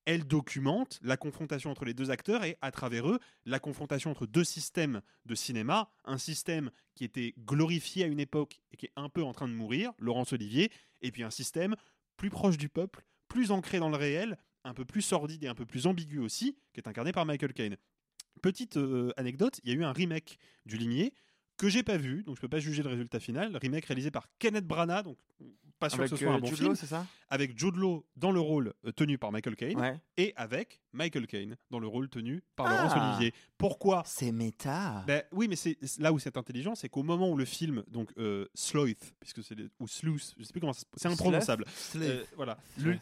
elle 0.04 0.24
documente 0.24 1.00
la 1.02 1.16
confrontation 1.16 1.68
entre 1.72 1.84
les 1.84 1.92
deux 1.92 2.12
acteurs 2.12 2.44
et, 2.44 2.56
à 2.62 2.70
travers 2.70 3.08
eux, 3.10 3.18
la 3.44 3.58
confrontation 3.58 4.12
entre 4.12 4.24
deux 4.26 4.44
systèmes 4.44 5.02
de 5.24 5.34
cinéma. 5.34 5.90
Un 6.04 6.18
système 6.18 6.70
qui 6.94 7.02
était 7.02 7.34
glorifié 7.40 8.04
à 8.04 8.06
une 8.06 8.20
époque 8.20 8.60
et 8.70 8.76
qui 8.76 8.86
est 8.86 8.92
un 8.94 9.08
peu 9.08 9.24
en 9.24 9.32
train 9.32 9.48
de 9.48 9.52
mourir, 9.52 9.90
Laurence 9.98 10.32
Olivier, 10.32 10.70
et 11.02 11.10
puis 11.10 11.24
un 11.24 11.30
système 11.30 11.74
plus 12.16 12.30
proche 12.30 12.56
du 12.56 12.68
peuple, 12.68 13.04
plus 13.28 13.50
ancré 13.50 13.78
dans 13.78 13.88
le 13.88 13.96
réel, 13.96 14.38
un 14.64 14.74
peu 14.74 14.84
plus 14.84 15.02
sordide 15.02 15.44
et 15.44 15.48
un 15.48 15.54
peu 15.54 15.66
plus 15.66 15.86
ambigu 15.86 16.18
aussi, 16.18 16.56
qui 16.72 16.80
est 16.80 16.88
incarné 16.88 17.12
par 17.12 17.24
Michael 17.26 17.52
Caine. 17.52 17.76
Petite 18.42 18.76
euh, 18.76 19.12
anecdote, 19.16 19.60
il 19.64 19.70
y 19.70 19.72
a 19.72 19.76
eu 19.76 19.84
un 19.84 19.92
remake 19.92 20.38
du 20.66 20.76
Limier 20.76 21.14
que 21.56 21.68
j'ai 21.68 21.82
pas 21.82 21.96
vu, 21.96 22.22
donc 22.22 22.36
je 22.36 22.40
peux 22.40 22.48
pas 22.48 22.58
juger 22.58 22.82
le 22.82 22.90
résultat 22.90 23.18
final. 23.18 23.56
Remake 23.56 23.86
réalisé 23.86 24.10
par 24.10 24.28
Kenneth 24.38 24.66
Branagh, 24.66 25.04
donc 25.04 25.18
pas 25.78 25.88
sûr 25.90 26.00
Avec, 26.00 26.10
que 26.10 26.16
ce 26.16 26.22
soit 26.24 26.32
euh, 26.32 26.36
un 26.36 26.40
bon 26.40 26.46
Jude 26.46 26.56
film. 26.56 26.68
Law, 26.70 26.74
c'est 26.74 26.86
ça? 26.86 27.06
Avec 27.28 27.58
Jude 27.58 27.76
Law 27.76 28.04
dans 28.16 28.30
le 28.32 28.40
rôle 28.40 28.72
euh, 28.86 28.92
tenu 28.92 29.18
par 29.18 29.30
Michael 29.32 29.56
Caine 29.56 29.78
Ouais. 29.78 29.98
et 30.16 30.32
avec 30.36 30.80
Michael 30.92 31.26
Caine 31.26 31.56
dans 31.70 31.78
le 31.80 31.86
rôle 31.86 32.08
tenu 32.08 32.42
par 32.56 32.68
Laurence 32.68 32.92
Ah. 32.94 33.10
Olivier. 33.16 33.34
Pourquoi? 33.58 34.02
C'est 34.06 34.32
méta. 34.32 35.04
ben, 35.06 35.22
oui, 35.32 35.48
mais 35.48 35.56
c'est 35.56 35.76
là 35.98 36.12
où 36.12 36.18
c'est 36.18 36.36
intelligent, 36.36 36.74
c'est 36.74 36.88
qu'au 36.88 37.02
moment 37.02 37.30
où 37.30 37.36
le 37.36 37.44
film, 37.44 37.82
donc 37.88 38.10
euh, 38.18 38.46
Sloth, 38.54 39.14
puisque 39.20 39.42
c'est 39.42 39.56
ou 39.78 39.86
Sleuth, 39.88 40.34
je 40.38 40.44
sais 40.44 40.52
plus 40.52 40.60
comment 40.60 40.72
c'est 40.72 41.08
imprononçable. 41.08 41.64
Sloth. 41.74 42.02
Euh, 42.04 42.24
voilà. 42.36 42.56
Le- 42.78 42.98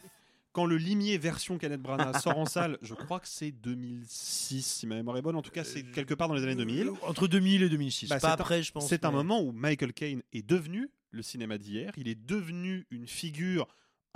quand 0.53 0.67
le 0.67 0.77
Limier 0.77 1.19
version 1.19 1.59
Kenneth 1.59 1.83
Branagh 1.83 2.17
sort 2.19 2.39
en 2.39 2.45
salle, 2.47 2.79
je 2.81 2.95
crois 2.95 3.19
que 3.19 3.27
c'est 3.27 3.51
2006, 3.51 4.63
si 4.65 4.87
ma 4.87 4.95
mémoire 4.97 5.17
est 5.17 5.23
bonne. 5.23 5.37
En 5.37 5.43
tout 5.43 5.51
cas, 5.51 5.65
c'est 5.65 5.83
quelque 5.83 6.15
part 6.15 6.29
dans 6.29 6.35
les 6.35 6.43
années 6.45 6.55
2000. 6.55 6.91
Entre 7.03 7.27
2000 7.27 7.63
et 7.65 7.69
2006. 7.69 8.09
Bah, 8.09 8.19
pas 8.21 8.31
un- 8.31 8.33
après, 8.35 8.63
je 8.63 8.73
pense. 8.73 8.89
C'est 8.89 9.05
un 9.05 9.11
moment 9.11 9.41
où 9.43 9.53
Michael 9.53 9.93
Caine 9.93 10.23
est 10.33 10.47
devenu 10.47 10.91
le 11.15 11.23
cinéma 11.23 11.59
d'hier. 11.59 11.93
Il 11.97 12.09
est 12.09 12.15
devenu 12.15 12.87
une 12.91 13.07
figure 13.07 13.67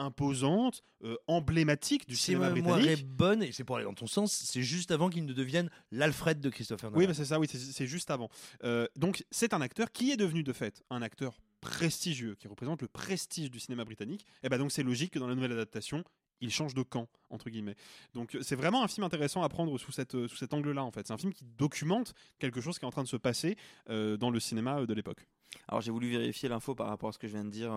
imposante, 0.00 0.82
euh, 1.02 1.16
emblématique 1.26 2.06
du 2.08 2.16
cinéma 2.16 2.48
ma 2.50 2.54
mémoire 2.54 2.78
est 2.78 2.82
britannique. 2.82 3.06
bonne, 3.08 3.42
et 3.42 3.52
c'est 3.52 3.64
pour 3.64 3.76
aller 3.76 3.84
dans 3.84 3.94
ton 3.94 4.06
sens, 4.06 4.32
c'est 4.32 4.62
juste 4.62 4.90
avant 4.92 5.10
qu'il 5.10 5.24
ne 5.24 5.32
devienne 5.32 5.70
l'Alfred 5.90 6.40
de 6.40 6.50
Christopher 6.50 6.90
Nolan. 6.90 7.00
Oui, 7.00 7.06
bah, 7.08 7.14
c'est 7.14 7.24
ça, 7.24 7.40
oui, 7.40 7.48
c'est- 7.48 7.86
juste 7.86 8.10
avant. 8.10 8.28
Euh, 8.62 8.86
donc, 8.96 9.24
c'est 9.30 9.52
un 9.54 9.60
acteur 9.60 9.90
qui 9.90 10.12
est 10.12 10.16
devenu 10.16 10.42
de 10.44 10.52
fait 10.52 10.82
un 10.90 11.02
acteur 11.02 11.40
prestigieux, 11.60 12.36
qui 12.36 12.46
représente 12.46 12.82
le 12.82 12.88
prestige 12.88 13.50
du 13.50 13.58
cinéma 13.58 13.84
britannique. 13.84 14.24
Et 14.44 14.48
ben 14.48 14.58
donc, 14.58 14.70
c'est 14.70 14.84
logique 14.84 15.12
que 15.14 15.18
dans 15.18 15.26
la 15.26 15.34
nouvelle 15.34 15.52
adaptation, 15.52 16.04
il 16.40 16.50
change 16.50 16.74
de 16.74 16.82
camp, 16.82 17.08
entre 17.30 17.50
guillemets. 17.50 17.76
Donc, 18.14 18.34
euh, 18.34 18.42
c'est 18.42 18.56
vraiment 18.56 18.82
un 18.82 18.88
film 18.88 19.04
intéressant 19.04 19.42
à 19.42 19.48
prendre 19.48 19.76
sous, 19.78 19.92
euh, 19.98 20.28
sous 20.28 20.36
cet 20.36 20.54
angle-là, 20.54 20.84
en 20.84 20.90
fait. 20.90 21.06
C'est 21.06 21.12
un 21.12 21.18
film 21.18 21.32
qui 21.32 21.44
documente 21.44 22.14
quelque 22.38 22.60
chose 22.60 22.78
qui 22.78 22.84
est 22.84 22.88
en 22.88 22.92
train 22.92 23.02
de 23.02 23.08
se 23.08 23.16
passer 23.16 23.56
euh, 23.90 24.16
dans 24.16 24.30
le 24.30 24.40
cinéma 24.40 24.86
de 24.86 24.94
l'époque. 24.94 25.26
Alors 25.66 25.80
j'ai 25.80 25.90
voulu 25.90 26.10
vérifier 26.10 26.48
l'info 26.50 26.74
par 26.74 26.88
rapport 26.88 27.08
à 27.08 27.12
ce 27.12 27.18
que 27.18 27.26
je 27.26 27.32
viens 27.32 27.44
de 27.44 27.50
dire 27.50 27.72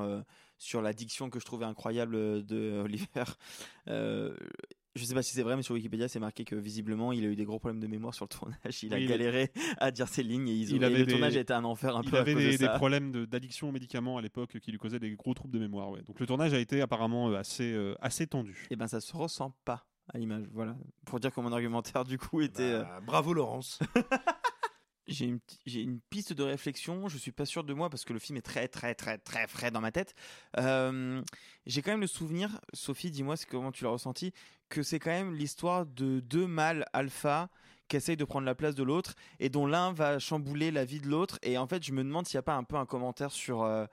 sur 0.58 0.82
la 0.82 0.92
diction 0.92 1.30
que 1.30 1.40
je 1.40 1.46
trouvais 1.46 1.66
incroyable 1.66 2.46
de 2.46 2.82
Oliver. 2.84 3.24
Je 4.96 5.06
sais 5.06 5.14
pas 5.14 5.22
si 5.24 5.34
c'est 5.34 5.44
vrai, 5.44 5.56
mais 5.56 5.62
sur 5.64 5.74
Wikipédia 5.76 6.08
c'est 6.08 6.20
marqué 6.20 6.44
que 6.44 6.56
visiblement 6.56 7.12
il 7.14 7.24
a 7.24 7.28
eu 7.28 7.36
des 7.36 7.46
gros 7.46 7.60
problèmes 7.60 7.80
de 7.80 7.88
mémoire 7.88 8.14
sur 8.14 8.26
le 8.26 8.30
tournage. 8.30 8.84
Il 8.84 8.94
a 8.94 8.98
Oui, 8.98 9.04
il- 9.04 9.08
galéré 9.10 9.52
à 9.78 9.92
dire 9.92 10.08
ses 10.08 10.24
lignes 10.24 10.48
et, 10.50 10.54
ils 10.54 10.74
ont- 10.74 10.76
Il 10.76 10.84
et 10.84 10.86
avait 10.86 11.00
le 11.00 11.06
des- 11.06 11.12
tournage 11.14 11.38
a 11.38 11.40
été 11.40 11.54
un 11.54 11.64
enfer 11.64 11.96
un 11.96 12.02
il 12.04 12.10
peu 12.10 12.18
à 12.18 12.22
avait 12.22 12.34
cause 12.34 12.44
des, 12.44 12.52
de 12.54 12.58
des 12.58 12.70
problèmes 12.70 13.12
de- 13.12 13.26
d'addiction 13.26 13.70
aux 13.70 13.72
médicaments 13.72 14.18
à 14.18 14.22
l'époque 14.22 14.58
qui 14.60 14.72
lui 14.72 14.78
causaient 14.78 15.00
des 15.00 15.12
gros 15.16 15.34
troubles 15.34 15.54
de 15.54 15.60
mémoire. 15.60 15.90
ouais. 15.92 16.02
Donc 16.04 16.20
le 16.20 16.26
tournage 16.26 16.54
a 16.54 16.60
été 16.60 16.82
apparemment 16.82 17.30
euh, 17.30 17.36
assez, 17.38 17.72
euh, 17.72 17.96
assez 18.02 18.28
tendu. 18.28 18.68
Et 18.70 18.76
ben 18.76 18.88
ça 18.88 19.00
se 19.00 19.16
ressent 19.16 19.56
pas 19.66 19.86
à 20.14 20.18
l'image. 20.18 20.46
Voilà. 20.52 20.76
Pour 21.06 21.20
dire 21.20 21.32
que 21.34 21.40
mon 21.42 21.52
argumentaire 21.54 22.04
du 22.04 22.18
coup 22.18 22.42
était. 22.42 22.80
Bah, 22.80 23.00
bravo 23.06 23.34
Laurence. 23.34 23.80
J'ai 25.12 25.82
une, 25.82 26.00
piste 26.10 26.34
de 26.34 26.44
réflexion, 26.44 27.08
je 27.10 27.18
suis 27.18 27.32
pas 27.32 27.46
sûr 27.46 27.64
de 27.64 27.74
moi 27.74 27.90
parce 27.90 28.06
que 28.06 28.14
le 28.14 28.20
film 28.20 28.38
est 28.38 28.42
très 28.42 28.68
très 28.68 28.96
très 28.96 29.18
très 29.18 29.48
frais 29.48 29.72
dans 29.72 29.82
ma 29.82 29.92
tête. 29.92 30.16
J'ai 30.56 31.82
quand 31.82 31.92
même 31.92 32.02
le 32.02 32.08
souvenir, 32.08 32.60
Sophie, 32.74 33.12
dis-moi 33.12 33.36
comment 33.50 33.72
tu 33.72 33.84
l'as 33.84 33.92
ressenti, 33.92 34.34
que 34.70 34.84
c'est 34.84 35.00
quand 35.00 35.12
même 35.12 35.34
l'histoire 35.34 35.86
de 35.86 36.20
deux 36.20 36.48
mâles 36.48 36.86
alpha 36.94 37.50
qui 37.88 37.98
essayent 37.98 38.18
de 38.18 38.26
prendre 38.26 38.46
la 38.46 38.56
place 38.56 38.74
de 38.74 38.84
l'autre 38.84 39.16
et 39.40 39.50
dont 39.50 39.68
l'un 39.68 39.92
va 39.92 40.18
chambouler 40.18 40.72
la 40.72 40.86
vie 40.86 41.02
de 41.02 41.08
l'autre. 41.08 41.40
Et 41.42 41.58
en 41.58 41.68
fait, 41.68 41.84
je 41.84 41.92
me 41.92 42.04
demande 42.04 42.26
s'il 42.26 42.38
n'y 42.38 42.40
a 42.40 42.44
pas 42.44 42.56
un 42.56 42.64
peu 42.64 42.78
un 42.78 42.86
commentaire 42.86 43.32
sur... 43.32 43.64
euh, 43.64 43.86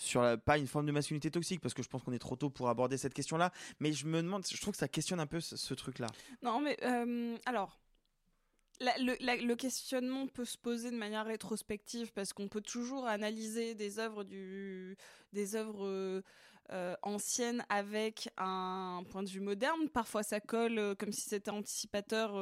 sur 0.00 0.22
pas 0.44 0.58
une 0.58 0.68
forme 0.68 0.86
de 0.86 0.92
masculinité 0.92 1.28
toxique 1.28 1.60
parce 1.60 1.74
que 1.74 1.82
je 1.82 1.88
pense 1.88 2.04
qu'on 2.04 2.12
est 2.12 2.20
trop 2.20 2.36
tôt 2.36 2.50
pour 2.50 2.68
aborder 2.68 2.96
cette 2.96 3.14
question-là, 3.14 3.50
mais 3.80 3.92
je 3.92 4.06
me 4.06 4.22
demande, 4.22 4.46
je 4.48 4.60
trouve 4.60 4.70
que 4.70 4.78
ça 4.78 4.86
questionne 4.86 5.18
un 5.18 5.26
peu 5.26 5.40
ce, 5.40 5.74
truc-là. 5.74 6.06
Non, 6.40 6.60
mais 6.60 6.76
alors, 7.46 7.80
le, 8.80 9.54
questionnement 9.54 10.26
peut 10.26 10.44
se 10.44 10.56
poser 10.56 10.90
de 10.90 10.96
manière 10.96 11.26
rétrospective 11.26 12.12
parce 12.12 12.32
qu'on 12.32 12.48
peut 12.48 12.60
toujours 12.60 13.06
analyser 13.06 13.74
des 13.74 13.98
œuvres 13.98 14.24
euh, 14.32 16.22
euh, 16.70 16.94
anciennes 17.02 17.64
avec 17.68 18.28
un 18.36 19.02
point 19.10 19.22
de 19.22 19.28
vue 19.28 19.40
moderne. 19.40 19.88
Parfois, 19.88 20.22
ça 20.22 20.40
colle 20.40 20.78
euh, 20.78 20.94
comme 20.94 21.12
si 21.12 21.22
c'était 21.22 21.50
anticipateur, 21.50 22.40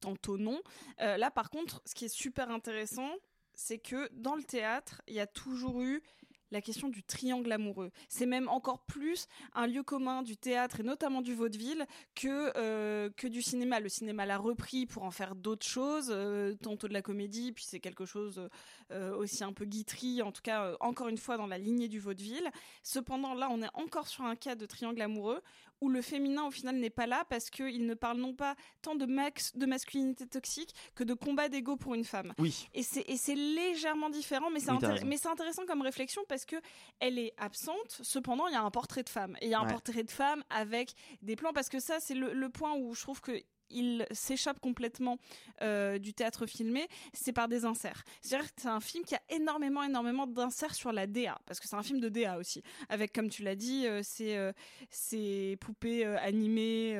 tantôt 0.00 0.38
non. 0.38 0.60
Là, 0.98 1.30
par 1.30 1.50
contre, 1.50 1.82
ce 1.86 1.94
qui 1.94 2.04
est 2.04 2.14
super 2.14 2.50
intéressant, 2.50 3.10
c'est 3.54 3.78
que 3.78 4.10
dans 4.12 4.34
le 4.34 4.44
théâtre, 4.44 5.00
il 5.08 5.14
y 5.14 5.20
a 5.20 5.26
toujours 5.26 5.82
eu 5.82 6.02
la 6.50 6.60
question 6.60 6.88
du 6.88 7.02
triangle 7.02 7.50
amoureux. 7.52 7.90
C'est 8.08 8.26
même 8.26 8.48
encore 8.48 8.80
plus 8.80 9.26
un 9.54 9.66
lieu 9.66 9.82
commun 9.82 10.22
du 10.22 10.36
théâtre 10.36 10.80
et 10.80 10.82
notamment 10.82 11.22
du 11.22 11.34
vaudeville 11.34 11.86
que, 12.14 12.52
euh, 12.56 13.10
que 13.16 13.26
du 13.26 13.42
cinéma. 13.42 13.80
Le 13.80 13.88
cinéma 13.88 14.26
l'a 14.26 14.38
repris 14.38 14.86
pour 14.86 15.02
en 15.02 15.10
faire 15.10 15.34
d'autres 15.34 15.66
choses, 15.66 16.08
euh, 16.10 16.54
tantôt 16.62 16.88
de 16.88 16.92
la 16.92 17.02
comédie, 17.02 17.52
puis 17.52 17.64
c'est 17.66 17.80
quelque 17.80 18.06
chose 18.06 18.48
euh, 18.92 19.16
aussi 19.16 19.44
un 19.44 19.52
peu 19.52 19.64
guitry, 19.64 20.22
en 20.22 20.32
tout 20.32 20.42
cas 20.42 20.76
encore 20.80 21.08
une 21.08 21.18
fois 21.18 21.36
dans 21.36 21.46
la 21.46 21.58
lignée 21.58 21.88
du 21.88 21.98
vaudeville. 21.98 22.50
Cependant 22.82 23.34
là 23.34 23.48
on 23.50 23.62
est 23.62 23.74
encore 23.74 24.08
sur 24.08 24.24
un 24.24 24.36
cas 24.36 24.54
de 24.54 24.66
triangle 24.66 25.00
amoureux 25.02 25.42
où 25.80 25.88
le 25.88 26.00
féminin 26.02 26.44
au 26.44 26.50
final 26.50 26.76
n'est 26.76 26.90
pas 26.90 27.06
là 27.06 27.24
parce 27.28 27.50
qu'il 27.50 27.86
ne 27.86 27.94
parle 27.94 28.18
non 28.18 28.34
pas 28.34 28.56
tant 28.82 28.94
de, 28.94 29.06
max, 29.06 29.54
de 29.56 29.66
masculinité 29.66 30.26
toxique 30.26 30.74
que 30.94 31.04
de 31.04 31.14
combat 31.14 31.48
d'ego 31.48 31.76
pour 31.76 31.94
une 31.94 32.04
femme. 32.04 32.32
Oui. 32.38 32.68
Et 32.74 32.82
c'est 32.82 33.34
légèrement 33.34 34.10
différent, 34.10 34.50
mais 34.50 34.60
c'est 34.60 34.70
Oui, 34.70 34.78
intéressant 35.26 35.66
comme 35.66 35.82
réflexion 35.82 36.22
parce 36.28 36.44
que 36.44 36.56
elle 37.00 37.18
est 37.18 37.34
absente. 37.36 37.98
Cependant, 38.02 38.46
il 38.48 38.52
y 38.52 38.56
a 38.56 38.62
un 38.62 38.70
portrait 38.70 39.02
de 39.02 39.08
femme 39.08 39.36
et 39.40 39.46
il 39.46 39.50
y 39.50 39.54
a 39.54 39.60
un 39.60 39.64
Ouais. 39.66 39.72
portrait 39.72 40.02
de 40.04 40.10
femme 40.10 40.42
avec 40.50 40.92
des 41.22 41.36
plans 41.36 41.52
parce 41.52 41.68
que 41.68 41.80
ça, 41.80 41.98
c'est 42.00 42.14
le, 42.14 42.32
le 42.32 42.48
point 42.48 42.74
où 42.74 42.94
je 42.94 43.00
trouve 43.02 43.20
que 43.20 43.32
il 43.70 44.06
s'échappe 44.10 44.60
complètement 44.60 45.18
euh, 45.62 45.98
du 45.98 46.14
théâtre 46.14 46.46
filmé, 46.46 46.86
c'est 47.12 47.32
par 47.32 47.48
des 47.48 47.64
inserts. 47.64 48.04
C'est-à-dire 48.20 48.46
que 48.48 48.60
c'est 48.60 48.68
un 48.68 48.80
film 48.80 49.04
qui 49.04 49.14
a 49.14 49.22
énormément, 49.30 49.82
énormément 49.82 50.26
d'inserts 50.26 50.74
sur 50.74 50.92
la 50.92 51.06
DA, 51.06 51.38
parce 51.46 51.60
que 51.60 51.68
c'est 51.68 51.76
un 51.76 51.82
film 51.82 52.00
de 52.00 52.08
DA 52.08 52.38
aussi, 52.38 52.62
avec, 52.88 53.12
comme 53.12 53.28
tu 53.28 53.42
l'as 53.42 53.56
dit, 53.56 53.86
euh, 53.86 54.02
ces, 54.02 54.36
euh, 54.36 55.56
poupées 55.56 56.04
euh, 56.04 56.18
animées, 56.20 56.98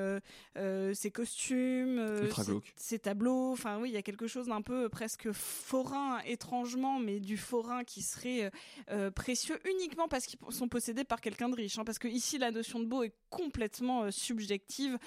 ces 0.94 1.10
costumes, 1.10 2.28
ces 2.76 2.98
tableaux. 2.98 3.52
Enfin, 3.52 3.78
oui, 3.80 3.90
il 3.90 3.94
y 3.94 3.98
a 3.98 4.02
quelque 4.02 4.26
chose 4.26 4.46
d'un 4.46 4.62
peu 4.62 4.88
presque 4.88 5.32
forain, 5.32 6.20
étrangement, 6.24 6.98
mais 6.98 7.20
du 7.20 7.36
forain 7.36 7.84
qui 7.84 8.02
serait 8.02 8.50
précieux 9.14 9.58
uniquement 9.68 10.08
parce 10.08 10.26
qu'ils 10.26 10.38
sont 10.50 10.68
possédés 10.68 11.04
par 11.04 11.20
quelqu'un 11.20 11.48
de 11.48 11.54
riche. 11.54 11.78
hein, 11.78 11.84
parce 11.84 11.98
que 11.98 12.08
ici, 12.08 12.38
la 12.38 12.50
notion 12.50 12.80
de 12.80 12.86
beau 12.86 13.02
est 13.02 13.14
complètement 13.30 14.10
subjective. 14.10 14.98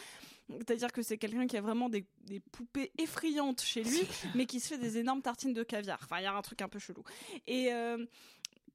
C'est-à-dire 0.58 0.92
que 0.92 1.02
c'est 1.02 1.18
quelqu'un 1.18 1.46
qui 1.46 1.58
a 1.58 1.62
vraiment 1.62 1.90
des, 1.90 2.06
des 2.22 2.40
poupées 2.40 2.92
effrayantes 2.98 3.62
chez 3.62 3.84
lui, 3.84 4.02
mais 4.34 4.46
qui 4.46 4.60
se 4.60 4.68
fait 4.70 4.78
des 4.80 4.98
énormes 4.98 5.22
tartines 5.22 5.54
de 5.54 5.64
caviar. 5.64 6.00
Enfin, 6.04 6.20
il 6.20 6.24
y 6.24 6.26
a 6.26 6.34
un 6.34 6.42
truc 6.42 6.62
un 6.62 6.70
peu 6.70 6.80
chelou. 6.80 7.04
Et, 7.46 7.72
euh, 7.72 8.04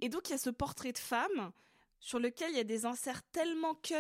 et 0.01 0.09
donc, 0.09 0.29
il 0.29 0.33
y 0.33 0.35
a 0.35 0.39
ce 0.39 0.51
portrait 0.51 0.93
de 0.93 0.99
femme 0.99 1.53
sur 1.99 2.19
lequel 2.21 2.51
il 2.53 2.57
y 2.57 2.61
a 2.61 2.65
des 2.65 2.87
inserts 2.87 3.23
tellement 3.33 3.75
cut, 3.75 3.95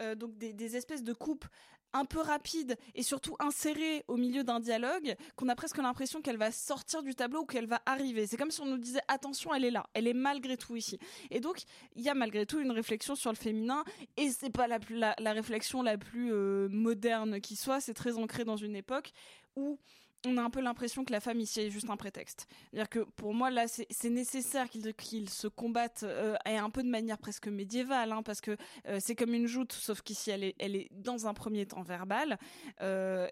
euh, 0.00 0.14
donc 0.14 0.38
des, 0.38 0.52
des 0.52 0.76
espèces 0.76 1.02
de 1.02 1.12
coupes 1.12 1.44
un 1.94 2.04
peu 2.04 2.20
rapide 2.20 2.76
et 2.94 3.02
surtout 3.02 3.36
insérée 3.38 4.04
au 4.08 4.16
milieu 4.16 4.44
d'un 4.44 4.60
dialogue 4.60 5.14
qu'on 5.36 5.48
a 5.48 5.54
presque 5.54 5.78
l'impression 5.78 6.20
qu'elle 6.20 6.36
va 6.36 6.52
sortir 6.52 7.02
du 7.02 7.14
tableau 7.14 7.42
ou 7.42 7.46
qu'elle 7.46 7.66
va 7.66 7.80
arriver. 7.86 8.26
C'est 8.26 8.36
comme 8.36 8.50
si 8.50 8.60
on 8.60 8.66
nous 8.66 8.78
disait 8.78 9.00
attention, 9.08 9.54
elle 9.54 9.64
est 9.64 9.70
là, 9.70 9.86
elle 9.94 10.06
est 10.06 10.14
malgré 10.14 10.56
tout 10.56 10.76
ici. 10.76 10.98
Et 11.30 11.40
donc 11.40 11.62
il 11.96 12.02
y 12.02 12.08
a 12.08 12.14
malgré 12.14 12.44
tout 12.44 12.60
une 12.60 12.72
réflexion 12.72 13.14
sur 13.14 13.30
le 13.30 13.36
féminin 13.36 13.84
et 14.16 14.28
c'est 14.30 14.50
pas 14.50 14.66
la, 14.66 14.78
la 15.18 15.32
réflexion 15.32 15.82
la 15.82 15.96
plus 15.96 16.32
euh, 16.32 16.68
moderne 16.68 17.40
qui 17.40 17.56
soit. 17.56 17.80
C'est 17.80 17.94
très 17.94 18.18
ancré 18.18 18.44
dans 18.44 18.56
une 18.56 18.76
époque 18.76 19.12
où 19.56 19.78
on 20.26 20.36
a 20.36 20.42
un 20.42 20.50
peu 20.50 20.60
l'impression 20.60 21.04
que 21.04 21.12
la 21.12 21.20
femme 21.20 21.40
ici 21.40 21.60
est 21.60 21.70
juste 21.70 21.90
un 21.90 21.96
prétexte. 21.96 22.46
C'est-à-dire 22.70 22.88
que 22.88 23.00
pour 23.00 23.34
moi 23.34 23.50
là 23.50 23.66
c'est 23.68 24.10
nécessaire 24.10 24.68
qu'ils 24.68 25.28
se 25.30 25.48
combattent 25.48 26.04
euh, 26.04 26.36
et 26.46 26.56
un 26.56 26.70
peu 26.70 26.82
de 26.82 26.88
manière 26.88 27.18
presque 27.18 27.48
médiévale 27.48 28.12
hein, 28.12 28.22
parce 28.22 28.40
que 28.40 28.56
euh, 28.88 28.98
c'est 29.00 29.14
comme 29.14 29.34
une 29.34 29.46
joute 29.46 29.72
sauf 29.72 30.02
qu'ici 30.02 30.30
elle 30.30 30.44
est, 30.44 30.88
dans 30.92 31.26
un 31.26 31.34
premier 31.34 31.66
temps 31.66 31.82
verbale. 31.82 32.38
Euh, 32.80 33.28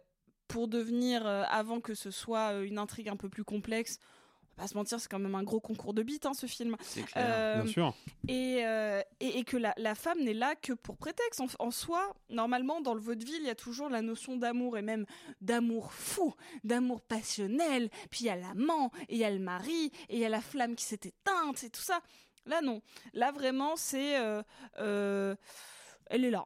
pour 0.48 0.68
devenir, 0.68 1.26
avant 1.26 1.81
que 1.81 1.94
ce 1.94 2.11
soit 2.11 2.61
une 2.61 2.76
intrigue 2.76 3.09
un 3.09 3.16
peu 3.16 3.31
plus 3.31 3.44
complexe, 3.44 3.98
pas 4.57 4.67
se 4.67 4.75
mentir, 4.77 5.01
c'est 5.01 5.09
quand 5.11 5.19
même 5.19 5.35
un 5.35 5.43
gros 5.43 5.61
concours 5.61 5.95
de 5.95 6.03
bites, 6.03 6.27
hein, 6.27 6.35
ce 6.35 6.47
film. 6.47 6.77
C'est 6.81 7.03
clair. 7.03 7.25
Euh, 7.27 7.62
Bien 7.62 7.73
sûr. 7.73 7.95
Et, 8.29 8.65
euh, 8.65 9.01
et, 9.21 9.38
et 9.38 9.45
que 9.45 9.57
la, 9.57 9.75
la 9.77 9.95
femme 9.95 10.21
n'est 10.21 10.35
là 10.35 10.55
que 10.55 10.73
pour 10.73 10.97
prétexte. 10.97 11.41
En, 11.41 11.47
en 11.59 11.71
soi, 11.71 12.15
normalement, 12.29 12.81
dans 12.81 12.95
le 12.95 13.01
vaudeville, 13.01 13.41
il 13.41 13.47
y 13.47 13.51
a 13.51 13.55
toujours 13.55 13.88
la 13.88 14.03
notion 14.03 14.37
d'amour, 14.37 14.77
et 14.79 14.83
même 14.83 15.07
d'amour 15.41 15.93
fou, 15.93 16.35
d'amour 16.65 17.01
passionnel. 17.01 17.88
Puis 18.11 18.21
il 18.21 18.27
y 18.27 18.31
a 18.31 18.37
l'amant, 18.37 18.91
et 19.09 19.15
il 19.15 19.19
y 19.19 19.25
a 19.25 19.31
le 19.31 19.38
mari, 19.38 19.91
et 20.09 20.17
il 20.17 20.19
y 20.19 20.25
a 20.25 20.29
la 20.29 20.41
flamme 20.41 20.75
qui 20.77 20.85
s'est 20.85 21.01
éteinte, 21.03 21.65
et 21.65 21.71
tout 21.71 21.81
ça. 21.81 22.01
Là, 22.47 22.61
non. 22.61 22.83
Là, 23.15 23.33
vraiment, 23.33 23.77
c'est... 23.77 24.19
euh, 24.19 24.43
euh, 24.79 25.35
elle 26.11 26.25
est 26.25 26.31
là. 26.31 26.45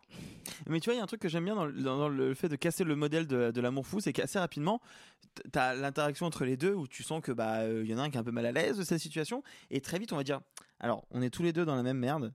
Mais 0.68 0.80
tu 0.80 0.86
vois, 0.86 0.94
il 0.94 0.98
y 0.98 1.00
a 1.00 1.02
un 1.02 1.06
truc 1.06 1.20
que 1.20 1.28
j'aime 1.28 1.44
bien 1.44 1.54
dans, 1.54 1.64
le- 1.66 1.72
dans- 1.82 1.96
dans 1.98 2.08
le 2.08 2.34
fait 2.34 2.48
de 2.48 2.56
casser 2.56 2.84
le 2.84 2.94
modèle 2.96 3.26
de, 3.26 3.50
de 3.50 3.60
l'amour 3.60 3.86
fou, 3.86 4.00
c'est 4.00 4.12
qu'assez 4.12 4.38
rapidement, 4.38 4.80
t'as 5.52 5.74
l'interaction 5.74 6.26
entre 6.26 6.44
les 6.44 6.56
deux 6.56 6.72
où 6.74 6.86
tu 6.86 7.02
sens 7.02 7.20
que 7.22 7.32
bah 7.32 7.60
euh, 7.60 7.84
y 7.84 7.94
en 7.94 7.98
a 7.98 8.02
un 8.02 8.10
qui 8.10 8.16
est 8.16 8.20
un 8.20 8.24
peu 8.24 8.30
mal 8.30 8.46
à 8.46 8.52
l'aise 8.52 8.78
de 8.78 8.84
cette 8.84 9.00
situation, 9.00 9.42
et 9.70 9.80
très 9.80 9.98
vite 9.98 10.12
on 10.12 10.16
va 10.16 10.24
dire, 10.24 10.40
alors 10.80 11.04
on 11.10 11.20
est 11.22 11.30
tous 11.30 11.42
les 11.42 11.52
deux 11.52 11.64
dans 11.64 11.74
la 11.76 11.82
même 11.82 11.98
merde, 11.98 12.32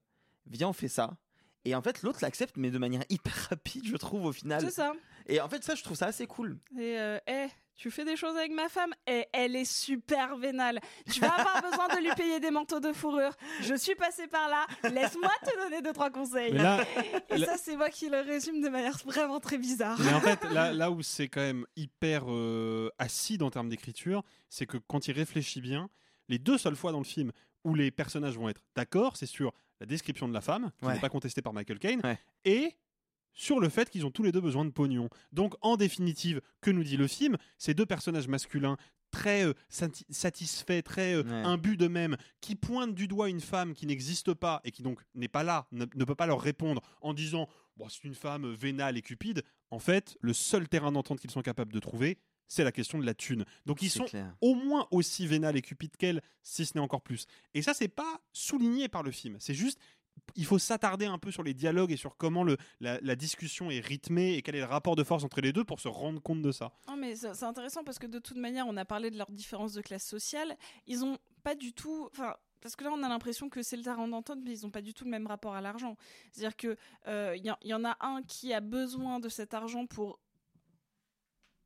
viens 0.47 0.67
on 0.69 0.73
fait 0.73 0.87
ça. 0.87 1.17
Et 1.63 1.75
en 1.75 1.81
fait 1.81 2.01
l'autre 2.01 2.19
l'accepte 2.21 2.57
mais 2.57 2.71
de 2.71 2.77
manière 2.79 3.03
hyper 3.09 3.33
rapide 3.49 3.83
je 3.85 3.95
trouve 3.97 4.25
au 4.25 4.31
final. 4.33 4.61
C'est 4.61 4.71
ça. 4.71 4.93
Et 5.27 5.39
en 5.41 5.47
fait 5.49 5.63
ça 5.63 5.75
je 5.75 5.83
trouve 5.83 5.95
ça 5.97 6.07
assez 6.07 6.27
cool. 6.27 6.57
Et 6.77 6.99
euh, 6.99 7.17
Eh, 7.27 7.47
tu 7.81 7.89
fais 7.89 8.05
des 8.05 8.15
choses 8.15 8.37
avec 8.37 8.51
ma 8.51 8.69
femme 8.69 8.93
et 9.07 9.25
elle 9.33 9.55
est 9.55 9.65
super 9.65 10.37
vénale. 10.37 10.79
Tu 11.11 11.19
vas 11.19 11.29
avoir 11.33 11.61
besoin 11.71 11.87
de 11.87 12.03
lui 12.07 12.13
payer 12.15 12.39
des 12.39 12.51
manteaux 12.51 12.79
de 12.79 12.93
fourrure. 12.93 13.35
Je 13.61 13.73
suis 13.73 13.95
passée 13.95 14.27
par 14.27 14.47
là. 14.49 14.67
Laisse-moi 14.83 15.31
te 15.43 15.63
donner 15.63 15.81
deux 15.81 15.91
trois 15.91 16.11
conseils. 16.11 16.51
Là- 16.53 16.85
et 17.31 17.37
là- 17.37 17.47
ça, 17.47 17.57
c'est 17.57 17.75
moi 17.75 17.89
qui 17.89 18.07
le 18.07 18.19
résume 18.19 18.61
de 18.61 18.69
manière 18.69 18.97
vraiment 19.03 19.39
très 19.39 19.57
bizarre. 19.57 19.97
Mais 19.99 20.13
en 20.13 20.21
fait, 20.21 20.43
là, 20.51 20.71
là 20.71 20.91
où 20.91 21.01
c'est 21.01 21.27
quand 21.27 21.41
même 21.41 21.65
hyper 21.75 22.25
euh, 22.27 22.89
acide 22.99 23.41
en 23.41 23.49
termes 23.49 23.69
d'écriture, 23.69 24.23
c'est 24.49 24.67
que 24.67 24.77
quand 24.77 25.07
il 25.07 25.13
réfléchit 25.13 25.59
bien, 25.61 25.89
les 26.29 26.37
deux 26.37 26.59
seules 26.59 26.75
fois 26.75 26.91
dans 26.91 26.99
le 26.99 27.03
film 27.03 27.31
où 27.63 27.73
les 27.73 27.89
personnages 27.89 28.37
vont 28.37 28.47
être 28.49 28.61
d'accord, 28.75 29.17
c'est 29.17 29.25
sur 29.25 29.53
la 29.79 29.87
description 29.87 30.27
de 30.27 30.33
la 30.35 30.41
femme, 30.41 30.71
qui 30.79 30.85
Ouais. 30.85 30.93
n'est 30.93 30.99
pas 30.99 31.09
contestée 31.09 31.41
par 31.41 31.53
Michael 31.53 31.79
Caine, 31.79 32.01
Ouais. 32.03 32.19
et 32.45 32.75
sur 33.33 33.59
le 33.59 33.69
fait 33.69 33.89
qu'ils 33.89 34.05
ont 34.05 34.11
tous 34.11 34.23
les 34.23 34.31
deux 34.31 34.41
besoin 34.41 34.65
de 34.65 34.71
pognon. 34.71 35.09
Donc, 35.31 35.55
en 35.61 35.77
définitive, 35.77 36.41
que 36.61 36.71
nous 36.71 36.83
dit 36.83 36.97
le 36.97 37.07
film 37.07 37.37
Ces 37.57 37.73
deux 37.73 37.85
personnages 37.85 38.27
masculins 38.27 38.77
très 39.11 39.45
euh, 39.45 39.53
sati- 39.69 40.05
satisfaits, 40.09 40.83
très 40.83 41.15
euh, 41.15 41.23
Ouais. 41.23 41.43
imbus 41.45 41.75
d'eux-mêmes, 41.77 42.15
qui 42.39 42.55
pointent 42.55 42.95
du 42.95 43.07
doigt 43.09 43.29
une 43.29 43.41
femme 43.41 43.73
qui 43.73 43.85
n'existe 43.85 44.33
pas 44.33 44.61
et 44.63 44.71
qui 44.71 44.83
donc 44.83 45.01
n'est 45.15 45.27
pas 45.27 45.43
là, 45.43 45.67
ne, 45.71 45.85
ne 45.95 46.05
peut 46.05 46.15
pas 46.15 46.25
leur 46.27 46.39
répondre 46.41 46.81
en 47.01 47.13
disant 47.13 47.49
bon, 47.75 47.89
c'est 47.89 48.05
une 48.05 48.15
femme 48.15 48.45
euh, 48.45 48.55
vénale 48.55 48.97
et 48.97 49.01
cupide. 49.01 49.43
En 49.69 49.79
fait, 49.79 50.17
le 50.21 50.31
seul 50.33 50.69
terrain 50.69 50.91
d'entente 50.93 51.19
qu'ils 51.19 51.31
sont 51.31 51.41
capables 51.41 51.73
de 51.73 51.79
trouver, 51.79 52.19
c'est 52.47 52.63
la 52.63 52.71
question 52.71 52.99
de 52.99 53.05
la 53.05 53.13
thune. 53.13 53.43
Donc 53.65 53.81
ils 53.81 53.89
sont 53.89 54.05
clair. 54.05 54.33
au 54.41 54.55
moins 54.55 54.87
aussi 54.91 55.27
vénales 55.27 55.57
et 55.57 55.61
cupides 55.61 55.95
qu'elle, 55.97 56.21
si 56.43 56.65
ce 56.65 56.73
n'est 56.75 56.81
encore 56.81 57.01
plus. 57.01 57.25
Et 57.53 57.61
ça, 57.61 57.73
c'est 57.73 57.87
pas 57.89 58.21
souligné 58.33 58.87
par 58.89 59.03
le 59.03 59.11
film. 59.11 59.35
C'est 59.39 59.53
juste, 59.53 59.79
il 60.35 60.45
faut 60.45 60.59
s'attarder 60.59 61.05
un 61.05 61.17
peu 61.19 61.29
sur 61.31 61.43
les 61.43 61.53
dialogues 61.53 61.91
et 61.91 61.97
sur 61.97 62.15
comment 62.15 62.43
le, 62.43 62.55
la, 62.79 62.99
la 63.01 63.15
discussion 63.15 63.69
est 63.69 63.79
rythmée 63.81 64.35
et 64.35 64.41
quel 64.41 64.55
est 64.55 64.59
le 64.59 64.65
rapport 64.65 64.95
de 64.95 65.03
force 65.03 65.23
entre 65.23 65.41
les 65.41 65.51
deux 65.51 65.63
pour 65.65 65.79
se 65.79 65.87
rendre 65.89 66.21
compte 66.21 66.41
de 66.41 66.51
ça. 66.51 66.71
Non, 66.87 66.95
mais 66.95 67.15
c'est 67.15 67.43
intéressant 67.43 67.83
parce 67.83 67.99
que 67.99 68.07
de 68.07 68.19
toute 68.19 68.37
manière, 68.37 68.65
on 68.67 68.77
a 68.77 68.85
parlé 68.85 69.11
de 69.11 69.17
leur 69.17 69.29
différence 69.31 69.73
de 69.73 69.81
classe 69.81 70.05
sociale. 70.05 70.55
Ils 70.87 71.03
ont 71.03 71.17
pas 71.43 71.55
du 71.55 71.73
tout. 71.73 72.07
Enfin. 72.11 72.35
Parce 72.61 72.75
que 72.75 72.83
là, 72.83 72.91
on 72.93 73.01
a 73.01 73.09
l'impression 73.09 73.49
que 73.49 73.63
c'est 73.63 73.75
le 73.75 73.81
terrain 73.81 74.07
d'entente, 74.07 74.37
mais 74.43 74.55
ils 74.55 74.61
n'ont 74.63 74.69
pas 74.69 74.83
du 74.83 74.93
tout 74.93 75.03
le 75.03 75.09
même 75.09 75.25
rapport 75.25 75.55
à 75.55 75.61
l'argent. 75.61 75.97
C'est-à-dire 76.31 76.55
que 76.55 76.77
euh, 77.07 77.33
il 77.35 77.43
y, 77.43 77.49
en- 77.49 77.57
il 77.63 77.69
y 77.69 77.73
en 77.73 77.83
a 77.83 77.97
un 78.01 78.21
qui 78.21 78.53
a 78.53 78.59
besoin 78.61 79.19
de 79.19 79.29
cet 79.29 79.55
argent 79.55 79.87
pour 79.87 80.19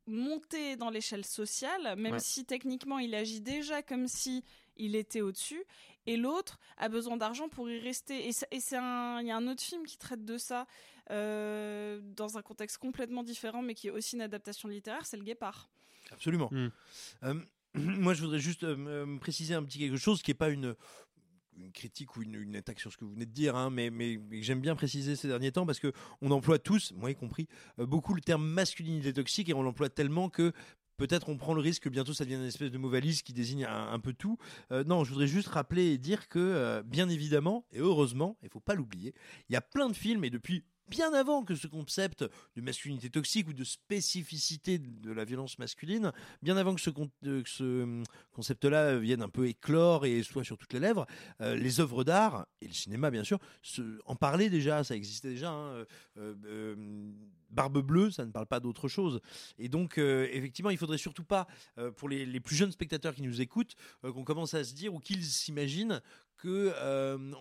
monter 0.06 0.76
dans 0.76 0.88
l'échelle 0.88 1.24
sociale, 1.24 1.96
même 1.98 2.14
Ouais. 2.14 2.18
si 2.20 2.44
techniquement 2.44 2.98
il 2.98 3.14
agit 3.14 3.40
déjà 3.40 3.82
comme 3.82 4.06
si 4.06 4.44
il 4.76 4.94
était 4.94 5.20
au-dessus, 5.20 5.64
et 6.06 6.16
l'autre 6.16 6.58
a 6.76 6.88
besoin 6.88 7.16
d'argent 7.16 7.48
pour 7.48 7.68
y 7.68 7.78
rester. 7.78 8.26
Et 8.26 8.32
c'est 8.32 8.48
et 8.50 8.60
c'est 8.60 8.76
un, 8.76 9.20
il 9.20 9.26
y 9.26 9.30
a 9.30 9.36
un 9.36 9.46
autre 9.48 9.62
film 9.62 9.84
qui 9.84 9.98
traite 9.98 10.24
de 10.24 10.38
ça 10.38 10.66
euh, 11.10 12.00
dans 12.02 12.38
un 12.38 12.42
contexte 12.42 12.78
complètement 12.78 13.22
différent, 13.22 13.62
mais 13.62 13.74
qui 13.74 13.88
est 13.88 13.90
aussi 13.90 14.16
une 14.16 14.22
adaptation 14.22 14.68
littéraire, 14.68 15.06
c'est 15.06 15.16
Le 15.16 15.24
Guépard. 15.24 15.68
Absolument. 16.12 16.48
Mm. 16.52 16.68
Euh, 17.24 17.34
moi, 17.74 18.14
je 18.14 18.22
voudrais 18.22 18.38
juste 18.38 18.64
euh, 18.64 18.76
me 18.76 19.18
préciser 19.18 19.54
un 19.54 19.62
petit 19.62 19.78
quelque 19.78 19.96
chose 19.96 20.22
qui 20.22 20.30
n'est 20.30 20.36
pas 20.36 20.48
une, 20.48 20.74
une 21.58 21.72
critique 21.72 22.16
ou 22.16 22.22
une, 22.22 22.34
une 22.34 22.56
attaque 22.56 22.80
sur 22.80 22.92
ce 22.92 22.96
que 22.96 23.04
vous 23.04 23.12
venez 23.12 23.26
de 23.26 23.32
dire, 23.32 23.56
hein, 23.56 23.70
mais, 23.70 23.90
mais, 23.90 24.18
mais 24.28 24.42
j'aime 24.42 24.60
bien 24.60 24.74
préciser 24.74 25.16
ces 25.16 25.28
derniers 25.28 25.52
temps 25.52 25.66
parce 25.66 25.80
que 25.80 25.92
on 26.22 26.30
emploie 26.30 26.58
tous, 26.58 26.92
moi 26.92 27.10
y 27.10 27.16
compris, 27.16 27.48
euh, 27.78 27.86
beaucoup 27.86 28.14
le 28.14 28.20
terme 28.20 28.46
masculinité 28.46 29.12
toxique 29.12 29.48
et 29.48 29.54
on 29.54 29.62
l'emploie 29.62 29.88
tellement 29.88 30.28
que 30.28 30.52
peut-être 30.96 31.28
on 31.28 31.36
prend 31.36 31.54
le 31.54 31.60
risque 31.60 31.84
que 31.84 31.88
bientôt 31.88 32.12
ça 32.12 32.24
devienne 32.24 32.40
une 32.40 32.48
espèce 32.48 32.70
de 32.70 32.78
mot 32.78 32.88
valise 32.88 33.22
qui 33.22 33.32
désigne 33.32 33.64
un, 33.64 33.98
peu 33.98 34.12
tout. 34.12 34.38
Euh, 34.72 34.84
non, 34.84 35.04
je 35.04 35.10
voudrais 35.10 35.26
juste 35.26 35.48
rappeler 35.48 35.86
et 35.86 35.98
dire 35.98 36.28
que, 36.28 36.38
euh, 36.38 36.82
bien 36.82 37.08
évidemment, 37.08 37.66
et 37.72 37.78
heureusement, 37.78 38.36
il 38.42 38.48
faut 38.48 38.60
pas 38.60 38.74
l'oublier, 38.74 39.14
il 39.48 39.52
y 39.52 39.56
a 39.56 39.60
plein 39.60 39.88
de 39.88 39.94
films 39.94 40.24
et 40.24 40.30
depuis 40.30 40.64
bien 40.88 41.12
avant 41.12 41.42
que 41.42 41.56
ce 41.56 41.66
concept 41.66 42.24
de 42.54 42.60
masculinité 42.60 43.10
toxique 43.10 43.48
ou 43.48 43.52
de 43.52 43.64
spécificité 43.64 44.78
de 44.78 45.10
la 45.10 45.24
violence 45.24 45.58
masculine, 45.58 46.12
bien 46.42 46.56
avant 46.56 46.76
que 46.76 46.80
ce, 46.80 46.90
euh, 47.60 47.82
hum, 47.82 48.04
concept-là 48.30 48.96
vienne 48.98 49.22
un 49.22 49.28
peu 49.28 49.48
éclore 49.48 50.06
et 50.06 50.22
soit 50.22 50.44
sur 50.44 50.56
toutes 50.56 50.72
les 50.72 50.78
lèvres, 50.78 51.06
les 51.40 51.80
œuvres 51.80 52.04
d'art 52.04 52.46
et 52.60 52.68
le 52.68 52.72
cinéma 52.72 53.10
bien 53.10 53.24
sûr 53.24 53.40
en 54.04 54.14
parlaient 54.14 54.50
déjà, 54.50 54.84
ça 54.84 54.94
existait 54.94 55.30
déjà. 55.30 55.50
hein, 55.50 55.84
euh, 56.18 56.74
Barbe 57.50 57.78
bleue, 57.78 58.10
ça 58.10 58.24
ne 58.24 58.30
parle 58.30 58.46
pas 58.46 58.60
d'autre 58.60 58.88
chose. 58.88 59.20
Et 59.58 59.68
donc, 59.68 59.98
euh, 59.98 60.28
effectivement, 60.32 60.70
il 60.70 60.78
faudrait 60.78 60.98
surtout 60.98 61.24
pas, 61.24 61.46
euh, 61.78 61.90
pour 61.90 62.08
les, 62.08 62.40
plus 62.40 62.56
jeunes 62.56 62.72
spectateurs 62.72 63.14
qui 63.14 63.22
nous 63.22 63.40
écoutent, 63.40 63.74
euh, 64.04 64.12
qu'on 64.12 64.24
commence 64.24 64.54
à 64.54 64.64
se 64.64 64.74
dire 64.74 64.94
ou 64.94 64.98
qu'ils 64.98 65.24
s'imaginent 65.24 66.00
que 66.36 66.74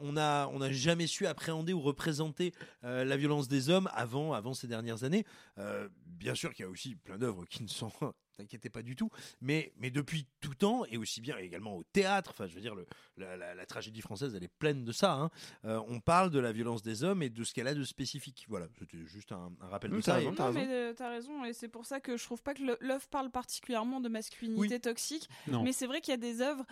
on 0.01 0.13
n'a 0.13 0.71
jamais 0.71 1.05
su 1.05 1.27
appréhender 1.27 1.73
ou 1.73 1.81
représenter 1.81 2.53
la 2.81 3.17
violence 3.17 3.49
des 3.49 3.69
hommes 3.69 3.89
avant 3.93 4.31
avant 4.31 4.53
ces 4.53 4.67
dernières 4.67 5.03
années. 5.03 5.25
Bien 6.05 6.33
sûr 6.33 6.53
qu'il 6.53 6.63
y 6.63 6.67
a 6.67 6.71
aussi 6.71 6.95
plein 6.95 7.17
d'œuvres 7.17 7.45
qui 7.45 7.61
ne 7.61 7.67
sont 7.67 7.91
T'inquiétez 8.37 8.69
pas 8.69 8.81
du 8.81 8.95
tout, 8.97 9.09
mais, 9.39 9.71
mais 9.77 9.91
depuis 9.91 10.27
tout 10.41 10.55
temps, 10.55 10.83
et 10.85 10.97
aussi 10.97 11.21
bien 11.21 11.37
également 11.37 11.77
au 11.77 11.83
théâtre, 11.83 12.31
enfin 12.31 12.47
je 12.47 12.55
veux 12.55 12.61
dire, 12.61 12.75
le, 12.75 12.85
la, 13.17 13.37
la- 13.37 13.55
la 13.55 13.65
tragédie 13.65 14.01
française, 14.01 14.35
elle 14.35 14.43
est 14.43 14.47
pleine 14.59 14.83
de 14.83 14.91
ça, 14.91 15.13
hein. 15.13 15.29
Euh, 15.63 15.81
on 15.87 15.99
parle 16.01 16.31
de 16.31 16.39
la 16.39 16.51
violence 16.51 16.81
des 16.83 17.03
hommes 17.03 17.23
et 17.23 17.29
de 17.29 17.43
ce 17.45 17.53
qu'elle 17.53 17.67
a 17.67 17.73
de 17.73 17.83
spécifique. 17.85 18.45
Voilà, 18.49 18.67
c'était 18.77 19.05
juste 19.05 19.31
un, 19.31 19.51
un 19.61 19.67
rappel 19.67 19.91
de 19.91 20.01
ça. 20.01 20.15
raison, 20.15 20.33
Non, 20.37 20.51
mais 20.51 20.67
euh, 20.69 20.93
t'as 20.93 21.09
raison, 21.09 21.45
et 21.45 21.53
c'est 21.53 21.69
pour 21.69 21.85
ça 21.85 21.99
que 22.01 22.17
je 22.17 22.23
trouve 22.25 22.41
pas 22.43 22.53
que 22.53 22.61
l'œuvre 22.81 23.07
parle 23.07 23.31
particulièrement 23.31 24.01
de 24.01 24.09
masculinité 24.09 24.75
Oui. 24.75 24.81
toxique, 24.81 25.29
Non. 25.47 25.63
mais 25.63 25.71
c'est 25.71 25.87
vrai 25.87 26.01
qu'il 26.01 26.11
y 26.11 26.15
a 26.15 26.17
des 26.17 26.41
œuvres 26.41 26.65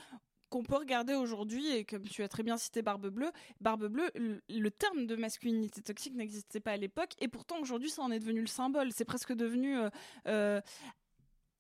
qu'on 0.50 0.64
peut 0.64 0.76
regarder 0.76 1.16
aujourd'hui, 1.16 1.68
et 1.76 1.84
comme 1.84 2.04
tu 2.04 2.22
as 2.22 2.28
très 2.28 2.44
bien 2.44 2.58
cité 2.58 2.84
Barbe 2.84 3.08
Bleue, 3.08 3.32
Barbe 3.60 3.88
Bleue, 3.88 4.12
le, 4.14 4.40
le 4.50 4.70
terme 4.72 5.08
de 5.08 5.16
masculinité 5.16 5.82
toxique 5.82 6.14
n'existait 6.14 6.60
pas 6.60 6.74
à 6.74 6.78
l'époque, 6.78 7.14
et 7.22 7.28
pourtant 7.28 7.60
aujourd'hui 7.60 7.90
ça 7.90 8.04
en 8.04 8.12
est 8.12 8.20
devenu 8.20 8.42
le 8.42 8.46
symbole, 8.48 8.92
c'est 8.92 9.04
presque 9.06 9.34
devenu 9.34 9.76
euh, 9.78 9.90
euh, 10.28 10.62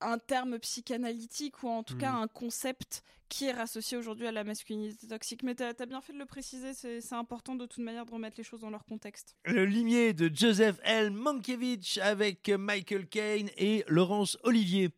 un 0.03 0.17
terme 0.17 0.59
psychanalytique, 0.59 1.63
ou 1.63 1.69
en 1.69 1.83
tout 1.83 1.97
cas 1.97 2.11
un 2.11 2.27
concept 2.27 3.03
qui 3.29 3.45
est 3.45 3.51
rassocié 3.51 3.97
aujourd'hui 3.97 4.27
à 4.27 4.31
la 4.31 4.43
masculinité 4.43 5.07
toxique. 5.07 5.41
Mais 5.43 5.55
t'as 5.55 5.73
as 5.77 5.85
bien 5.85 6.01
fait 6.01 6.13
de 6.13 6.19
le 6.19 6.25
préciser, 6.25 6.73
c'est 6.73 7.01
c'est 7.01 7.15
important 7.15 7.55
de 7.55 7.65
toute 7.65 7.83
manière 7.83 8.05
de 8.05 8.11
remettre 8.11 8.37
les 8.37 8.43
choses 8.43 8.61
dans 8.61 8.69
leur 8.69 8.85
contexte. 8.85 9.35
Le 9.45 9.65
limier 9.65 10.13
de 10.13 10.29
Joseph 10.33 10.79
L. 10.83 11.09
Mankiewicz 11.11 11.97
avec 11.97 12.49
Michael 12.49 13.07
Caine 13.07 13.49
et 13.57 13.83
Laurence 13.87 14.37
Olivier. 14.43 14.89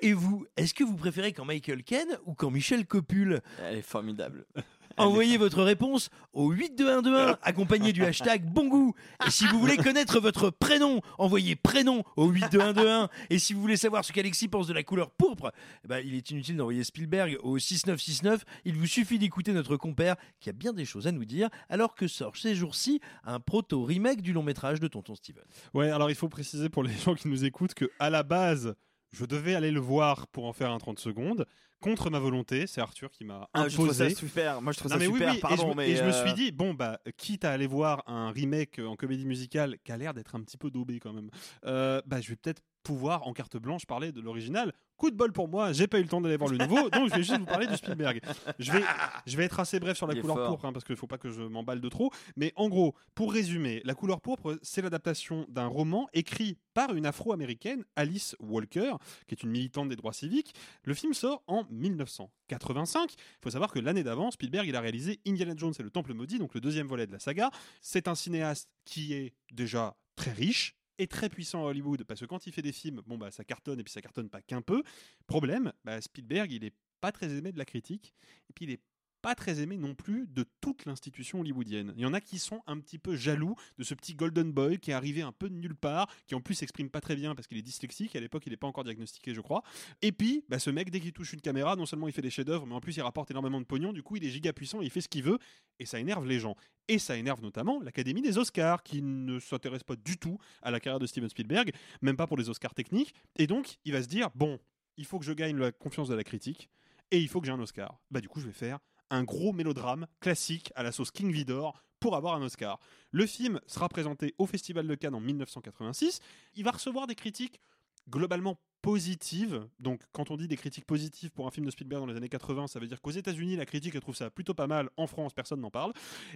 Et 0.00 0.12
vous, 0.12 0.44
est-ce 0.56 0.74
que 0.74 0.84
vous 0.84 0.96
préférez 0.96 1.32
quand 1.32 1.44
Michael 1.44 1.82
Caine 1.82 2.18
ou 2.26 2.34
quand 2.34 2.50
Michel 2.50 2.86
copule 2.86 3.40
Elle 3.62 3.78
est 3.78 3.82
formidable. 3.82 4.46
Envoyez 5.06 5.36
votre 5.36 5.62
réponse 5.62 6.08
au 6.32 6.50
82121 6.52 7.38
accompagné 7.42 7.92
du 7.92 8.04
hashtag 8.04 8.44
bon 8.44 8.68
goût. 8.68 8.94
Et 9.26 9.30
si 9.30 9.46
vous 9.46 9.58
voulez 9.60 9.76
connaître 9.76 10.20
votre 10.20 10.50
prénom, 10.50 11.02
envoyez 11.18 11.54
prénom 11.54 12.02
au 12.16 12.28
82121. 12.28 13.08
Et 13.30 13.38
si 13.38 13.52
vous 13.52 13.60
voulez 13.60 13.76
savoir 13.76 14.04
ce 14.04 14.12
qu'Alexis 14.12 14.48
pense 14.48 14.66
de 14.66 14.72
la 14.72 14.82
couleur 14.82 15.10
pourpre, 15.10 15.52
eh 15.84 15.88
ben, 15.88 16.02
il 16.04 16.14
est 16.14 16.30
inutile 16.30 16.56
d'envoyer 16.56 16.82
Spielberg 16.82 17.38
au 17.42 17.58
6969. 17.58 18.44
Il 18.64 18.74
vous 18.76 18.86
suffit 18.86 19.18
d'écouter 19.18 19.52
notre 19.52 19.76
compère 19.76 20.16
qui 20.40 20.48
a 20.48 20.52
bien 20.52 20.72
des 20.72 20.84
choses 20.84 21.06
à 21.06 21.12
nous 21.12 21.24
dire 21.24 21.48
alors 21.68 21.94
que 21.94 22.08
sort 22.08 22.36
ces 22.36 22.54
jours-ci 22.54 23.00
un 23.24 23.40
proto-remake 23.40 24.22
du 24.22 24.32
long 24.32 24.42
métrage 24.42 24.80
de 24.80 24.88
Tonton 24.88 25.14
Steven. 25.14 25.44
Ouais, 25.74 25.90
alors 25.90 26.10
il 26.10 26.16
faut 26.16 26.28
préciser 26.28 26.68
pour 26.68 26.82
les 26.82 26.92
gens 27.04 27.14
qui 27.14 27.28
nous 27.28 27.44
écoutent 27.44 27.74
que 27.74 27.90
à 27.98 28.10
la 28.10 28.22
base, 28.22 28.74
je 29.16 29.24
devais 29.24 29.54
aller 29.54 29.70
le 29.70 29.80
voir 29.80 30.26
pour 30.28 30.44
en 30.46 30.52
faire 30.52 30.70
un 30.70 30.78
30 30.78 30.98
secondes. 30.98 31.46
Contre 31.80 32.08
ma 32.08 32.18
volonté, 32.18 32.66
c'est 32.66 32.80
Arthur 32.80 33.10
qui 33.10 33.24
m'a 33.26 33.50
Ah, 33.52 33.68
je 33.68 33.74
trouve 33.74 33.86
imposé. 33.86 34.08
ça 34.10 34.16
super. 34.16 34.62
Moi, 34.62 34.72
je 34.72 34.78
trouve 34.78 34.90
Non, 34.92 34.94
ça 34.94 34.98
mais 34.98 35.12
super. 35.12 35.30
oui, 35.30 35.36
et 35.36 35.40
Pardon, 35.40 35.62
je, 35.62 35.68
me- 35.68 35.74
mais 35.74 35.90
et 35.90 35.96
je 35.96 36.02
me 36.04 36.08
euh, 36.08 36.24
suis 36.24 36.32
dit, 36.34 36.50
bon, 36.50 36.72
bah, 36.72 36.98
quitte 37.18 37.44
à 37.44 37.52
aller 37.52 37.66
voir 37.66 38.02
un 38.06 38.30
remake 38.30 38.78
en 38.78 38.96
comédie 38.96 39.26
musicale 39.26 39.76
qui 39.84 39.92
a 39.92 39.98
l'air 39.98 40.14
d'être 40.14 40.34
un 40.34 40.40
petit 40.40 40.56
peu 40.56 40.70
daubé 40.70 40.98
quand 41.00 41.12
même, 41.12 41.28
euh, 41.66 42.00
bah, 42.06 42.20
je 42.22 42.30
vais 42.30 42.36
peut-être 42.36 42.62
pouvoir 42.86 43.26
en 43.26 43.32
carte 43.32 43.56
blanche 43.56 43.84
parler 43.84 44.12
de 44.12 44.20
l'original. 44.20 44.72
Coup 44.96 45.10
de 45.10 45.16
bol 45.16 45.32
pour 45.32 45.48
moi, 45.48 45.72
j'ai 45.72 45.88
pas 45.88 45.98
eu 45.98 46.02
le 46.02 46.08
temps 46.08 46.20
d'aller 46.20 46.36
voir 46.36 46.50
le 46.50 46.56
nouveau, 46.56 46.88
donc 46.88 47.10
je 47.10 47.16
vais 47.16 47.24
juste 47.24 47.38
vous 47.38 47.44
parler 47.44 47.66
du 47.66 47.76
Spielberg. 47.76 48.20
Je 48.60 48.70
vais, 48.70 48.82
je 49.26 49.36
vais 49.36 49.44
être 49.44 49.58
assez 49.58 49.80
bref 49.80 49.96
sur 49.96 50.06
la 50.06 50.14
couleur 50.14 50.36
fort. 50.36 50.46
pourpre, 50.46 50.64
hein, 50.66 50.72
parce 50.72 50.84
qu'il 50.84 50.94
faut 50.94 51.08
pas 51.08 51.18
que 51.18 51.28
je 51.28 51.42
m'emballe 51.42 51.80
de 51.80 51.88
trop. 51.88 52.12
Mais 52.36 52.52
en 52.54 52.68
gros, 52.68 52.94
pour 53.16 53.32
résumer, 53.32 53.82
la 53.84 53.94
couleur 53.94 54.20
pourpre, 54.20 54.56
c'est 54.62 54.82
l'adaptation 54.82 55.46
d'un 55.48 55.66
roman 55.66 56.08
écrit 56.14 56.58
par 56.74 56.94
une 56.94 57.06
afro-américaine, 57.06 57.84
Alice 57.96 58.36
Walker, 58.38 58.92
qui 59.26 59.34
est 59.34 59.42
une 59.42 59.50
militante 59.50 59.88
des 59.88 59.96
droits 59.96 60.12
civiques. 60.12 60.54
Le 60.84 60.94
film 60.94 61.12
sort 61.12 61.42
en 61.48 61.64
1985. 61.70 63.14
Il 63.14 63.16
faut 63.42 63.50
savoir 63.50 63.72
que 63.72 63.80
l'année 63.80 64.04
d'avant, 64.04 64.30
Spielberg 64.30 64.68
il 64.68 64.76
a 64.76 64.80
réalisé 64.80 65.18
Indiana 65.26 65.54
Jones 65.56 65.74
et 65.76 65.82
le 65.82 65.90
Temple 65.90 66.14
maudit, 66.14 66.38
donc 66.38 66.54
le 66.54 66.60
deuxième 66.60 66.86
volet 66.86 67.08
de 67.08 67.12
la 67.12 67.18
saga. 67.18 67.50
C'est 67.82 68.06
un 68.06 68.14
cinéaste 68.14 68.70
qui 68.84 69.12
est 69.12 69.34
déjà 69.50 69.96
très 70.14 70.32
riche 70.32 70.76
et 70.98 71.06
très 71.06 71.28
puissant 71.28 71.66
à 71.66 71.70
Hollywood 71.70 72.04
parce 72.04 72.20
que 72.20 72.26
quand 72.26 72.46
il 72.46 72.52
fait 72.52 72.62
des 72.62 72.72
films, 72.72 73.02
bon 73.06 73.18
bah 73.18 73.30
ça 73.30 73.44
cartonne 73.44 73.80
et 73.80 73.84
puis 73.84 73.92
ça 73.92 74.00
cartonne 74.00 74.28
pas 74.28 74.42
qu'un 74.42 74.62
peu. 74.62 74.82
Problème, 75.26 75.72
bah, 75.84 76.00
Spielberg 76.00 76.52
il 76.52 76.64
est 76.64 76.74
pas 77.00 77.12
très 77.12 77.30
aimé 77.34 77.52
de 77.52 77.58
la 77.58 77.64
critique 77.64 78.14
et 78.48 78.52
puis 78.52 78.64
il 78.64 78.70
est 78.72 78.80
pas 79.26 79.34
très 79.34 79.60
aimé 79.60 79.76
non 79.76 79.96
plus 79.96 80.28
de 80.28 80.44
toute 80.60 80.84
l'institution 80.84 81.40
hollywoodienne. 81.40 81.92
Il 81.96 82.02
y 82.02 82.06
en 82.06 82.14
a 82.14 82.20
qui 82.20 82.38
sont 82.38 82.62
un 82.68 82.78
petit 82.78 82.96
peu 82.96 83.16
jaloux 83.16 83.56
de 83.76 83.82
ce 83.82 83.92
petit 83.92 84.14
golden 84.14 84.52
boy 84.52 84.78
qui 84.78 84.92
est 84.92 84.94
arrivé 84.94 85.20
un 85.20 85.32
peu 85.32 85.50
de 85.50 85.56
nulle 85.56 85.74
part, 85.74 86.06
qui 86.28 86.36
en 86.36 86.40
plus 86.40 86.54
s'exprime 86.54 86.90
pas 86.90 87.00
très 87.00 87.16
bien 87.16 87.34
parce 87.34 87.48
qu'il 87.48 87.58
est 87.58 87.62
dyslexique, 87.62 88.14
à 88.14 88.20
l'époque 88.20 88.44
il 88.46 88.50
n'est 88.50 88.56
pas 88.56 88.68
encore 88.68 88.84
diagnostiqué 88.84 89.34
je 89.34 89.40
crois. 89.40 89.64
Et 90.00 90.12
puis, 90.12 90.44
bah, 90.48 90.60
ce 90.60 90.70
mec 90.70 90.92
dès 90.92 91.00
qu'il 91.00 91.12
touche 91.12 91.32
une 91.32 91.40
caméra, 91.40 91.74
non 91.74 91.86
seulement 91.86 92.06
il 92.06 92.12
fait 92.12 92.22
des 92.22 92.30
chefs-d'œuvre, 92.30 92.66
mais 92.66 92.74
en 92.76 92.80
plus 92.80 92.96
il 92.96 93.02
rapporte 93.02 93.28
énormément 93.32 93.60
de 93.60 93.66
pognon, 93.66 93.92
du 93.92 94.04
coup 94.04 94.14
il 94.14 94.24
est 94.24 94.30
giga 94.30 94.52
puissant, 94.52 94.80
il 94.80 94.90
fait 94.90 95.00
ce 95.00 95.08
qu'il 95.08 95.24
veut, 95.24 95.40
et 95.80 95.86
ça 95.86 95.98
énerve 95.98 96.24
les 96.24 96.38
gens. 96.38 96.54
Et 96.86 97.00
ça 97.00 97.16
énerve 97.16 97.42
notamment 97.42 97.80
l'Académie 97.80 98.22
des 98.22 98.38
Oscars, 98.38 98.84
qui 98.84 99.02
ne 99.02 99.40
s'intéresse 99.40 99.82
pas 99.82 99.96
du 99.96 100.18
tout 100.18 100.38
à 100.62 100.70
la 100.70 100.78
carrière 100.78 101.00
de 101.00 101.06
Steven 101.08 101.28
Spielberg, 101.28 101.72
même 102.00 102.16
pas 102.16 102.28
pour 102.28 102.36
les 102.36 102.48
Oscars 102.48 102.74
techniques. 102.74 103.12
Et 103.34 103.48
donc, 103.48 103.78
il 103.84 103.92
va 103.92 104.04
se 104.04 104.06
dire, 104.06 104.30
bon, 104.36 104.60
il 104.96 105.04
faut 105.04 105.18
que 105.18 105.24
je 105.24 105.32
gagne 105.32 105.56
la 105.56 105.72
confiance 105.72 106.06
de 106.06 106.14
la 106.14 106.22
critique, 106.22 106.70
et 107.10 107.18
il 107.18 107.28
faut 107.28 107.40
que 107.40 107.46
j'ai 107.46 107.52
un 107.52 107.60
Oscar. 107.60 107.98
Bah 108.12 108.20
du 108.20 108.28
coup, 108.28 108.38
je 108.38 108.46
vais 108.46 108.52
faire 108.52 108.78
un 109.10 109.24
gros 109.24 109.52
mélodrame 109.52 110.06
classique 110.20 110.72
à 110.74 110.82
la 110.82 110.92
sauce 110.92 111.10
King 111.10 111.30
Vidor 111.32 111.82
pour 112.00 112.16
avoir 112.16 112.34
un 112.34 112.42
Oscar. 112.42 112.78
Le 113.10 113.26
film 113.26 113.60
sera 113.66 113.88
présenté 113.88 114.34
au 114.38 114.46
Festival 114.46 114.86
de 114.86 114.94
Cannes 114.94 115.14
en 115.14 115.20
1986. 115.20 116.20
Il 116.54 116.64
va 116.64 116.72
recevoir 116.72 117.06
des 117.06 117.14
critiques 117.14 117.60
globalement 118.08 118.58
positives. 118.82 119.66
Donc, 119.80 120.02
quand 120.12 120.30
on 120.30 120.36
dit 120.36 120.46
des 120.46 120.56
critiques 120.56 120.84
positives 120.84 121.30
pour 121.30 121.46
un 121.46 121.50
film 121.50 121.66
de 121.66 121.70
Spielberg 121.70 122.02
dans 122.02 122.06
les 122.06 122.16
années 122.16 122.28
80, 122.28 122.68
ça 122.68 122.78
veut 122.78 122.86
dire 122.86 123.00
qu'aux 123.00 123.10
États-Unis, 123.10 123.56
la 123.56 123.66
critique 123.66 123.94
elle 123.94 124.00
trouve 124.00 124.14
ça 124.14 124.30
plutôt 124.30 124.54
pas 124.54 124.66
mal. 124.66 124.90
En 124.96 125.06
France, 125.06 125.32
personne 125.32 125.60
n'en 125.60 125.70
parle. 125.70 125.92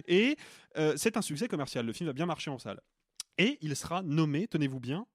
Et 0.07 0.37
euh, 0.77 0.93
c'est 0.97 1.15
un 1.15 1.21
succès 1.21 1.47
commercial. 1.47 1.85
Le 1.85 1.93
film 1.93 2.07
va 2.07 2.13
bien 2.13 2.25
marcher 2.25 2.49
en 2.51 2.59
salle. 2.59 2.81
Et 3.37 3.57
il 3.61 3.75
sera 3.75 4.03
nommé, 4.03 4.47
tenez-vous 4.47 4.79
bien, 4.79 5.07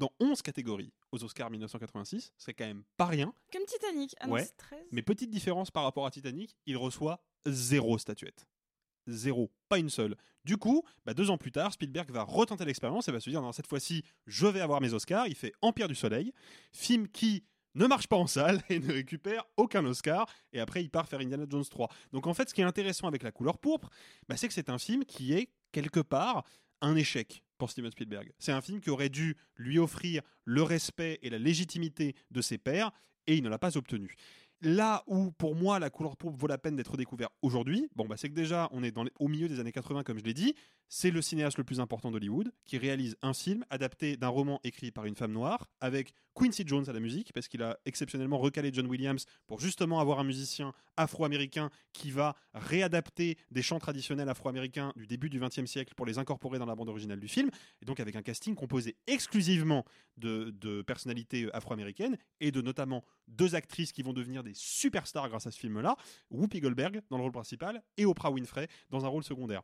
dans 0.00 0.10
11 0.18 0.42
catégories 0.42 0.92
aux 1.12 1.22
Oscars 1.22 1.50
1986. 1.50 2.32
C'est 2.38 2.54
quand 2.54 2.66
même 2.66 2.82
pas 2.96 3.06
rien. 3.06 3.32
Comme 3.52 3.64
Titanic. 3.66 4.14
Ah 4.18 4.26
non, 4.26 4.32
Ouais. 4.32 4.44
c'est 4.44 4.56
13. 4.56 4.80
Mais 4.92 5.02
petite 5.02 5.30
différence 5.30 5.70
par 5.70 5.84
rapport 5.84 6.06
à 6.06 6.10
Titanic, 6.10 6.56
il 6.66 6.76
reçoit 6.76 7.22
zéro 7.46 7.98
statuette. 7.98 8.48
Zéro, 9.06 9.50
pas 9.68 9.78
une 9.78 9.90
seule. 9.90 10.16
Du 10.44 10.56
coup, 10.56 10.82
bah, 11.04 11.12
deux 11.14 11.30
ans 11.30 11.36
plus 11.38 11.52
tard, 11.52 11.72
Spielberg 11.72 12.10
va 12.10 12.22
retenter 12.22 12.64
l'expérience 12.64 13.08
et 13.08 13.12
va 13.12 13.20
se 13.20 13.28
dire, 13.28 13.42
non, 13.42 13.52
cette 13.52 13.66
fois-ci, 13.66 14.02
je 14.26 14.46
vais 14.46 14.60
avoir 14.60 14.80
mes 14.80 14.94
Oscars. 14.94 15.26
Il 15.26 15.34
fait 15.34 15.52
Empire 15.62 15.88
du 15.88 15.94
Soleil, 15.94 16.32
film 16.72 17.06
qui 17.08 17.44
ne 17.74 17.86
marche 17.86 18.06
pas 18.08 18.16
en 18.16 18.26
salle 18.26 18.62
et 18.70 18.78
ne 18.80 18.92
récupère 18.92 19.44
aucun 19.58 19.84
Oscar. 19.84 20.26
Et 20.54 20.60
après, 20.60 20.82
il 20.82 20.90
part 20.90 21.08
faire 21.08 21.20
Indiana 21.20 21.44
Jones 21.48 21.64
3. 21.64 21.88
Donc 22.12 22.26
en 22.26 22.32
fait, 22.34 22.48
ce 22.48 22.54
qui 22.54 22.62
est 22.62 22.64
intéressant 22.64 23.06
avec 23.06 23.22
la 23.22 23.32
couleur 23.32 23.58
pourpre, 23.58 23.90
bah, 24.28 24.36
c'est 24.38 24.48
que 24.48 24.54
c'est 24.54 24.70
un 24.70 24.78
film 24.78 25.04
qui 25.04 25.34
est 25.34 25.50
quelque 25.72 26.00
part 26.00 26.44
un 26.80 26.96
échec 26.96 27.42
pour 27.60 27.70
Steven 27.70 27.90
Spielberg. 27.92 28.32
C'est 28.38 28.52
un 28.52 28.62
film 28.62 28.80
qui 28.80 28.90
aurait 28.90 29.10
dû 29.10 29.36
lui 29.56 29.78
offrir 29.78 30.22
le 30.44 30.62
respect 30.62 31.18
et 31.22 31.30
la 31.30 31.38
légitimité 31.38 32.16
de 32.30 32.40
ses 32.40 32.58
pairs 32.58 32.90
et 33.26 33.36
il 33.36 33.44
ne 33.44 33.50
l'a 33.50 33.58
pas 33.58 33.76
obtenu. 33.76 34.16
Là 34.62 35.04
où, 35.06 35.30
pour 35.32 35.54
moi, 35.54 35.78
la 35.78 35.90
couleur 35.90 36.16
pourpre 36.16 36.38
vaut 36.38 36.46
la 36.46 36.58
peine 36.58 36.74
d'être 36.74 36.96
découvert 36.96 37.28
aujourd'hui, 37.42 37.88
bon, 37.94 38.06
bah, 38.06 38.16
c'est 38.16 38.28
que 38.28 38.34
déjà, 38.34 38.68
on 38.72 38.82
est 38.82 38.94
au 39.18 39.28
milieu 39.28 39.48
des 39.48 39.60
années 39.60 39.72
80, 39.72 40.02
comme 40.02 40.18
je 40.18 40.24
l'ai 40.24 40.34
dit. 40.34 40.54
C'est 40.92 41.12
le 41.12 41.22
cinéaste 41.22 41.56
le 41.56 41.62
plus 41.62 41.78
important 41.78 42.10
d'Hollywood 42.10 42.50
qui 42.64 42.76
réalise 42.76 43.16
un 43.22 43.32
film 43.32 43.64
adapté 43.70 44.16
d'un 44.16 44.26
roman 44.26 44.58
écrit 44.64 44.90
par 44.90 45.04
une 45.06 45.14
femme 45.14 45.30
noire 45.30 45.68
avec 45.80 46.12
Quincy 46.34 46.64
Jones 46.66 46.84
à 46.88 46.92
la 46.92 46.98
musique, 46.98 47.32
parce 47.32 47.46
qu'il 47.46 47.62
a 47.62 47.78
exceptionnellement 47.84 48.38
recalé 48.38 48.70
John 48.72 48.88
Williams 48.88 49.24
pour 49.46 49.60
justement 49.60 50.00
avoir 50.00 50.18
un 50.18 50.24
musicien 50.24 50.72
afro-américain 50.96 51.70
qui 51.92 52.10
va 52.10 52.34
réadapter 52.54 53.38
des 53.52 53.62
chants 53.62 53.78
traditionnels 53.78 54.28
afro-américains 54.28 54.92
du 54.96 55.06
début 55.06 55.30
du 55.30 55.38
XXe 55.38 55.66
siècle 55.66 55.94
pour 55.94 56.06
les 56.06 56.18
incorporer 56.18 56.58
dans 56.58 56.66
la 56.66 56.74
bande 56.74 56.88
originale 56.88 57.20
du 57.20 57.28
film, 57.28 57.50
et 57.80 57.84
donc 57.84 58.00
avec 58.00 58.16
un 58.16 58.22
casting 58.22 58.56
composé 58.56 58.96
exclusivement 59.06 59.84
de, 60.16 60.50
de 60.50 60.82
personnalités 60.82 61.48
afro-américaines 61.52 62.18
et 62.40 62.50
de 62.50 62.60
notamment 62.62 63.04
deux 63.28 63.54
actrices 63.54 63.92
qui 63.92 64.02
vont 64.02 64.12
devenir 64.12 64.42
des 64.42 64.54
superstars 64.54 65.28
grâce 65.28 65.46
à 65.46 65.52
ce 65.52 65.58
film-là, 65.60 65.94
Whoopi 66.32 66.58
Goldberg 66.58 67.00
dans 67.10 67.16
le 67.16 67.22
rôle 67.22 67.30
principal 67.30 67.80
et 67.96 68.06
Oprah 68.06 68.32
Winfrey 68.32 68.66
dans 68.90 69.04
un 69.04 69.08
rôle 69.08 69.22
secondaire. 69.22 69.62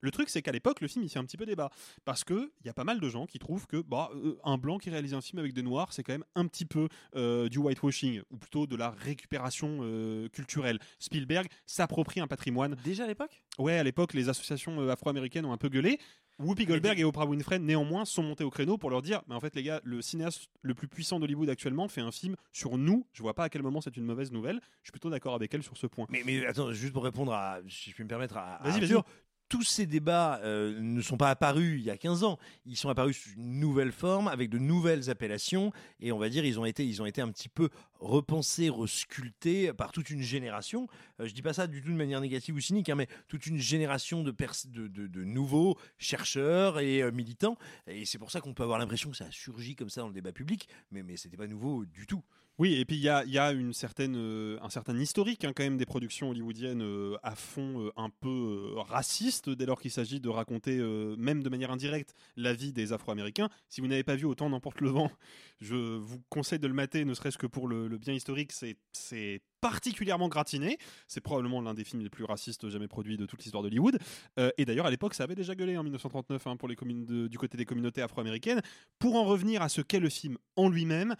Le 0.00 0.10
truc, 0.10 0.28
c'est 0.28 0.42
qu'à 0.42 0.52
l'époque, 0.52 0.80
le 0.80 0.88
film, 0.88 1.04
il 1.04 1.08
fait 1.08 1.18
un 1.18 1.24
petit 1.24 1.36
peu 1.36 1.46
débat. 1.46 1.70
Parce 2.04 2.24
qu'il 2.24 2.48
y 2.64 2.68
a 2.68 2.74
pas 2.74 2.84
mal 2.84 3.00
de 3.00 3.08
gens 3.08 3.26
qui 3.26 3.38
trouvent 3.38 3.66
que 3.66 3.78
bah, 3.78 4.10
euh, 4.14 4.38
un 4.44 4.58
blanc 4.58 4.78
qui 4.78 4.90
réalise 4.90 5.14
un 5.14 5.20
film 5.20 5.38
avec 5.38 5.52
des 5.52 5.62
noirs, 5.62 5.92
c'est 5.92 6.02
quand 6.02 6.12
même 6.12 6.24
un 6.34 6.46
petit 6.46 6.64
peu 6.64 6.88
euh, 7.14 7.48
du 7.48 7.58
whitewashing, 7.58 8.22
ou 8.30 8.36
plutôt 8.36 8.66
de 8.66 8.76
la 8.76 8.90
récupération 8.90 9.78
euh, 9.82 10.28
culturelle. 10.28 10.78
Spielberg 10.98 11.48
s'approprie 11.66 12.20
un 12.20 12.26
patrimoine. 12.26 12.76
Déjà 12.84 13.04
à 13.04 13.06
l'époque? 13.06 13.42
Ouais, 13.58 13.78
à 13.78 13.82
l'époque, 13.82 14.14
les 14.14 14.28
associations 14.28 14.80
euh, 14.80 14.90
afro-américaines 14.90 15.44
ont 15.44 15.52
un 15.52 15.56
peu 15.58 15.68
gueulé. 15.68 15.98
Whoopi 16.38 16.66
Goldberg 16.66 17.00
et 17.00 17.04
Oprah 17.04 17.24
Winfrey, 17.24 17.58
néanmoins, 17.58 18.04
sont 18.04 18.22
montés 18.22 18.44
au 18.44 18.50
créneau 18.50 18.76
pour 18.76 18.90
leur 18.90 19.00
dire 19.00 19.22
Mais 19.26 19.34
en 19.34 19.40
fait, 19.40 19.54
les 19.54 19.62
gars, 19.62 19.80
le 19.84 20.02
cinéaste 20.02 20.50
le 20.60 20.74
plus 20.74 20.86
puissant 20.86 21.18
d'Hollywood 21.18 21.48
actuellement 21.48 21.88
fait 21.88 22.02
un 22.02 22.12
film 22.12 22.36
sur 22.52 22.76
nous. 22.76 23.06
Je 23.14 23.22
vois 23.22 23.32
pas 23.32 23.44
à 23.44 23.48
quel 23.48 23.62
moment 23.62 23.80
c'est 23.80 23.96
une 23.96 24.04
mauvaise 24.04 24.30
nouvelle. 24.32 24.60
Je 24.82 24.88
suis 24.88 24.92
plutôt 24.92 25.08
d'accord 25.08 25.34
avec 25.34 25.54
elle 25.54 25.62
sur 25.62 25.78
ce 25.78 25.86
point. 25.86 26.06
Mais, 26.10 26.22
mais 26.26 26.44
attends, 26.44 26.72
juste 26.72 26.92
pour 26.92 27.04
répondre 27.04 27.32
à, 27.32 27.60
si 27.68 27.90
je 27.90 27.94
puis 27.94 28.04
me 28.04 28.08
permettre, 28.08 28.36
à, 28.36 28.60
Vas-y, 28.62 28.82
Arthur, 28.82 29.02
vas-y. 29.02 29.25
Tous 29.48 29.62
ces 29.62 29.86
débats 29.86 30.40
euh, 30.42 30.78
ne 30.80 31.00
sont 31.00 31.16
pas 31.16 31.30
apparus 31.30 31.78
il 31.78 31.84
y 31.84 31.90
a 31.90 31.96
15 31.96 32.24
ans. 32.24 32.38
Ils 32.64 32.76
sont 32.76 32.88
apparus 32.88 33.16
sous 33.16 33.30
une 33.30 33.60
nouvelle 33.60 33.92
forme, 33.92 34.28
avec 34.28 34.50
de 34.50 34.58
nouvelles 34.58 35.10
appellations, 35.10 35.72
et 36.00 36.12
on 36.12 36.18
va 36.18 36.28
dire 36.28 36.44
ils 36.44 36.58
ont 36.58 36.64
été, 36.64 36.84
ils 36.86 37.00
ont 37.00 37.06
été 37.06 37.20
un 37.20 37.30
petit 37.30 37.48
peu 37.48 37.68
repensés, 38.00 38.70
resculptés 38.70 39.72
par 39.72 39.92
toute 39.92 40.10
une 40.10 40.22
génération. 40.22 40.88
Euh, 41.20 41.26
je 41.26 41.34
dis 41.34 41.42
pas 41.42 41.52
ça 41.52 41.66
du 41.66 41.82
tout 41.82 41.90
de 41.90 41.96
manière 41.96 42.20
négative 42.20 42.54
ou 42.54 42.60
cynique, 42.60 42.88
hein, 42.88 42.96
mais 42.96 43.08
toute 43.28 43.46
une 43.46 43.58
génération 43.58 44.22
de, 44.22 45.24
nouveaux 45.24 45.78
chercheurs 45.98 46.80
et 46.80 47.02
euh, 47.02 47.10
militants. 47.12 47.56
Et 47.86 48.04
c'est 48.04 48.18
pour 48.18 48.30
ça 48.30 48.40
qu'on 48.40 48.54
peut 48.54 48.62
avoir 48.62 48.78
l'impression 48.78 49.10
que 49.10 49.16
ça 49.16 49.26
a 49.26 49.30
surgi 49.30 49.76
comme 49.76 49.90
ça 49.90 50.00
dans 50.00 50.08
le 50.08 50.14
débat 50.14 50.32
public, 50.32 50.68
mais, 50.90 51.02
mais 51.02 51.16
c'était 51.16 51.36
pas 51.36 51.46
nouveau 51.46 51.84
du 51.84 52.06
tout. 52.06 52.22
Oui, 52.58 52.74
et 52.74 52.86
puis 52.86 52.96
il 52.96 53.02
y 53.02 53.08
a, 53.08 53.52
une 53.52 53.74
certaine, 53.74 54.16
euh, 54.16 54.58
un 54.62 54.70
certain 54.70 54.98
historique 54.98 55.44
hein, 55.44 55.52
quand 55.54 55.62
même 55.62 55.76
des 55.76 55.84
productions 55.84 56.30
hollywoodiennes 56.30 56.82
euh, 56.82 57.18
à 57.22 57.36
fond 57.36 57.82
euh, 57.82 57.92
un 57.96 58.08
peu 58.08 58.72
raciste 58.76 59.50
dès 59.50 59.66
lors 59.66 59.78
qu'il 59.78 59.90
s'agit 59.90 60.20
de 60.20 60.28
raconter, 60.30 60.78
même 61.18 61.42
de 61.42 61.48
manière 61.50 61.70
indirecte, 61.70 62.14
la 62.36 62.54
vie 62.54 62.72
des 62.72 62.94
Afro-Américains. 62.94 63.50
Si 63.68 63.82
vous 63.82 63.88
n'avez 63.88 64.04
pas 64.04 64.16
vu 64.16 64.24
autant 64.24 64.48
n'emporte 64.48 64.80
le 64.80 64.88
vent, 64.88 65.10
je 65.60 65.74
vous 65.74 66.20
conseille 66.30 66.58
de 66.58 66.66
le 66.66 66.74
mater, 66.74 67.04
ne 67.04 67.12
serait-ce 67.12 67.38
que 67.38 67.46
pour 67.46 67.68
le, 67.68 67.88
bien 67.98 68.14
historique. 68.14 68.52
C'est, 68.52 69.42
particulièrement 69.60 70.28
gratiné. 70.28 70.78
C'est 71.08 71.20
probablement 71.20 71.60
l'un 71.60 71.74
des 71.74 71.82
films 71.82 72.02
les 72.02 72.10
plus 72.10 72.24
racistes 72.24 72.68
jamais 72.68 72.86
produits 72.86 73.16
de 73.16 73.26
toute 73.26 73.42
l'histoire 73.42 73.64
d'Hollywood. 73.64 73.98
Euh, 74.38 74.50
et 74.58 74.64
d'ailleurs, 74.64 74.86
à 74.86 74.90
l'époque, 74.90 75.14
ça 75.14 75.24
avait 75.24 75.34
déjà 75.34 75.56
gueulé 75.56 75.76
en 75.76 75.82
1939 75.82 76.46
hein, 76.46 76.56
pour 76.56 76.68
les 76.68 76.76
du 76.76 77.38
côté 77.38 77.56
des 77.56 77.64
communautés 77.64 78.02
afro-américaines. 78.02 78.60
Pour 79.00 79.16
en 79.16 79.24
revenir 79.24 79.62
à 79.62 79.68
ce 79.68 79.80
qu'est 79.80 79.98
le 79.98 80.10
film 80.10 80.38
en 80.54 80.68
lui-même, 80.68 81.16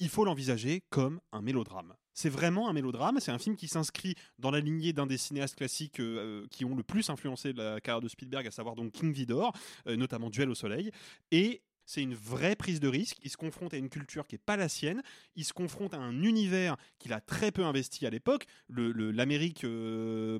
il 0.00 0.08
faut 0.08 0.24
l'envisager 0.24 0.82
comme 0.90 1.20
un 1.32 1.42
mélodrame. 1.42 1.94
C'est 2.12 2.28
vraiment 2.28 2.68
un 2.68 2.72
mélodrame, 2.72 3.20
c'est 3.20 3.30
un 3.30 3.38
film 3.38 3.56
qui 3.56 3.68
s'inscrit 3.68 4.14
dans 4.38 4.50
la 4.50 4.60
lignée 4.60 4.92
d'un 4.92 5.06
des 5.06 5.16
cinéastes 5.16 5.56
classiques 5.56 6.00
euh, 6.00 6.42
euh, 6.42 6.46
qui 6.50 6.64
ont 6.64 6.74
le 6.74 6.82
plus 6.82 7.08
influencé 7.08 7.52
la 7.52 7.80
carrière 7.80 8.00
de 8.00 8.08
Spielberg, 8.08 8.46
à 8.46 8.50
savoir 8.50 8.74
donc 8.74 8.92
King 8.92 9.12
Vidor, 9.12 9.52
euh, 9.86 9.96
notamment 9.96 10.28
Duel 10.28 10.50
au 10.50 10.54
soleil. 10.54 10.90
Et 11.30 11.62
c'est 11.86 12.02
une 12.02 12.14
vraie 12.14 12.56
prise 12.56 12.80
de 12.80 12.88
risque. 12.88 13.18
Il 13.22 13.30
se 13.30 13.36
confronte 13.36 13.72
à 13.74 13.76
une 13.76 13.88
culture 13.88 14.26
qui 14.26 14.34
n'est 14.34 14.42
pas 14.44 14.56
la 14.56 14.68
sienne. 14.68 15.02
Il 15.36 15.44
se 15.44 15.52
confronte 15.52 15.94
à 15.94 15.98
un 15.98 16.22
univers 16.22 16.76
qu'il 16.98 17.12
a 17.12 17.20
très 17.20 17.52
peu 17.52 17.64
investi 17.64 18.06
à 18.06 18.10
l'époque. 18.10 18.46
L'Amérique 18.68 19.66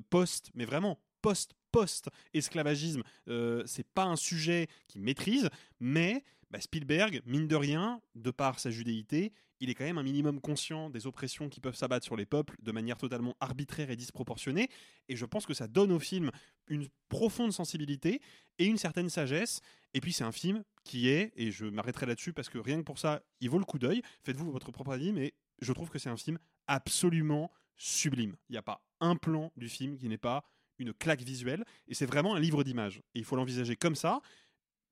post, 0.09 0.51
mais 0.53 0.65
vraiment 0.65 0.99
post 1.21 1.53
post-esclavagisme, 1.71 3.03
euh, 3.27 3.63
c'est 3.65 3.87
pas 3.87 4.03
un 4.03 4.15
sujet 4.15 4.67
qu'il 4.87 5.01
maîtrise, 5.01 5.49
mais 5.79 6.23
bah, 6.49 6.59
Spielberg, 6.59 7.21
mine 7.25 7.47
de 7.47 7.55
rien, 7.55 8.01
de 8.15 8.31
par 8.31 8.59
sa 8.59 8.69
judéité, 8.69 9.31
il 9.61 9.69
est 9.69 9.75
quand 9.75 9.85
même 9.85 9.99
un 9.99 10.03
minimum 10.03 10.41
conscient 10.41 10.89
des 10.89 11.07
oppressions 11.07 11.47
qui 11.47 11.61
peuvent 11.61 11.75
s'abattre 11.75 12.03
sur 12.03 12.17
les 12.17 12.25
peuples 12.25 12.57
de 12.61 12.71
manière 12.71 12.97
totalement 12.97 13.37
arbitraire 13.39 13.91
et 13.91 13.95
disproportionnée, 13.95 14.69
et 15.07 15.15
je 15.15 15.25
pense 15.25 15.45
que 15.45 15.53
ça 15.53 15.67
donne 15.67 15.91
au 15.91 15.99
film 15.99 16.31
une 16.67 16.89
profonde 17.07 17.53
sensibilité 17.53 18.21
et 18.57 18.65
une 18.65 18.77
certaine 18.77 19.09
sagesse, 19.09 19.61
et 19.93 20.01
puis 20.01 20.11
c'est 20.11 20.23
un 20.23 20.31
film 20.31 20.63
qui 20.83 21.07
est, 21.07 21.31
et 21.35 21.51
je 21.51 21.65
m'arrêterai 21.65 22.07
là-dessus 22.07 22.33
parce 22.33 22.49
que 22.49 22.57
rien 22.57 22.77
que 22.77 22.83
pour 22.83 22.99
ça, 22.99 23.21
il 23.39 23.49
vaut 23.49 23.59
le 23.59 23.65
coup 23.65 23.79
d'œil, 23.79 24.01
faites-vous 24.23 24.51
votre 24.51 24.71
propre 24.71 24.91
avis, 24.91 25.13
mais 25.13 25.33
je 25.61 25.71
trouve 25.73 25.89
que 25.89 25.99
c'est 25.99 26.09
un 26.09 26.17
film 26.17 26.39
absolument 26.67 27.51
sublime. 27.77 28.35
Il 28.49 28.53
n'y 28.53 28.57
a 28.57 28.63
pas 28.63 28.83
un 28.99 29.15
plan 29.15 29.51
du 29.55 29.69
film 29.69 29.95
qui 29.95 30.09
n'est 30.09 30.17
pas 30.17 30.43
une 30.79 30.93
claque 30.93 31.21
visuelle, 31.21 31.63
et 31.87 31.93
c'est 31.93 32.07
vraiment 32.07 32.35
un 32.35 32.39
livre 32.39 32.63
d'images. 32.63 33.01
Et 33.13 33.19
il 33.19 33.25
faut 33.25 33.35
l'envisager 33.35 33.75
comme 33.75 33.95
ça. 33.95 34.21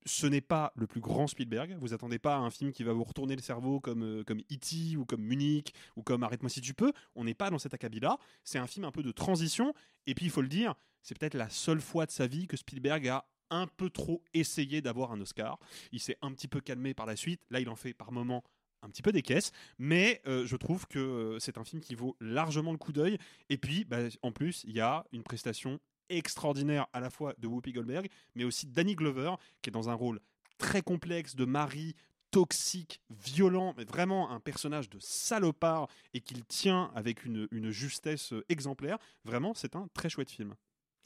Ce 0.06 0.26
n'est 0.26 0.40
pas 0.40 0.72
le 0.76 0.86
plus 0.86 1.00
grand 1.00 1.26
Spielberg. 1.26 1.76
Vous 1.78 1.92
attendez 1.92 2.18
pas 2.18 2.34
à 2.34 2.38
un 2.38 2.50
film 2.50 2.72
qui 2.72 2.84
va 2.84 2.92
vous 2.92 3.04
retourner 3.04 3.36
le 3.36 3.42
cerveau 3.42 3.80
comme 3.80 4.02
euh, 4.02 4.24
comme 4.24 4.40
E.T. 4.40 4.96
ou 4.96 5.04
comme 5.04 5.22
Munich 5.22 5.74
ou 5.96 6.02
comme 6.02 6.22
Arrête-moi 6.22 6.48
si 6.48 6.60
tu 6.60 6.74
peux. 6.74 6.92
On 7.14 7.24
n'est 7.24 7.34
pas 7.34 7.50
dans 7.50 7.58
cet 7.58 7.74
acabit-là. 7.74 8.18
C'est 8.44 8.58
un 8.58 8.66
film 8.66 8.84
un 8.84 8.92
peu 8.92 9.02
de 9.02 9.12
transition. 9.12 9.74
Et 10.06 10.14
puis 10.14 10.26
il 10.26 10.30
faut 10.30 10.42
le 10.42 10.48
dire, 10.48 10.74
c'est 11.02 11.18
peut-être 11.18 11.34
la 11.34 11.50
seule 11.50 11.80
fois 11.80 12.06
de 12.06 12.10
sa 12.10 12.26
vie 12.26 12.46
que 12.46 12.56
Spielberg 12.56 13.08
a 13.08 13.26
un 13.50 13.66
peu 13.66 13.90
trop 13.90 14.22
essayé 14.32 14.80
d'avoir 14.80 15.12
un 15.12 15.20
Oscar. 15.20 15.58
Il 15.92 16.00
s'est 16.00 16.16
un 16.22 16.32
petit 16.32 16.48
peu 16.48 16.60
calmé 16.60 16.94
par 16.94 17.06
la 17.06 17.16
suite. 17.16 17.42
Là, 17.50 17.60
il 17.60 17.68
en 17.68 17.76
fait 17.76 17.92
par 17.92 18.12
moments 18.12 18.44
un 18.82 18.88
petit 18.88 19.02
peu 19.02 19.12
des 19.12 19.22
caisses, 19.22 19.52
mais 19.78 20.22
euh, 20.26 20.46
je 20.46 20.56
trouve 20.56 20.86
que 20.86 20.98
euh, 20.98 21.38
c'est 21.38 21.58
un 21.58 21.64
film 21.64 21.82
qui 21.82 21.94
vaut 21.94 22.16
largement 22.20 22.72
le 22.72 22.78
coup 22.78 22.92
d'œil. 22.92 23.18
Et 23.50 23.58
puis, 23.58 23.84
bah, 23.84 23.98
en 24.22 24.32
plus, 24.32 24.64
il 24.64 24.72
y 24.72 24.80
a 24.80 25.04
une 25.12 25.22
prestation 25.22 25.80
extraordinaire 26.10 26.86
à 26.92 27.00
la 27.00 27.10
fois 27.10 27.34
de 27.38 27.46
Whoopi 27.46 27.72
Goldberg, 27.72 28.08
mais 28.34 28.44
aussi 28.44 28.66
Danny 28.66 28.94
Glover, 28.94 29.34
qui 29.62 29.70
est 29.70 29.72
dans 29.72 29.88
un 29.88 29.94
rôle 29.94 30.20
très 30.58 30.82
complexe 30.82 31.36
de 31.36 31.44
mari 31.44 31.94
toxique, 32.30 33.00
violent, 33.10 33.74
mais 33.76 33.84
vraiment 33.84 34.30
un 34.30 34.40
personnage 34.40 34.88
de 34.88 34.98
salopard 35.00 35.88
et 36.14 36.20
qu'il 36.20 36.44
tient 36.44 36.92
avec 36.94 37.24
une, 37.24 37.48
une 37.50 37.70
justesse 37.70 38.32
exemplaire. 38.48 38.98
Vraiment, 39.24 39.52
c'est 39.54 39.74
un 39.74 39.88
très 39.94 40.08
chouette 40.08 40.30
film. 40.30 40.54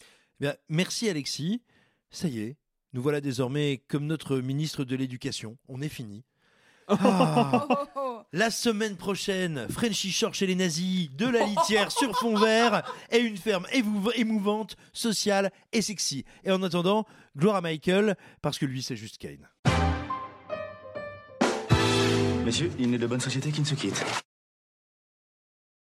Eh 0.00 0.04
bien, 0.40 0.56
merci 0.68 1.08
Alexis. 1.08 1.62
Ça 2.10 2.28
y 2.28 2.40
est, 2.40 2.56
nous 2.92 3.02
voilà 3.02 3.20
désormais 3.20 3.82
comme 3.88 4.06
notre 4.06 4.38
ministre 4.38 4.84
de 4.84 4.96
l'Éducation. 4.96 5.58
On 5.68 5.82
est 5.82 5.88
fini. 5.88 6.24
Ah. 6.86 7.66
La 8.36 8.50
semaine 8.50 8.96
prochaine, 8.96 9.68
Frenchy 9.70 10.10
Shore 10.10 10.34
chez 10.34 10.48
les 10.48 10.56
nazis, 10.56 11.08
de 11.16 11.28
la 11.28 11.46
litière 11.46 11.92
sur 11.92 12.18
fond 12.18 12.34
vert 12.36 12.82
et 13.12 13.18
une 13.18 13.36
ferme 13.36 13.64
émouvante, 14.16 14.76
sociale 14.92 15.52
et 15.72 15.80
sexy. 15.80 16.24
Et 16.42 16.50
en 16.50 16.60
attendant, 16.64 17.06
gloire 17.38 17.54
à 17.54 17.60
Michael, 17.60 18.16
parce 18.42 18.58
que 18.58 18.66
lui, 18.66 18.82
c'est 18.82 18.96
juste 18.96 19.18
Kane. 19.18 19.48
Messieurs, 22.44 22.72
il 22.76 22.90
n'est 22.90 22.98
de 22.98 23.06
bonne 23.06 23.20
société 23.20 23.52
qui 23.52 23.60
ne 23.60 23.66
se 23.66 23.76
quitte. 23.76 24.04